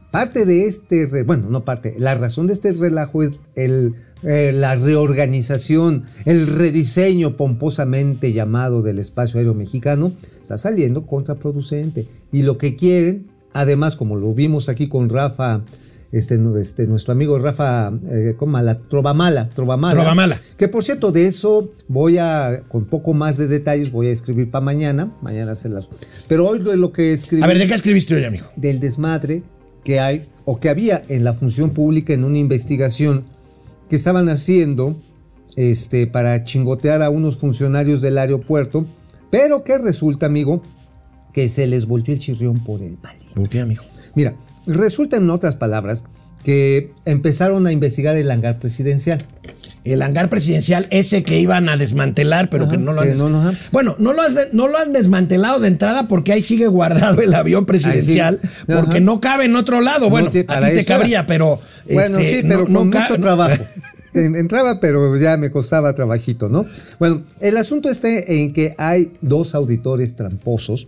parte 0.10 0.46
de 0.46 0.68
este, 0.68 1.24
bueno, 1.24 1.50
no 1.50 1.66
parte, 1.66 1.96
la 1.98 2.16
razón 2.16 2.48
de 2.48 2.54
este 2.54 2.72
relajo 2.72 3.24
es 3.24 3.32
el, 3.56 3.96
eh, 4.24 4.54
la 4.54 4.76
reorganización, 4.76 6.06
el 6.24 6.48
rediseño 6.48 7.36
pomposamente 7.36 8.32
llamado 8.32 8.84
del 8.84 9.00
espacio 9.00 9.38
aéreo 9.38 9.54
mexicano, 9.54 10.14
está 10.42 10.58
saliendo 10.58 11.06
contraproducente. 11.06 12.08
Y 12.32 12.44
lo 12.44 12.58
que 12.58 12.78
quieren, 12.78 13.28
además, 13.52 13.98
como 13.98 14.16
lo 14.16 14.34
vimos 14.34 14.70
aquí 14.70 14.88
con 14.88 15.10
Rafa, 15.10 15.64
este, 16.12 16.40
este, 16.60 16.88
nuestro 16.88 17.12
amigo 17.12 17.38
Rafa, 17.38 17.92
eh, 18.10 18.36
¿cómo? 18.38 18.60
La 18.62 18.80
Trovamala, 18.80 19.50
Trovamala. 19.50 19.94
Trovamala. 19.94 20.42
Que 20.58 20.68
por 20.68 20.84
cierto, 20.84 21.12
de 21.12 21.28
eso 21.28 21.72
voy 21.88 22.18
a, 22.18 22.64
con 22.68 22.86
poco 22.86 23.14
más 23.14 23.38
de 23.38 23.48
detalles, 23.48 23.92
voy 23.92 24.08
a 24.08 24.12
escribir 24.12 24.50
para 24.50 24.66
mañana. 24.66 25.12
Mañana 25.22 25.56
se 25.56 25.70
las. 25.70 25.90
Pero 26.28 26.48
hoy 26.48 26.60
lo 26.62 26.92
que 26.92 27.14
escribí 27.14 27.44
A 27.44 27.48
ver, 27.48 27.60
¿de 27.60 27.68
qué 27.68 27.74
escribiste 27.74 28.16
hoy, 28.16 28.24
amigo? 28.24 28.48
del 28.56 28.80
desmadre 28.80 29.44
que 29.84 30.00
hay 30.00 30.28
o 30.46 30.60
que 30.60 30.70
había 30.70 31.04
en 31.08 31.24
la 31.24 31.34
función 31.34 31.72
pública 31.72 32.14
en 32.14 32.24
una 32.24 32.38
investigación 32.38 33.26
que 33.90 33.96
estaban 33.96 34.30
haciendo 34.30 35.00
este, 35.56 36.08
para 36.08 36.44
chingotear 36.44 37.02
a 37.02 37.10
unos 37.10 37.38
funcionarios 37.38 38.02
del 38.02 38.18
aeropuerto, 38.18 38.86
pero 39.30 39.64
que 39.64 39.78
resulta, 39.78 40.26
amigo, 40.26 40.62
que 41.34 41.50
se 41.50 41.68
les 41.68 41.86
volvió 41.86 42.14
el 42.14 42.20
chirrión 42.20 42.64
por 42.64 42.82
el 42.82 42.96
palito. 42.96 43.36
¿Por 43.36 43.50
qué, 43.50 43.62
amigo? 43.62 43.84
Mira, 44.16 44.36
resulta 44.74 45.18
en 45.18 45.30
otras 45.30 45.56
palabras 45.56 46.04
que 46.44 46.92
empezaron 47.06 47.68
a 47.68 47.72
investigar 47.72 48.16
el 48.16 48.32
hangar 48.32 48.60
presidencial. 48.60 49.24
El 49.86 50.02
hangar 50.02 50.30
presidencial, 50.30 50.88
ese 50.92 51.24
que 51.24 51.40
iban 51.40 51.68
a 51.70 51.78
desmantelar, 51.78 52.50
pero 52.50 52.66
Ajá, 52.66 52.72
que 52.74 52.78
no 52.78 52.94
lo 52.94 53.02
han 53.02 53.08
que 53.08 53.12
des- 53.14 53.22
no, 53.24 53.30
no, 53.30 53.42
ajá. 53.42 53.58
Bueno, 53.72 53.96
no 53.98 54.14
lo, 54.14 54.22
has 54.22 54.36
de- 54.36 54.50
no 54.52 54.68
lo 54.68 54.78
han 54.78 54.92
desmantelado 54.94 55.60
de 55.60 55.68
entrada 55.70 56.08
porque 56.08 56.34
ahí 56.34 56.42
sigue 56.42 56.68
guardado 56.68 57.22
el 57.22 57.34
avión 57.34 57.66
presidencial. 57.66 58.40
Ajá. 58.44 58.82
porque 58.82 59.00
no 59.02 59.20
cabe 59.22 59.46
en 59.46 59.56
otro 59.56 59.82
lado. 59.82 60.10
Bueno, 60.10 60.28
a 60.28 60.32
ti 60.32 60.44
te 60.44 60.54
era. 60.54 60.84
cabría, 60.86 61.26
pero. 61.26 61.60
Bueno, 61.92 62.20
este, 62.20 62.36
sí, 62.42 62.46
pero 62.48 62.68
no- 62.68 62.80
con 62.80 62.88
mucho 62.90 63.20
trabajo. 63.20 63.62
En- 64.14 64.36
Entraba, 64.36 64.80
pero 64.80 65.16
ya 65.18 65.38
me 65.38 65.52
costaba 65.52 65.94
trabajito, 65.94 66.50
¿no? 66.50 66.66
Bueno, 66.98 67.22
el 67.42 67.58
asunto 67.58 67.90
está 67.92 68.10
en 68.10 68.54
que 68.54 68.74
hay 68.80 69.12
dos 69.22 69.54
auditores 69.54 70.16
tramposos, 70.16 70.88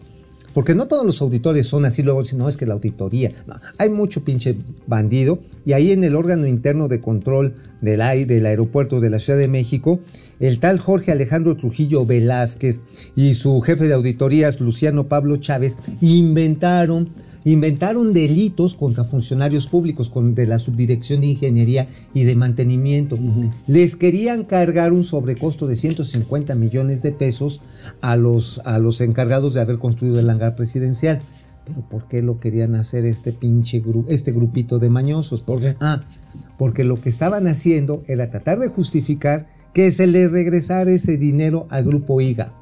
porque 0.54 0.76
no 0.76 0.88
todos 0.88 1.06
los 1.06 1.22
auditores 1.22 1.68
son 1.68 1.86
así, 1.86 2.04
luego 2.04 2.24
dicen, 2.24 2.40
no, 2.40 2.50
es 2.50 2.58
que 2.58 2.66
la 2.66 2.74
auditoría. 2.74 3.32
Hay 3.78 3.90
mucho 3.90 4.24
pinche 4.24 4.56
bandido, 4.88 5.40
y 5.66 5.74
ahí 5.74 5.92
en 5.92 6.04
el 6.04 6.16
órgano 6.16 6.48
interno 6.48 6.88
de 6.88 7.00
control 7.00 7.54
del 7.82 8.02
AI, 8.02 8.26
del 8.26 8.46
aeropuerto 8.46 9.00
de 9.00 9.10
la 9.10 9.20
Ciudad 9.20 9.40
de 9.40 9.48
México, 9.48 10.00
el 10.40 10.60
tal 10.60 10.80
Jorge 10.80 11.12
Alejandro 11.12 11.56
Trujillo 11.56 12.06
Velázquez 12.06 12.80
y 13.16 13.36
su 13.36 13.62
jefe 13.62 13.88
de 13.88 13.94
auditorías, 13.94 14.60
Luciano 14.60 15.08
Pablo 15.08 15.38
Chávez, 15.38 15.78
inventaron 16.02 17.10
inventaron 17.44 18.14
delitos 18.14 18.76
contra 18.76 19.04
funcionarios 19.04 19.68
públicos 19.68 20.10
con, 20.10 20.36
de 20.36 20.46
la 20.46 20.60
Subdirección 20.60 21.22
de 21.22 21.28
Ingeniería 21.28 21.88
y 22.14 22.24
de 22.24 22.36
Mantenimiento. 22.36 23.18
Les 23.68 23.96
querían 23.96 24.44
cargar 24.44 24.94
un 24.94 25.04
sobrecosto 25.04 25.68
de 25.68 25.76
150 25.76 26.56
millones 26.56 27.02
de 27.02 27.12
pesos 27.12 27.62
a 28.02 28.16
los, 28.16 28.60
a 28.66 28.80
los 28.80 29.02
encargados 29.02 29.54
de 29.54 29.62
haber 29.62 29.78
construido 29.78 30.20
el 30.20 30.30
hangar 30.30 30.56
presidencial. 30.56 31.22
Pero 31.66 31.88
¿por 31.88 32.08
qué 32.08 32.22
lo 32.22 32.40
querían 32.40 32.76
hacer 32.76 33.06
este 33.06 33.34
pinche 33.34 33.84
este 34.08 34.32
grupito 34.32 34.80
de 34.80 34.90
mañosos? 34.90 35.42
¿Por 35.42 35.62
qué? 35.62 35.76
Ah, 35.80 36.02
porque 36.58 36.84
lo 36.84 37.00
que 37.00 37.10
estaban 37.10 37.48
haciendo 37.48 38.04
era 38.08 38.30
tratar 38.30 38.60
de 38.60 38.68
justificar 38.68 39.48
que 39.74 39.92
se 39.92 40.08
le 40.08 40.28
regresara 40.28 40.92
ese 40.92 41.18
dinero 41.18 41.68
al 41.70 41.86
grupo 41.86 42.20
IGA. 42.20 42.61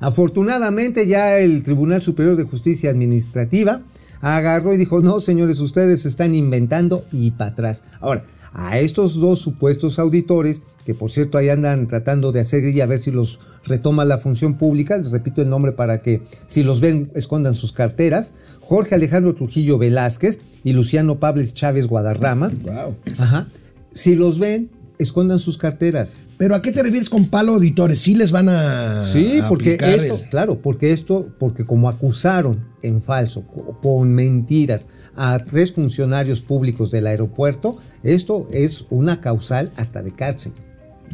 Afortunadamente 0.00 1.06
ya 1.06 1.38
el 1.38 1.62
Tribunal 1.62 2.02
Superior 2.02 2.36
de 2.36 2.44
Justicia 2.44 2.90
Administrativa 2.90 3.82
agarró 4.20 4.74
y 4.74 4.76
dijo, 4.76 5.00
no 5.00 5.20
señores, 5.20 5.60
ustedes 5.60 6.06
están 6.06 6.34
inventando 6.34 7.04
y 7.12 7.30
para 7.30 7.50
atrás. 7.50 7.82
Ahora, 8.00 8.24
a 8.52 8.78
estos 8.78 9.14
dos 9.20 9.38
supuestos 9.38 9.98
auditores, 9.98 10.60
que 10.84 10.94
por 10.94 11.10
cierto 11.10 11.36
ahí 11.36 11.48
andan 11.48 11.88
tratando 11.88 12.32
de 12.32 12.40
hacer 12.40 12.64
y 12.64 12.80
a 12.80 12.86
ver 12.86 12.98
si 12.98 13.10
los 13.10 13.40
retoma 13.64 14.04
la 14.04 14.18
función 14.18 14.56
pública, 14.56 14.96
les 14.96 15.10
repito 15.10 15.42
el 15.42 15.50
nombre 15.50 15.72
para 15.72 16.00
que 16.00 16.22
si 16.46 16.62
los 16.62 16.80
ven 16.80 17.10
escondan 17.14 17.54
sus 17.54 17.72
carteras, 17.72 18.32
Jorge 18.60 18.94
Alejandro 18.94 19.34
Trujillo 19.34 19.78
Velázquez 19.78 20.38
y 20.64 20.72
Luciano 20.72 21.18
Pables 21.18 21.54
Chávez 21.54 21.86
Guadarrama. 21.86 22.48
Wow. 22.48 22.96
Ajá. 23.18 23.48
Si 23.92 24.14
los 24.14 24.38
ven, 24.38 24.70
escondan 24.98 25.38
sus 25.38 25.58
carteras. 25.58 26.16
Pero 26.38 26.54
¿a 26.54 26.62
qué 26.62 26.72
te 26.72 26.82
refieres 26.82 27.08
con 27.10 27.26
palo 27.26 27.54
auditores? 27.54 28.00
¿Sí 28.00 28.14
les 28.14 28.30
van 28.30 28.48
a. 28.48 29.04
Sí, 29.04 29.38
a 29.40 29.48
porque 29.48 29.74
esto, 29.80 30.16
el- 30.16 30.28
claro, 30.28 30.60
porque 30.60 30.92
esto, 30.92 31.28
porque 31.38 31.64
como 31.64 31.88
acusaron 31.88 32.64
en 32.82 33.00
falso, 33.00 33.46
co- 33.46 33.78
con 33.82 34.10
mentiras 34.12 34.88
a 35.14 35.38
tres 35.44 35.72
funcionarios 35.72 36.40
públicos 36.42 36.90
del 36.90 37.06
aeropuerto, 37.06 37.78
esto 38.02 38.48
es 38.52 38.86
una 38.90 39.20
causal 39.20 39.72
hasta 39.76 40.02
de 40.02 40.10
cárcel. 40.12 40.52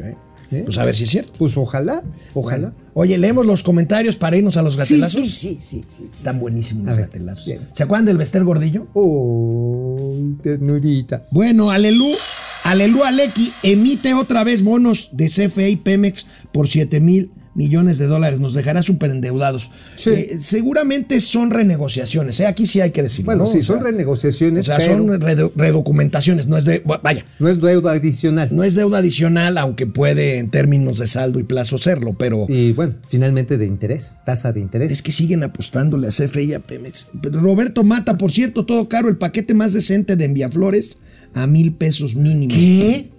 ¿Eh? 0.03 0.15
¿Eh? 0.53 0.63
Pues 0.65 0.79
a 0.79 0.85
ver 0.85 0.95
si 0.95 1.05
es 1.05 1.11
cierto. 1.11 1.33
Pues 1.39 1.57
ojalá, 1.57 2.03
ojalá. 2.35 2.73
Oye, 2.95 3.17
leemos 3.19 3.47
los 3.47 3.63
comentarios 3.63 4.17
para 4.17 4.37
irnos 4.37 4.57
a 4.57 4.63
los 4.63 4.77
gatelazos. 4.77 5.23
sí, 5.23 5.29
sí, 5.29 5.59
sí, 5.61 5.85
sí. 5.87 6.09
Están 6.13 6.39
buenísimos 6.39 6.87
los 6.87 6.97
gatelazos. 6.99 7.47
bien. 7.47 7.69
¿Se 7.73 7.83
acuerdan 7.83 8.07
del 8.07 8.19
Bester 8.19 8.45
Gordillo? 8.45 8.87
Oh, 8.95 10.15
ternurita. 10.43 11.27
Bueno, 11.31 11.71
Alelú, 11.71 12.11
Alelú 12.65 13.03
Alequi 13.03 13.53
emite 13.63 14.15
otra 14.15 14.45
vez 14.45 14.63
bonos 14.63 15.11
de 15.13 15.29
CFE 15.29 15.71
y 15.71 15.77
Pemex 15.77 16.27
por 16.53 16.69
7 16.69 17.01
mil 17.01 17.31
millones 17.55 17.99
de 17.99 18.07
dólares. 18.07 18.41
Nos 18.41 18.55
dejará 18.55 18.83
súper 18.83 19.11
endeudados. 19.11 19.71
Sí. 19.97 20.11
Eh, 20.11 20.37
seguramente 20.41 21.21
son 21.21 21.51
renegociaciones. 21.51 22.41
¿eh? 22.41 22.47
Aquí 22.47 22.67
sí 22.67 22.81
hay 22.81 22.91
que 22.91 23.03
decirlo. 23.03 23.27
Bueno, 23.27 23.45
¿no? 23.45 23.51
sí, 23.51 23.59
O 23.59 23.63
son 23.63 23.81
sea, 23.81 23.85
renegociaciones, 23.91 24.63
O 24.63 24.65
sea, 24.65 24.77
pero 24.79 24.93
son 24.93 25.09
redo- 25.21 25.53
redocumentaciones. 25.55 26.47
No 26.47 26.57
es 26.57 26.65
de. 26.65 26.83
Vaya, 27.03 27.25
no 27.39 27.49
es 27.49 27.61
deuda 27.61 27.93
adicional. 27.93 28.49
no 28.53 28.65
es 28.65 28.75
deuda 28.75 28.99
adicional, 28.99 29.59
aunque 29.59 29.87
puede 29.87 30.39
en 30.39 30.51
términos 30.51 30.99
de 30.99 31.07
saldo 31.07 31.39
y 31.41 31.45
plazo 31.45 31.79
serlo, 31.79 32.15
pero. 32.19 32.47
Y 32.49 32.73
bueno, 32.73 32.95
finalmente 33.09 33.59
de 33.59 33.67
interés, 33.67 34.17
tasa 34.25 34.53
de 34.53 34.61
interés. 34.61 34.93
Es 34.93 35.03
que 35.03 35.13
siguen 35.13 35.43
apostándole 35.43 36.09
a 36.09 36.11
CFE 36.11 36.43
y 36.45 36.53
a 36.55 36.61
Pemex. 36.61 37.09
Roberto 37.23 37.85
Mata, 37.85 38.17
por 38.19 38.33
cierto, 38.33 38.65
todo 38.65 38.89
caro, 38.89 39.09
el 39.09 39.17
paquete 39.17 39.55
más 39.55 39.73
decente 39.73 40.17
de 40.17 40.25
Enviaflores 40.25 40.99
a 41.35 41.47
mil 41.47 41.73
pesos 41.75 42.15
mínimo. 42.17 42.53
¿Qué? 42.55 43.11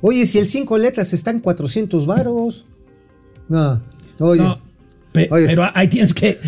Oye, 0.00 0.26
si 0.26 0.38
el 0.38 0.48
cinco 0.48 0.76
letras 0.76 1.12
están 1.12 1.40
400 1.40 2.04
varos. 2.06 2.64
No, 3.48 3.80
oye. 4.20 4.42
No, 4.42 4.58
pe- 5.14 5.28
Oye. 5.30 5.46
pero 5.46 5.64
ahí 5.74 5.88
tienes 5.88 6.12
que. 6.12 6.38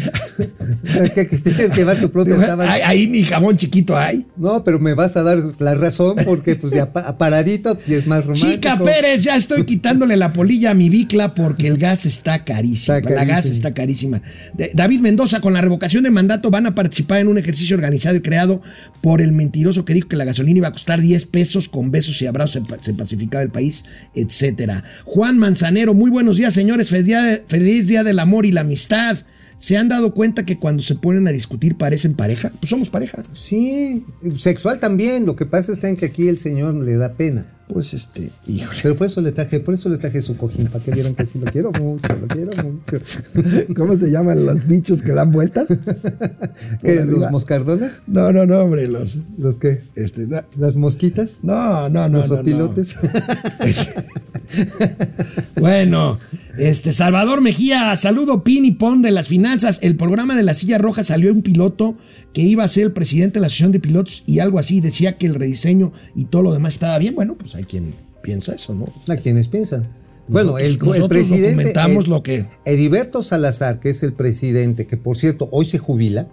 Es 0.85 1.11
que, 1.11 1.27
que 1.29 1.39
tienes 1.39 1.71
que 1.71 1.77
llevar 1.77 1.99
tu 2.01 2.11
propia 2.11 2.37
sábana. 2.39 2.71
ahí, 2.73 2.81
ahí 2.85 3.07
ni 3.07 3.23
jamón 3.23 3.57
chiquito 3.57 3.97
hay. 3.97 4.27
No, 4.37 4.63
pero 4.65 4.79
me 4.79 4.93
vas 4.95 5.17
a 5.17 5.23
dar 5.23 5.39
la 5.61 5.75
razón 5.75 6.17
porque 6.25 6.57
pues 6.57 6.73
ya 6.73 6.93
pa- 6.93 7.17
paradito 7.17 7.79
y 7.87 7.95
es 7.95 8.07
más 8.07 8.25
romántico. 8.25 8.53
Chica 8.53 8.79
Pérez, 8.79 9.23
ya 9.25 9.37
estoy 9.37 9.65
quitándole 9.65 10.17
la 10.17 10.33
polilla 10.33 10.73
a 10.73 10.75
mi 10.75 10.89
bicla 10.91 11.33
porque 11.33 11.69
el 11.69 11.79
gas 11.79 12.05
está 12.07 12.45
carísimo. 12.45 12.97
Está 12.99 13.11
La 13.15 13.25
gas 13.25 13.47
está 13.47 13.73
carísima. 13.73 14.21
De- 14.55 14.73
David 14.75 15.01
Mendoza, 15.01 15.41
con 15.41 15.55
la 15.55 15.61
revocación 15.63 16.03
de 16.05 16.11
mandato, 16.11 16.51
van 16.51 16.67
a 16.67 16.75
participar 16.75 17.21
en 17.21 17.29
un 17.29 17.39
ejercicio 17.39 17.77
organizado 17.77 18.17
y 18.17 18.21
creado 18.21 18.61
por 19.01 19.21
el 19.23 19.33
mentiroso 19.33 19.85
que 19.85 19.95
dijo 19.95 20.09
que 20.09 20.17
la 20.17 20.25
gasolina 20.25 20.59
iba 20.59 20.69
a 20.69 20.73
costar 20.73 21.01
10 21.01 21.25
pesos 21.27 21.69
con 21.69 21.91
besos 21.91 22.21
y 22.21 22.27
abrazos 22.27 22.63
se 22.81 22.93
pacificaba 22.95 23.43
el 23.43 23.51
país, 23.51 23.85
etcétera. 24.15 24.83
Juan 25.05 25.39
Manzanero, 25.39 25.95
muy 25.95 26.11
buenos 26.11 26.37
días, 26.37 26.53
señores. 26.53 26.91
Feliz 26.91 27.07
día, 27.07 27.41
feliz 27.49 27.87
día 27.87 28.03
del 28.05 28.19
amor 28.19 28.45
y 28.47 28.53
la 28.57 28.63
amistad. 28.63 29.19
¿Se 29.59 29.77
han 29.77 29.89
dado 29.89 30.13
cuenta 30.13 30.45
que 30.45 30.59
cuando 30.59 30.83
se 30.83 30.97
ponen 30.97 31.27
a 31.29 31.33
discutir 31.33 31.77
parecen 31.77 32.15
pareja? 32.15 32.53
Pues 32.61 32.69
somos 32.69 32.91
pareja. 32.91 33.23
Sí, 33.33 34.05
sexual 34.37 34.81
también. 34.81 35.25
Lo 35.25 35.37
que 35.37 35.47
pasa 35.47 35.73
es 35.73 35.81
que 35.81 36.07
aquí 36.07 36.29
el 36.29 36.39
señor 36.39 36.75
le 36.75 36.97
da 36.97 37.15
pena. 37.15 37.56
Pues 37.69 37.95
este, 37.95 38.31
híjole. 38.47 38.79
Pero 38.83 38.95
por 38.95 39.07
eso 39.09 39.21
le 39.21 39.33
traje, 39.33 39.59
por 39.59 39.75
eso 39.75 39.89
le 39.89 39.99
traje 39.99 40.23
su 40.23 40.37
cojín, 40.37 40.67
para 40.67 40.85
que 40.85 40.93
vieran 40.93 41.15
que 41.15 41.27
sí 41.27 41.41
lo 41.41 41.51
quiero 41.51 41.73
mucho, 41.73 42.09
lo 42.21 42.29
quiero 42.29 42.51
mucho. 42.63 43.05
¿Cómo 43.77 43.97
se 43.97 44.11
llaman 44.11 44.47
los 44.47 44.67
bichos 44.67 45.03
que 45.03 45.13
dan 45.13 45.33
vueltas? 45.33 45.69
¿Qué, 46.83 46.95
Por 47.01 47.07
¿Los 47.07 47.31
moscardones? 47.31 48.05
No, 48.07 48.33
no, 48.33 48.47
no, 48.47 48.61
hombre, 48.61 48.87
los. 48.87 49.21
¿Los 49.37 49.59
qué? 49.59 49.83
Este, 49.97 50.29
no, 50.29 50.43
¿Las 50.57 50.77
mosquitas? 50.77 51.41
no, 51.43 51.89
no, 51.89 52.09
no. 52.09 52.19
¿Los 52.19 52.31
no, 52.31 52.37
no. 52.37 52.43
opilotes? 52.43 52.97
Bueno, 55.59 56.19
este 56.59 56.93
Salvador 56.93 57.41
Mejía, 57.41 57.97
saludo 57.97 58.45
Pin 58.45 58.65
y 58.65 58.73
Pon 58.73 59.03
de 59.03 59.11
las 59.11 59.27
finanzas. 59.27 59.79
El 59.83 59.97
programa 59.97 60.37
de 60.37 60.43
la 60.43 60.55
silla 60.55 60.79
roja 60.79 61.03
salió 61.03 61.33
un 61.33 61.43
piloto 61.43 61.97
que 62.37 62.43
iba 62.43 62.65
a 62.65 62.69
ser 62.69 62.83
el 62.85 62.93
presidente 62.93 63.35
de 63.37 63.41
la 63.41 63.47
asociación 63.47 63.73
de 63.73 63.81
pilotos 63.81 64.23
y 64.27 64.41
algo 64.41 64.59
así. 64.59 64.83
Decía 64.83 65.17
que 65.17 65.25
el 65.25 65.37
rediseño 65.37 65.91
y 66.15 66.27
todo 66.27 66.43
lo 66.43 66.53
demás 66.53 66.75
estaba 66.75 66.99
bien. 66.99 67.15
Bueno, 67.15 67.35
pues 67.35 67.55
hay 67.55 67.65
quien 67.65 67.95
piensa 68.23 68.55
eso, 68.55 68.75
¿no? 68.75 68.93
¿A 69.11 69.17
quienes 69.17 69.49
piensan? 69.49 69.85
Bueno, 70.29 70.59
el, 70.59 70.67
el 70.73 70.79
nosotros 70.79 71.09
presidente. 71.09 71.49
documentamos 71.53 72.05
el- 72.05 72.11
lo 72.11 72.23
que- 72.23 72.45
Heriberto 72.67 73.23
Salazar, 73.23 73.81
que 73.81 73.89
es 73.89 74.03
el 74.03 74.13
presidente, 74.13 74.87
que 74.87 74.99
por 74.99 75.17
cierto 75.17 75.49
hoy 75.51 75.65
se 75.65 75.79
jubila, 75.79 76.29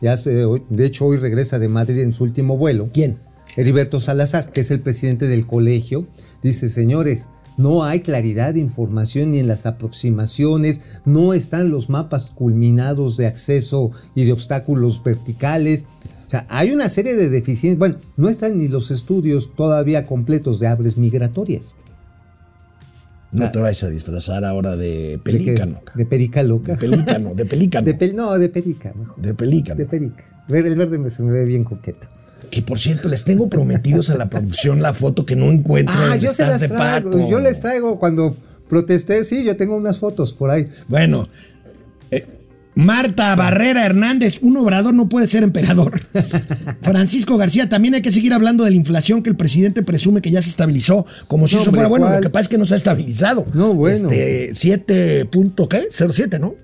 ya 0.00 0.16
se, 0.16 0.30
de 0.70 0.86
hecho 0.86 1.06
hoy 1.06 1.16
regresa 1.16 1.58
de 1.58 1.66
Madrid 1.66 1.98
en 2.02 2.12
su 2.12 2.22
último 2.22 2.56
vuelo. 2.56 2.90
¿Quién? 2.94 3.18
Heriberto 3.56 3.98
Salazar, 3.98 4.52
que 4.52 4.60
es 4.60 4.70
el 4.70 4.78
presidente 4.78 5.26
del 5.26 5.44
colegio, 5.44 6.06
dice, 6.40 6.68
señores, 6.68 7.26
no 7.58 7.84
hay 7.84 8.00
claridad 8.00 8.54
de 8.54 8.60
información 8.60 9.32
ni 9.32 9.38
en 9.40 9.46
las 9.48 9.66
aproximaciones, 9.66 10.80
no 11.04 11.34
están 11.34 11.70
los 11.70 11.90
mapas 11.90 12.30
culminados 12.30 13.18
de 13.18 13.26
acceso 13.26 13.90
y 14.14 14.24
de 14.24 14.32
obstáculos 14.32 15.02
verticales. 15.04 15.84
O 16.26 16.30
sea, 16.30 16.46
hay 16.48 16.70
una 16.70 16.88
serie 16.88 17.14
de 17.16 17.28
deficiencias. 17.28 17.78
Bueno, 17.78 17.96
no 18.16 18.28
están 18.30 18.56
ni 18.58 18.68
los 18.68 18.90
estudios 18.90 19.54
todavía 19.54 20.06
completos 20.06 20.60
de 20.60 20.66
aves 20.68 20.96
migratorias. 20.96 21.74
No 23.30 23.50
te 23.50 23.58
vayas 23.58 23.82
a 23.82 23.90
disfrazar 23.90 24.44
ahora 24.44 24.76
de 24.76 25.10
¿De 25.10 25.18
pelícano. 25.18 25.80
De 25.94 26.06
perica 26.06 26.42
loca. 26.42 26.74
De 26.76 26.78
pelícano, 26.88 27.34
de 27.34 27.44
pelícano. 27.46 27.84
De 27.84 27.98
pel- 27.98 28.14
no, 28.14 28.38
de 28.38 28.48
perica, 28.48 28.92
mejor. 28.94 29.20
De 29.20 29.34
pelícano. 29.34 29.78
De 29.78 29.84
perica. 29.86 30.24
El 30.48 30.76
verde 30.76 31.10
se 31.10 31.22
me 31.22 31.32
ve 31.32 31.44
bien 31.44 31.64
coqueto. 31.64 32.08
Que 32.50 32.62
por 32.62 32.78
cierto, 32.78 33.08
les 33.08 33.24
tengo 33.24 33.48
prometidos 33.48 34.10
a 34.10 34.16
la 34.16 34.28
producción 34.28 34.82
la 34.82 34.94
foto 34.94 35.26
que 35.26 35.36
no 35.36 35.46
encuentro 35.46 35.94
Ah, 35.96 36.16
yo 36.16 36.30
se 36.30 36.42
las 36.42 36.60
de 36.60 36.68
traigo. 36.68 37.30
Yo 37.30 37.38
les 37.38 37.60
traigo 37.60 37.98
cuando 37.98 38.36
protesté. 38.68 39.24
Sí, 39.24 39.44
yo 39.44 39.56
tengo 39.56 39.76
unas 39.76 39.98
fotos 39.98 40.32
por 40.32 40.50
ahí. 40.50 40.68
Bueno, 40.88 41.24
eh, 42.10 42.26
Marta 42.74 43.34
Barrera 43.34 43.84
Hernández, 43.84 44.38
un 44.40 44.56
obrador 44.56 44.94
no 44.94 45.08
puede 45.08 45.26
ser 45.26 45.42
emperador. 45.42 46.00
Francisco 46.82 47.36
García, 47.36 47.68
también 47.68 47.94
hay 47.94 48.02
que 48.02 48.12
seguir 48.12 48.32
hablando 48.32 48.64
de 48.64 48.70
la 48.70 48.76
inflación 48.76 49.22
que 49.22 49.30
el 49.30 49.36
presidente 49.36 49.82
presume 49.82 50.22
que 50.22 50.30
ya 50.30 50.40
se 50.42 50.50
estabilizó, 50.50 51.04
como 51.26 51.48
si 51.48 51.56
eso 51.56 51.72
fuera 51.72 51.88
bueno. 51.88 52.08
Lo 52.08 52.20
que 52.20 52.30
pasa 52.30 52.42
es 52.42 52.48
que 52.48 52.58
no 52.58 52.66
se 52.66 52.74
ha 52.74 52.76
estabilizado. 52.76 53.46
No, 53.52 53.74
bueno. 53.74 54.08
Este, 54.10 54.54
7. 54.54 55.24
punto, 55.26 55.68
¿qué? 55.68 55.88
07, 55.90 56.38
¿no? 56.38 56.54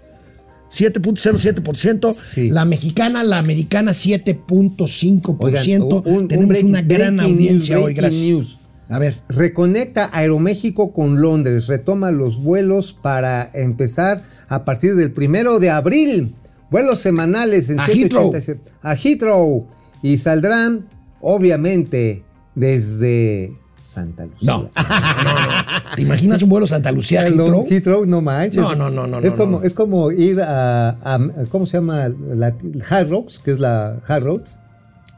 7.07%. 0.75 2.14
Sí. 2.14 2.51
La 2.51 2.64
mexicana, 2.64 3.22
la 3.22 3.39
americana, 3.39 3.93
7.5%. 3.93 5.37
Oigan, 5.39 5.83
un- 5.83 6.03
un 6.22 6.29
Tenemos 6.29 6.51
breaking- 6.57 6.68
una 6.68 6.83
gran 6.83 7.20
audiencia 7.20 7.77
news, 7.77 7.87
hoy, 7.87 7.95
gracias. 7.95 8.22
news. 8.22 8.59
A 8.89 8.99
ver. 8.99 9.14
Reconecta 9.29 10.11
Aeroméxico 10.12 10.93
con 10.93 11.20
Londres, 11.20 11.66
retoma 11.68 12.11
los 12.11 12.43
vuelos 12.43 12.93
para 13.01 13.51
empezar 13.55 14.22
a 14.49 14.64
partir 14.64 14.95
del 14.95 15.12
primero 15.12 15.59
de 15.59 15.70
abril. 15.70 16.35
Vuelos 16.70 17.01
semanales 17.01 17.70
en 17.70 17.81
A 17.81 17.87
787 17.87 18.72
a 18.83 18.95
Heathrow 18.97 19.66
y 20.03 20.18
saldrán, 20.18 20.87
obviamente, 21.20 22.25
desde 22.55 23.53
Santa 23.85 24.24
Lucía. 24.26 24.39
No. 24.47 24.62
no, 24.62 24.66
no. 24.66 25.95
¿Te 25.95 26.03
imaginas 26.03 26.43
un 26.43 26.49
vuelo 26.49 26.66
Santa 26.66 26.91
Lucía 26.91 27.26
Heathrow? 27.26 27.66
Heathrow, 27.68 28.07
no 28.07 28.20
manches. 28.22 28.62
No, 28.62 28.74
no, 28.74 28.89
no, 28.91 29.07
no, 29.07 29.18
Es 29.18 29.32
no, 29.32 29.37
como, 29.37 29.62
es 29.62 29.74
como 29.74 30.11
ir 30.11 30.41
a, 30.41 30.89
a- 30.91 31.18
¿cómo 31.51 31.66
se 31.66 31.76
llama? 31.76 32.09
La, 32.09 32.55
Hard 32.89 33.09
Rocks, 33.11 33.39
que 33.41 33.51
es 33.51 33.59
la 33.61 34.01
Hard 34.07 34.24
Roads. 34.24 34.59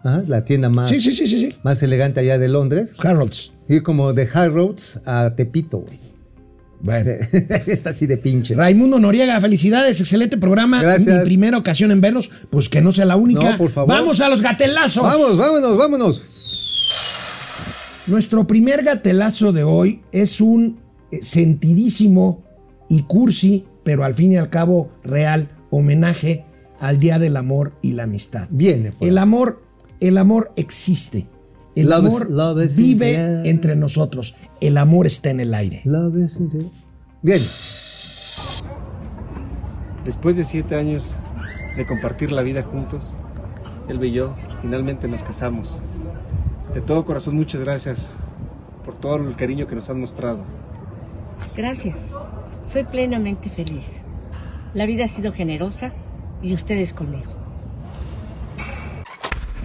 Ajá, 0.03 0.23
la 0.27 0.45
tienda 0.45 0.69
más, 0.69 0.89
Sí, 0.89 1.01
sí, 1.01 1.13
sí, 1.13 1.27
sí, 1.27 1.57
más 1.65 1.83
elegante 1.83 2.21
allá 2.21 2.39
de 2.39 2.49
Londres. 2.49 2.95
Harold's. 3.03 3.53
Ir 3.69 3.83
como 3.83 4.13
de 4.13 4.29
Hard 4.33 4.53
Roads 4.53 5.01
a 5.07 5.31
Tepito, 5.35 5.79
güey. 5.79 5.99
Bueno. 6.81 7.11
Está 7.67 7.91
así 7.91 8.07
de 8.07 8.17
pinche. 8.17 8.55
Raimundo 8.55 8.99
Noriega, 9.01 9.41
felicidades, 9.41 10.01
excelente 10.01 10.37
programa. 10.37 10.83
Gracias. 10.83 11.21
Mi 11.21 11.25
primera 11.25 11.57
ocasión 11.59 11.91
en 11.91 12.01
verlos, 12.01 12.31
pues 12.51 12.69
que 12.69 12.81
no 12.83 12.93
sea 12.93 13.05
la 13.07 13.17
única. 13.17 13.53
No, 13.53 13.57
por 13.59 13.71
favor. 13.71 13.89
Vamos 13.95 14.21
a 14.21 14.29
los 14.29 14.43
gatelazos. 14.43 15.03
Vamos, 15.03 15.37
vámonos, 15.39 15.77
vámonos. 15.79 16.27
Nuestro 18.07 18.47
primer 18.47 18.85
gatelazo 18.85 19.53
de 19.53 19.65
hoy 19.65 20.03
es 20.13 20.41
un 20.41 20.79
eh, 21.11 21.19
sentidísimo 21.23 22.45
y 22.89 23.03
cursi, 23.03 23.65
pero 23.83 24.05
al 24.05 24.15
fin 24.15 24.33
y 24.33 24.37
al 24.37 24.49
cabo 24.49 24.91
real 25.03 25.49
homenaje 25.71 26.45
al 26.79 27.01
Día 27.01 27.19
del 27.19 27.37
Amor 27.37 27.73
y 27.83 27.93
la 27.93 28.05
Amistad. 28.05 28.47
Viene. 28.51 28.93
pues. 28.93 29.11
El 29.11 29.19
amor, 29.19 29.63
el 30.01 30.19
amor 30.19 30.53
existe. 30.57 31.27
El 31.75 31.89
Love 31.91 32.07
is- 32.07 32.15
amor 32.15 32.31
love 32.31 32.65
is 32.65 32.77
vive 32.77 33.49
entre 33.51 33.77
nosotros. 33.77 34.35
El 34.61 34.79
amor 34.79 35.07
está 35.07 35.31
en 35.31 35.41
el 35.41 35.53
aire. 35.53 35.83
Love 35.85 36.17
is 36.19 36.39
in 36.39 36.49
the- 36.49 36.67
Bien. 37.23 37.43
Después 40.05 40.37
de 40.37 40.45
siete 40.45 40.77
años 40.77 41.15
de 41.77 41.87
compartir 41.87 42.31
la 42.31 42.43
vida 42.43 42.63
juntos, 42.63 43.15
él 43.89 44.03
y 44.05 44.13
yo 44.13 44.35
finalmente 44.63 45.09
nos 45.09 45.23
casamos. 45.25 45.81
De 46.77 46.83
todo 46.83 47.07
corazón, 47.07 47.37
muchas 47.37 47.63
gracias 47.63 48.11
por 48.85 49.01
todo 49.01 49.17
el 49.17 49.35
cariño 49.35 49.67
que 49.67 49.75
nos 49.75 49.89
han 49.89 49.99
mostrado. 49.99 50.45
Gracias. 51.57 52.11
Soy 52.71 52.85
plenamente 52.85 53.49
feliz. 53.49 54.03
La 54.75 54.85
vida 54.85 55.05
ha 55.05 55.09
sido 55.09 55.33
generosa 55.33 55.95
y 56.43 56.53
ustedes 56.53 56.93
conmigo. 56.93 57.33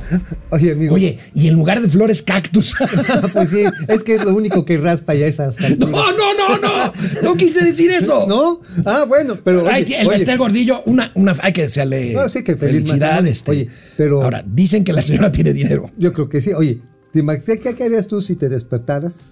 Oye, 0.52 0.72
amigo. 0.72 0.96
Oye, 0.96 1.20
y 1.34 1.50
en 1.50 1.56
lugar 1.56 1.82
de 1.82 1.90
flores, 1.90 2.22
cactus. 2.22 2.76
pues 3.34 3.50
sí, 3.50 3.66
es 3.90 4.04
que 4.04 4.16
es 4.16 4.24
lo 4.24 4.34
único 4.34 4.64
que 4.64 4.78
raspa 4.78 5.14
ya 5.14 5.26
esas 5.26 5.60
no, 5.80 5.88
no, 5.88 6.34
no, 6.34 6.58
no. 6.60 6.94
No 7.24 7.36
quise 7.36 7.66
decir 7.66 7.92
eso. 7.92 8.26
¿No? 8.26 8.62
Ah, 8.86 9.04
bueno, 9.06 9.38
pero. 9.44 9.68
Ay, 9.68 9.84
oye, 9.84 10.00
el 10.00 10.08
oye, 10.08 10.38
Gordillo, 10.38 10.82
una, 10.86 11.12
una, 11.16 11.36
hay 11.42 11.52
que 11.52 11.64
desearle 11.64 12.14
No, 12.14 12.30
sí, 12.30 12.42
que 12.42 12.56
feliz 12.56 12.90
este. 13.26 13.52
Oye, 13.52 13.68
pero- 13.98 14.24
Ahora, 14.24 14.42
dicen 14.48 14.86
que 14.86 14.94
la 14.94 15.02
señora 15.02 15.30
tiene 15.30 15.52
dinero. 15.52 15.92
Yo 15.98 16.14
creo 16.14 16.30
que 16.30 16.40
sí. 16.40 16.54
Oye, 16.54 16.80
¿te 16.80 16.80
imag- 16.80 16.91
¿qué, 17.14 17.60
qué 17.76 17.84
harías 17.84 18.08
tú 18.08 18.22
si 18.22 18.36
te 18.36 18.50
despertaras 18.50 19.32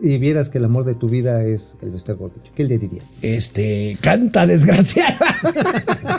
y 0.00 0.16
vieras 0.18 0.48
que 0.48 0.58
el 0.58 0.64
amor 0.64 0.84
de 0.84 0.94
tu 0.94 1.08
vida 1.08 1.44
es 1.44 1.76
el 1.82 1.90
Bester 1.90 2.14
Gordillo, 2.14 2.52
¿qué 2.54 2.62
le 2.64 2.78
dirías? 2.78 3.10
Este, 3.22 3.96
canta 4.00 4.46
desgraciada. 4.46 5.18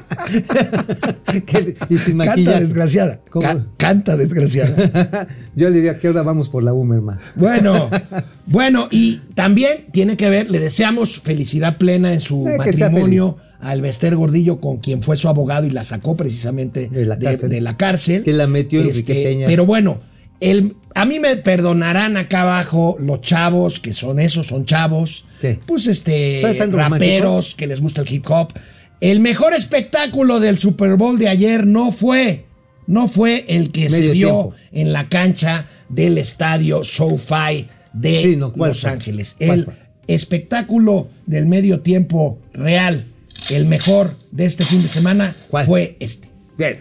¿Qué- 1.46 1.76
y 1.90 1.98
sin 1.98 2.18
canta 2.18 2.26
maquillaje. 2.32 2.60
desgraciada. 2.62 3.22
¿Cómo? 3.30 3.44
Ca- 3.44 3.68
canta 3.78 4.18
desgraciada. 4.18 5.28
Yo 5.56 5.70
le 5.70 5.76
diría 5.76 6.00
que 6.00 6.08
ahora 6.08 6.24
vamos 6.24 6.50
por 6.50 6.64
la 6.64 6.74
Umerma. 6.74 7.20
Bueno, 7.36 7.90
bueno, 8.46 8.88
y 8.92 9.22
también 9.36 9.86
tiene 9.92 10.18
que 10.18 10.30
ver, 10.30 10.50
le 10.50 10.60
deseamos 10.60 11.20
felicidad 11.22 11.78
plena 11.78 12.14
en 12.14 12.20
su 12.20 12.44
matrimonio 12.58 13.38
al 13.60 13.82
Bester 13.82 14.16
Gordillo, 14.16 14.60
con 14.60 14.78
quien 14.78 15.02
fue 15.04 15.18
su 15.18 15.28
abogado 15.28 15.68
y 15.68 15.70
la 15.70 15.84
sacó 15.84 16.16
precisamente 16.16 16.88
De 16.90 17.06
la 17.06 17.18
cárcel. 17.20 17.50
de 17.50 17.62
la 17.62 17.78
cárcel. 17.78 18.24
Que 18.24 18.34
la 18.34 18.48
metió 18.48 18.80
Este, 18.82 18.90
Enrique 19.00 19.24
Peña. 19.24 19.46
Pero 19.48 19.66
bueno, 19.66 20.00
el, 20.40 20.76
a 20.96 21.06
mí 21.06 21.20
me 21.20 21.36
perdonarán 21.38 22.18
acá 22.18 22.42
abajo 22.42 22.98
los 23.00 23.22
chavos, 23.22 23.80
que 23.80 23.94
son 23.94 24.20
esos, 24.20 24.48
son 24.48 24.66
chavos. 24.66 25.26
Pues 25.66 25.88
este, 25.88 26.40
¿Todavía 26.42 26.50
están 26.64 26.72
raperos 26.74 27.56
que 27.56 27.68
les 27.68 27.80
gusta 27.82 28.02
el 28.02 28.12
hip 28.12 28.26
hop. 28.30 28.54
El 29.02 29.20
mejor 29.22 29.54
espectáculo 29.54 30.40
del 30.40 30.58
Super 30.58 30.96
Bowl 30.98 31.18
de 31.18 31.30
ayer 31.30 31.66
no 31.66 31.92
fue, 31.92 32.46
no 32.88 33.08
fue 33.08 33.46
el 33.48 33.72
que 33.72 33.90
se 33.90 34.10
tiempo. 34.12 34.54
en 34.74 34.92
la 34.92 35.08
cancha 35.08 35.68
del 35.88 36.18
estadio 36.18 36.84
SoFi 36.84 37.68
de 37.94 38.18
Sí, 38.18 38.36
no, 38.36 38.52
¿cuál 38.52 38.72
Los 38.72 38.82
fue? 38.82 38.90
Ángeles. 38.90 39.36
¿Cuál 39.38 39.60
El 39.60 39.66
fue? 39.66 39.74
espectáculo 40.08 41.08
del 41.28 41.46
medio 41.46 41.80
tiempo 41.80 42.40
real, 42.52 43.06
el 43.50 43.66
mejor 43.66 44.16
de 44.32 44.46
este 44.46 44.66
fin 44.66 44.82
de 44.82 44.88
semana, 44.90 45.38
¿Cuál? 45.50 45.66
fue 45.66 45.96
este. 46.02 46.28
Bien. 46.58 46.80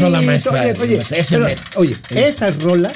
La 0.00 0.20
maestra. 0.22 0.52
Oye, 0.52 0.72
oye, 0.80 1.00
Ese 1.00 1.38
pero, 1.38 1.60
oye, 1.76 1.96
esa 2.10 2.50
rola 2.50 2.92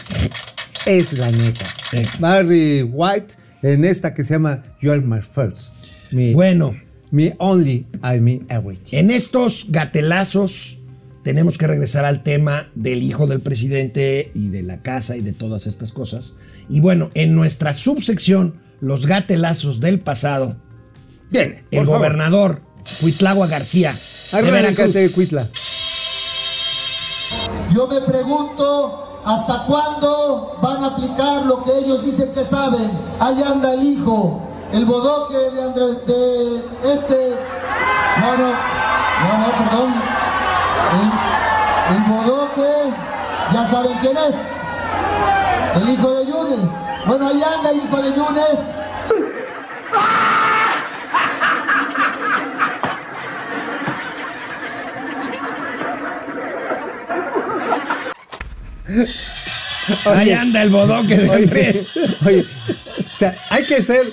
es 0.87 1.13
la 1.13 1.31
neta. 1.31 1.67
Eh. 1.93 2.07
Barry 2.19 2.83
White 2.83 3.35
en 3.63 3.85
esta 3.85 4.15
que 4.15 4.23
se 4.25 4.35
llama 4.35 4.63
You 4.81 4.93
Are 4.93 5.01
My 5.01 5.21
First. 5.21 5.75
Mi, 6.11 6.33
Bueno, 6.35 6.77
mi 7.11 7.33
Only, 7.39 7.87
I 8.03 8.21
Me 8.21 8.41
Everything. 8.49 8.99
en 8.99 9.11
estos 9.11 9.67
gatelazos 9.69 10.79
tenemos 11.25 11.59
que 11.59 11.67
regresar 11.67 12.05
al 12.05 12.23
tema 12.23 12.71
del 12.75 13.03
hijo 13.03 13.27
del 13.27 13.41
presidente 13.41 14.31
y 14.35 14.49
de 14.49 14.63
la 14.63 14.83
casa 14.83 15.17
y 15.17 15.21
de 15.21 15.33
todas 15.33 15.67
estas 15.67 15.93
cosas. 15.93 16.35
Y 16.71 16.81
bueno, 16.81 17.11
en 17.15 17.35
nuestra 17.35 17.75
subsección, 17.75 18.55
los 18.81 19.07
gatelazos 19.07 19.81
del 19.81 19.99
pasado, 19.99 20.57
Viene, 21.31 21.65
el 21.71 21.85
gobernador 21.85 22.63
Cuitlagua 23.01 23.47
García. 23.47 23.99
Arráncate, 24.33 25.11
Cuitla. 25.11 25.51
Yo 27.79 27.87
me 27.87 28.01
pregunto 28.01 29.21
hasta 29.25 29.65
cuándo 29.67 30.57
van 30.61 30.83
a 30.83 30.87
aplicar 30.89 31.47
lo 31.47 31.63
que 31.63 31.79
ellos 31.79 32.03
dicen 32.03 32.35
que 32.35 32.45
saben. 32.45 32.91
Ahí 33.21 33.41
anda 33.41 33.73
el 33.75 33.85
hijo, 33.85 34.41
el 34.73 34.85
bodoque 34.85 35.37
de 35.37 35.95
de 36.05 36.57
este. 36.83 37.39
No, 38.21 38.33
no, 38.37 38.49
no, 38.49 39.39
no, 39.39 39.51
perdón. 39.59 39.95
El, 40.99 41.95
el 41.95 42.03
bodoque, 42.03 42.93
ya 43.55 43.71
saben 43.71 43.97
quién 44.01 44.17
es. 44.17 44.35
El 45.81 45.89
hijo 45.89 46.11
de 46.15 46.27
Yunes. 46.27 46.71
Bueno, 47.07 47.29
ahí 47.29 47.41
anda 47.41 47.71
el 47.71 47.77
hijo 47.77 47.97
de 47.97 48.13
Yunes. 48.13 48.78
Ahí 60.05 60.31
anda 60.31 60.63
el 60.63 60.71
bodoque 60.71 61.17
de 61.17 61.31
Oye, 61.31 61.87
oye, 62.27 62.41
o 62.43 63.15
sea, 63.17 63.37
hay 63.51 63.65
que 63.65 63.83
ser 63.83 64.13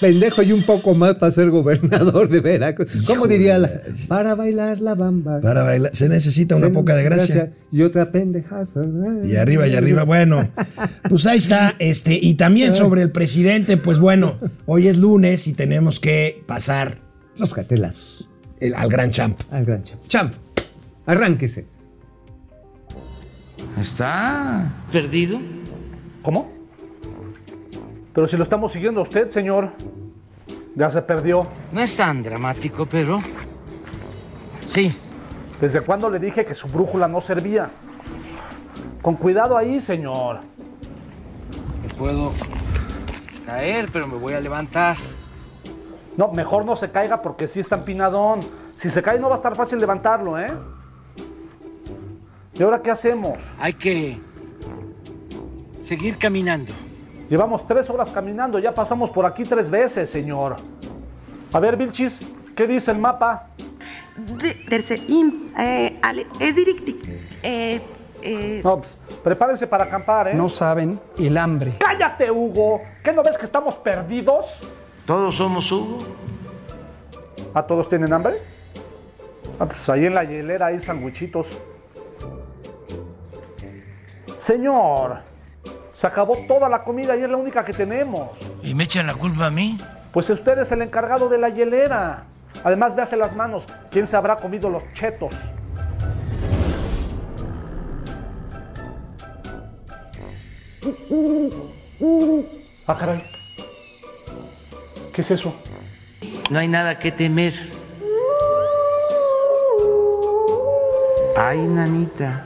pendejo 0.00 0.42
y 0.42 0.52
un 0.52 0.64
poco 0.64 0.94
más 0.94 1.14
para 1.14 1.32
ser 1.32 1.50
gobernador 1.50 2.28
de 2.28 2.40
Veracruz. 2.40 3.02
¿Cómo 3.06 3.26
diría 3.26 3.58
la? 3.58 3.70
Para 4.08 4.34
bailar 4.34 4.80
la 4.80 4.94
bamba. 4.94 5.40
Para 5.40 5.62
bailar, 5.62 5.94
se 5.94 6.08
necesita 6.08 6.54
una 6.56 6.70
poca 6.70 6.94
de 6.94 7.02
gracia. 7.04 7.52
Y 7.72 7.82
otra 7.82 8.12
pendejaza. 8.12 8.84
Y 9.26 9.36
arriba 9.36 9.66
y 9.66 9.74
arriba, 9.74 10.04
bueno, 10.04 10.48
pues 11.08 11.26
ahí 11.26 11.38
está, 11.38 11.74
este, 11.78 12.18
y 12.20 12.34
también 12.34 12.72
sobre 12.74 13.02
el 13.02 13.10
presidente, 13.10 13.76
pues 13.76 13.98
bueno, 13.98 14.38
hoy 14.66 14.88
es 14.88 14.96
lunes 14.96 15.46
y 15.48 15.54
tenemos 15.54 15.98
que 16.00 16.42
pasar 16.46 16.98
Los 17.38 17.52
catelazos. 17.54 18.28
el- 18.60 18.74
al 18.74 18.88
gran 18.90 19.10
champ. 19.10 19.40
Al 19.50 19.64
gran 19.64 19.82
champ. 19.82 20.00
Champ, 20.06 20.34
arránquese. 21.06 21.66
Está 23.78 24.72
perdido. 24.90 25.38
¿Cómo? 26.22 26.50
Pero 28.12 28.28
si 28.28 28.36
lo 28.36 28.44
estamos 28.44 28.72
siguiendo 28.72 29.00
a 29.00 29.02
usted, 29.02 29.28
señor. 29.28 29.70
Ya 30.76 30.90
se 30.90 31.02
perdió. 31.02 31.46
No 31.72 31.80
es 31.80 31.96
tan 31.96 32.22
dramático, 32.22 32.86
pero... 32.86 33.20
Sí, 34.66 34.96
¿Desde 35.60 35.80
cuándo 35.80 36.10
le 36.10 36.18
dije 36.18 36.44
que 36.44 36.54
su 36.54 36.68
brújula 36.68 37.08
no 37.08 37.20
servía? 37.20 37.70
Con 39.02 39.16
cuidado 39.16 39.56
ahí, 39.56 39.80
señor. 39.80 40.40
me 41.82 41.94
puedo 41.94 42.32
caer, 43.46 43.88
pero 43.92 44.06
me 44.06 44.16
voy 44.16 44.34
a 44.34 44.40
levantar. 44.40 44.96
No, 46.16 46.28
mejor 46.32 46.64
no 46.64 46.76
se 46.76 46.90
caiga 46.90 47.22
porque 47.22 47.48
sí 47.48 47.60
está 47.60 47.76
empinadón. 47.76 48.40
Si 48.74 48.90
se 48.90 49.00
cae 49.00 49.18
no 49.18 49.28
va 49.28 49.36
a 49.36 49.38
estar 49.38 49.54
fácil 49.54 49.78
levantarlo, 49.78 50.38
¿eh? 50.38 50.52
¿Y 52.56 52.62
ahora 52.62 52.80
qué 52.82 52.90
hacemos? 52.90 53.38
Hay 53.58 53.72
que 53.74 54.18
seguir 55.82 56.16
caminando. 56.18 56.72
Llevamos 57.28 57.66
tres 57.66 57.88
horas 57.90 58.10
caminando, 58.10 58.58
ya 58.58 58.72
pasamos 58.72 59.10
por 59.10 59.26
aquí 59.26 59.42
tres 59.44 59.70
veces, 59.70 60.10
señor. 60.10 60.56
A 61.52 61.58
ver, 61.60 61.76
Vilchis, 61.76 62.20
¿qué 62.54 62.66
dice 62.66 62.90
el 62.90 62.98
mapa? 62.98 63.48
De- 64.16 64.54
terse 64.68 64.96
im, 65.08 65.50
eh, 65.58 65.98
ale- 66.02 66.26
es 66.38 66.54
directi. 66.54 66.96
Eh, 67.42 67.80
eh, 68.22 68.60
No, 68.62 68.78
pues, 68.78 68.96
prepárense 69.24 69.66
para 69.66 69.84
acampar, 69.84 70.28
¿eh? 70.28 70.34
No 70.34 70.48
saben 70.48 71.00
el 71.18 71.36
hambre. 71.36 71.74
¡Cállate, 71.80 72.30
Hugo! 72.30 72.80
¿Qué 73.02 73.12
no 73.12 73.22
ves 73.22 73.36
que 73.36 73.44
estamos 73.46 73.74
perdidos? 73.76 74.60
Todos 75.04 75.34
somos 75.34 75.70
Hugo. 75.72 75.98
¿A 77.54 77.62
todos 77.64 77.88
tienen 77.88 78.12
hambre? 78.12 78.36
Ah, 79.58 79.66
pues 79.66 79.88
ahí 79.88 80.06
en 80.06 80.14
la 80.14 80.24
hielera 80.24 80.66
hay 80.66 80.80
sandwichitos. 80.80 81.48
Señor, 84.44 85.20
se 85.94 86.06
acabó 86.06 86.36
toda 86.46 86.68
la 86.68 86.84
comida 86.84 87.16
y 87.16 87.22
es 87.22 87.30
la 87.30 87.38
única 87.38 87.64
que 87.64 87.72
tenemos. 87.72 88.28
¿Y 88.62 88.74
me 88.74 88.84
echan 88.84 89.06
la 89.06 89.14
culpa 89.14 89.46
a 89.46 89.50
mí? 89.50 89.78
Pues 90.12 90.28
usted 90.28 90.58
es 90.58 90.70
el 90.70 90.82
encargado 90.82 91.30
de 91.30 91.38
la 91.38 91.48
hielera. 91.48 92.24
Además, 92.62 92.94
véase 92.94 93.16
las 93.16 93.34
manos. 93.34 93.64
¿Quién 93.90 94.06
se 94.06 94.18
habrá 94.18 94.36
comido 94.36 94.68
los 94.68 94.82
chetos? 94.92 95.34
Ah, 102.86 102.98
caray. 102.98 103.24
¿Qué 105.14 105.22
es 105.22 105.30
eso? 105.30 105.54
No 106.50 106.58
hay 106.58 106.68
nada 106.68 106.98
que 106.98 107.10
temer. 107.10 107.54
Ay, 111.34 111.66
nanita. 111.66 112.44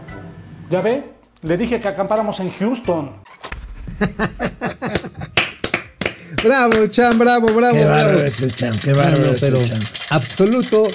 ¿Ya 0.70 0.80
ve? 0.80 1.17
Le 1.42 1.56
dije 1.56 1.80
que 1.80 1.88
acampáramos 1.88 2.40
en 2.40 2.50
Houston. 2.50 3.10
Bravo, 6.44 6.86
Champ, 6.88 7.18
bravo, 7.18 7.48
bravo, 7.54 7.76
Qué 7.76 7.84
bravo. 7.84 7.88
bárbaro 7.96 8.24
es 8.24 8.40
el 8.42 8.54
champ, 8.54 8.78
qué 8.80 8.92
bárbaro 8.92 9.18
No, 9.18 9.26
no, 9.28 9.32
es 9.32 9.40
pero 9.40 9.58
el 9.60 9.64
champ. 9.66 9.82
absoluto 10.10 10.88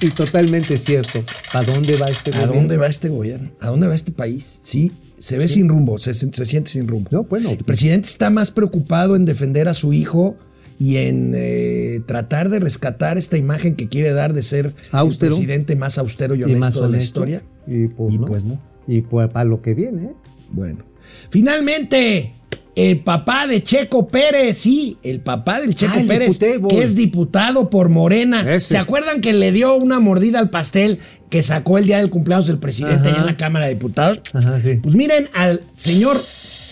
y 0.00 0.10
totalmente 0.10 0.76
cierto. 0.78 1.22
¿Para 1.52 1.70
dónde 1.72 1.96
va 1.96 2.08
este 2.10 2.30
¿A 2.30 2.32
gobierno? 2.40 2.54
dónde 2.56 2.76
va 2.76 2.86
este 2.86 3.08
gobierno? 3.08 3.50
¿A 3.60 3.68
dónde 3.68 3.86
va 3.86 3.94
este 3.94 4.10
país? 4.10 4.58
Sí, 4.62 4.90
se 5.18 5.38
ve 5.38 5.46
sin 5.48 5.68
rumbo, 5.68 5.98
se, 5.98 6.12
se 6.14 6.46
siente 6.46 6.70
sin 6.70 6.88
rumbo. 6.88 7.08
No, 7.12 7.22
bueno. 7.24 7.50
El 7.50 7.58
presidente 7.64 8.08
está 8.08 8.30
más 8.30 8.50
preocupado 8.50 9.14
en 9.16 9.26
defender 9.26 9.68
a 9.68 9.74
su 9.74 9.92
hijo 9.92 10.36
y 10.78 10.96
en 10.96 11.34
eh, 11.36 12.00
tratar 12.06 12.48
de 12.48 12.58
rescatar 12.58 13.16
esta 13.18 13.36
imagen 13.36 13.76
que 13.76 13.86
quiere 13.88 14.12
dar 14.12 14.32
de 14.32 14.42
ser 14.42 14.74
Austero. 14.92 15.32
el 15.34 15.38
presidente 15.38 15.76
más 15.76 15.98
austero 15.98 16.34
y 16.34 16.40
y 16.40 16.42
honesto 16.44 16.82
de 16.82 16.88
la 16.88 16.98
historia. 16.98 17.42
Y 17.66 17.86
pues, 17.88 18.14
Y 18.14 18.18
no. 18.18 18.24
pues 18.24 18.44
no. 18.44 18.58
Y 18.90 19.02
pues 19.02 19.28
para 19.28 19.44
lo 19.44 19.62
que 19.62 19.74
viene, 19.74 20.04
¿eh? 20.06 20.12
Bueno. 20.50 20.84
Finalmente, 21.30 22.32
el 22.74 23.00
papá 23.00 23.46
de 23.46 23.62
Checo 23.62 24.08
Pérez, 24.08 24.58
sí, 24.58 24.98
el 25.04 25.20
papá 25.20 25.60
del 25.60 25.74
Checo 25.74 25.92
Ah, 25.96 26.02
Pérez, 26.08 26.38
que 26.38 26.82
es 26.82 26.96
diputado 26.96 27.70
por 27.70 27.88
Morena. 27.88 28.40
Ese. 28.40 28.68
¿Se 28.70 28.78
acuerdan 28.78 29.20
que 29.20 29.32
le 29.32 29.52
dio 29.52 29.76
una 29.76 30.00
mordida 30.00 30.40
al 30.40 30.50
pastel 30.50 30.98
que 31.28 31.42
sacó 31.42 31.78
el 31.78 31.86
día 31.86 31.98
del 31.98 32.10
cumpleaños 32.10 32.48
del 32.48 32.58
presidente 32.58 33.08
Ajá. 33.08 33.10
allá 33.10 33.20
en 33.20 33.26
la 33.26 33.36
Cámara 33.36 33.66
de 33.66 33.74
Diputados? 33.74 34.20
Ajá, 34.32 34.58
sí. 34.60 34.80
Pues 34.82 34.94
miren 34.96 35.28
al 35.34 35.62
señor 35.76 36.24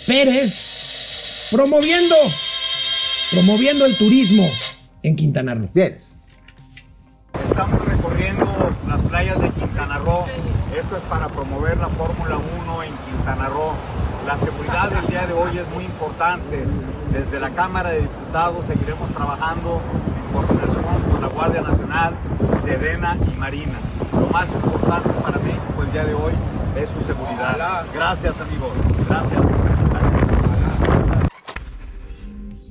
Pérez 0.07 0.73
promoviendo, 1.53 2.17
promoviendo 3.31 3.87
el 3.87 3.97
turismo 3.97 4.49
en 5.05 5.15
Quintana 5.15 5.55
Roo. 5.55 5.71
Vienes. 5.73 6.17
Estamos 7.49 7.85
recorriendo 7.85 8.77
las 8.89 9.01
playas 9.03 9.41
de 9.41 9.51
Quintana 9.51 9.99
Roo. 9.99 10.25
Esto 10.79 10.97
es 10.97 11.03
para 11.11 11.27
promover 11.27 11.77
la 11.77 11.89
Fórmula 11.89 12.37
1 12.37 12.83
en 12.85 12.93
Quintana 12.99 13.49
Roo. 13.49 13.73
La 14.25 14.39
seguridad 14.39 14.89
del 14.89 15.09
día 15.09 15.27
de 15.27 15.33
hoy 15.33 15.59
es 15.59 15.69
muy 15.75 15.85
importante. 15.85 16.65
Desde 17.11 17.41
la 17.41 17.51
Cámara 17.51 17.91
de 17.91 18.03
Diputados 18.03 18.65
seguiremos 18.65 19.11
trabajando 19.11 19.81
en 19.83 20.33
coordinación 20.33 20.85
con 21.11 21.21
la 21.21 21.27
Guardia 21.27 21.63
Nacional, 21.63 22.15
Sedena 22.63 23.17
y 23.27 23.37
Marina. 23.37 23.81
Lo 24.13 24.29
más 24.29 24.53
importante 24.53 25.09
para 25.21 25.39
México 25.39 25.83
el 25.83 25.91
día 25.91 26.05
de 26.05 26.15
hoy 26.15 26.33
es 26.77 26.89
su 26.91 27.01
seguridad. 27.01 27.85
Gracias 27.93 28.41
amigos. 28.41 28.71
Gracias. 29.09 29.58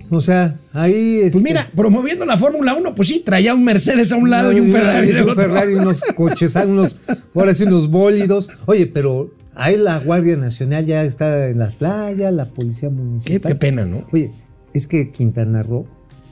O 0.10 0.22
sea, 0.22 0.58
ahí 0.74 1.20
Pues 1.22 1.36
este, 1.36 1.42
mira, 1.42 1.70
promoviendo 1.76 2.26
la 2.26 2.38
Fórmula 2.38 2.74
1, 2.76 2.96
pues 2.96 3.10
sí, 3.10 3.22
traía 3.26 3.54
un 3.54 3.64
Mercedes 3.64 4.12
a 4.12 4.16
un 4.16 4.30
lado 4.30 4.52
y 4.52 4.60
un 4.60 4.72
Ferrari 4.72 5.10
y 5.12 5.20
un. 5.22 5.36
Ferrari, 5.36 5.74
unos 5.76 6.02
coches, 6.16 6.56
ah, 6.56 6.66
unos, 6.66 6.96
ahora 7.36 7.54
sí, 7.54 7.64
unos 7.64 7.90
bólidos. 7.90 8.50
Oye, 8.66 8.88
pero 8.88 9.34
ahí 9.56 9.76
la 9.78 10.00
Guardia 10.00 10.38
Nacional 10.38 10.86
ya 10.86 11.04
está 11.04 11.50
en 11.50 11.60
las 11.60 11.74
playas, 11.74 12.34
la 12.34 12.46
Policía 12.46 12.90
Qué, 12.90 12.96
Municipal. 12.96 13.52
qué 13.52 13.56
pena, 13.58 13.86
¿no? 13.86 14.06
Oye, 14.12 14.32
es 14.74 14.88
que 14.88 15.12
Quintana 15.12 15.64
Roo 15.64 15.86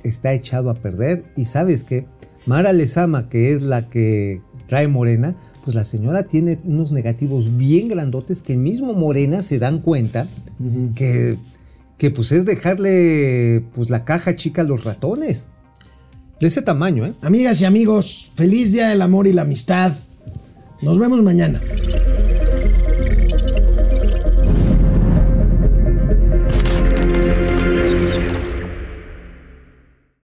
está 0.03 0.33
echado 0.33 0.69
a 0.69 0.75
perder 0.75 1.23
y 1.35 1.45
sabes 1.45 1.83
que 1.83 2.05
Mara 2.45 2.71
Lezama, 2.73 3.27
que 3.27 3.51
es 3.51 3.61
la 3.61 3.89
que 3.89 4.39
trae 4.67 4.87
Morena, 4.87 5.35
pues 5.63 5.75
la 5.75 5.83
señora 5.83 6.23
tiene 6.23 6.59
unos 6.63 6.91
negativos 6.91 7.57
bien 7.57 7.87
grandotes 7.87 8.41
que 8.43 8.53
el 8.53 8.59
mismo 8.59 8.93
Morena 8.93 9.41
se 9.41 9.57
dan 9.57 9.79
cuenta 9.79 10.27
que, 10.95 11.37
que 11.97 12.11
pues 12.11 12.31
es 12.31 12.45
dejarle 12.45 13.63
pues 13.73 13.89
la 13.89 14.03
caja 14.05 14.35
chica 14.35 14.61
a 14.61 14.65
los 14.65 14.83
ratones. 14.83 15.47
De 16.39 16.47
ese 16.47 16.61
tamaño, 16.61 17.05
¿eh? 17.05 17.13
Amigas 17.21 17.61
y 17.61 17.65
amigos, 17.65 18.31
feliz 18.35 18.73
día 18.73 18.89
del 18.89 19.01
amor 19.01 19.25
y 19.27 19.33
la 19.33 19.43
amistad. 19.43 19.93
Nos 20.81 20.99
vemos 20.99 21.23
mañana. 21.23 21.61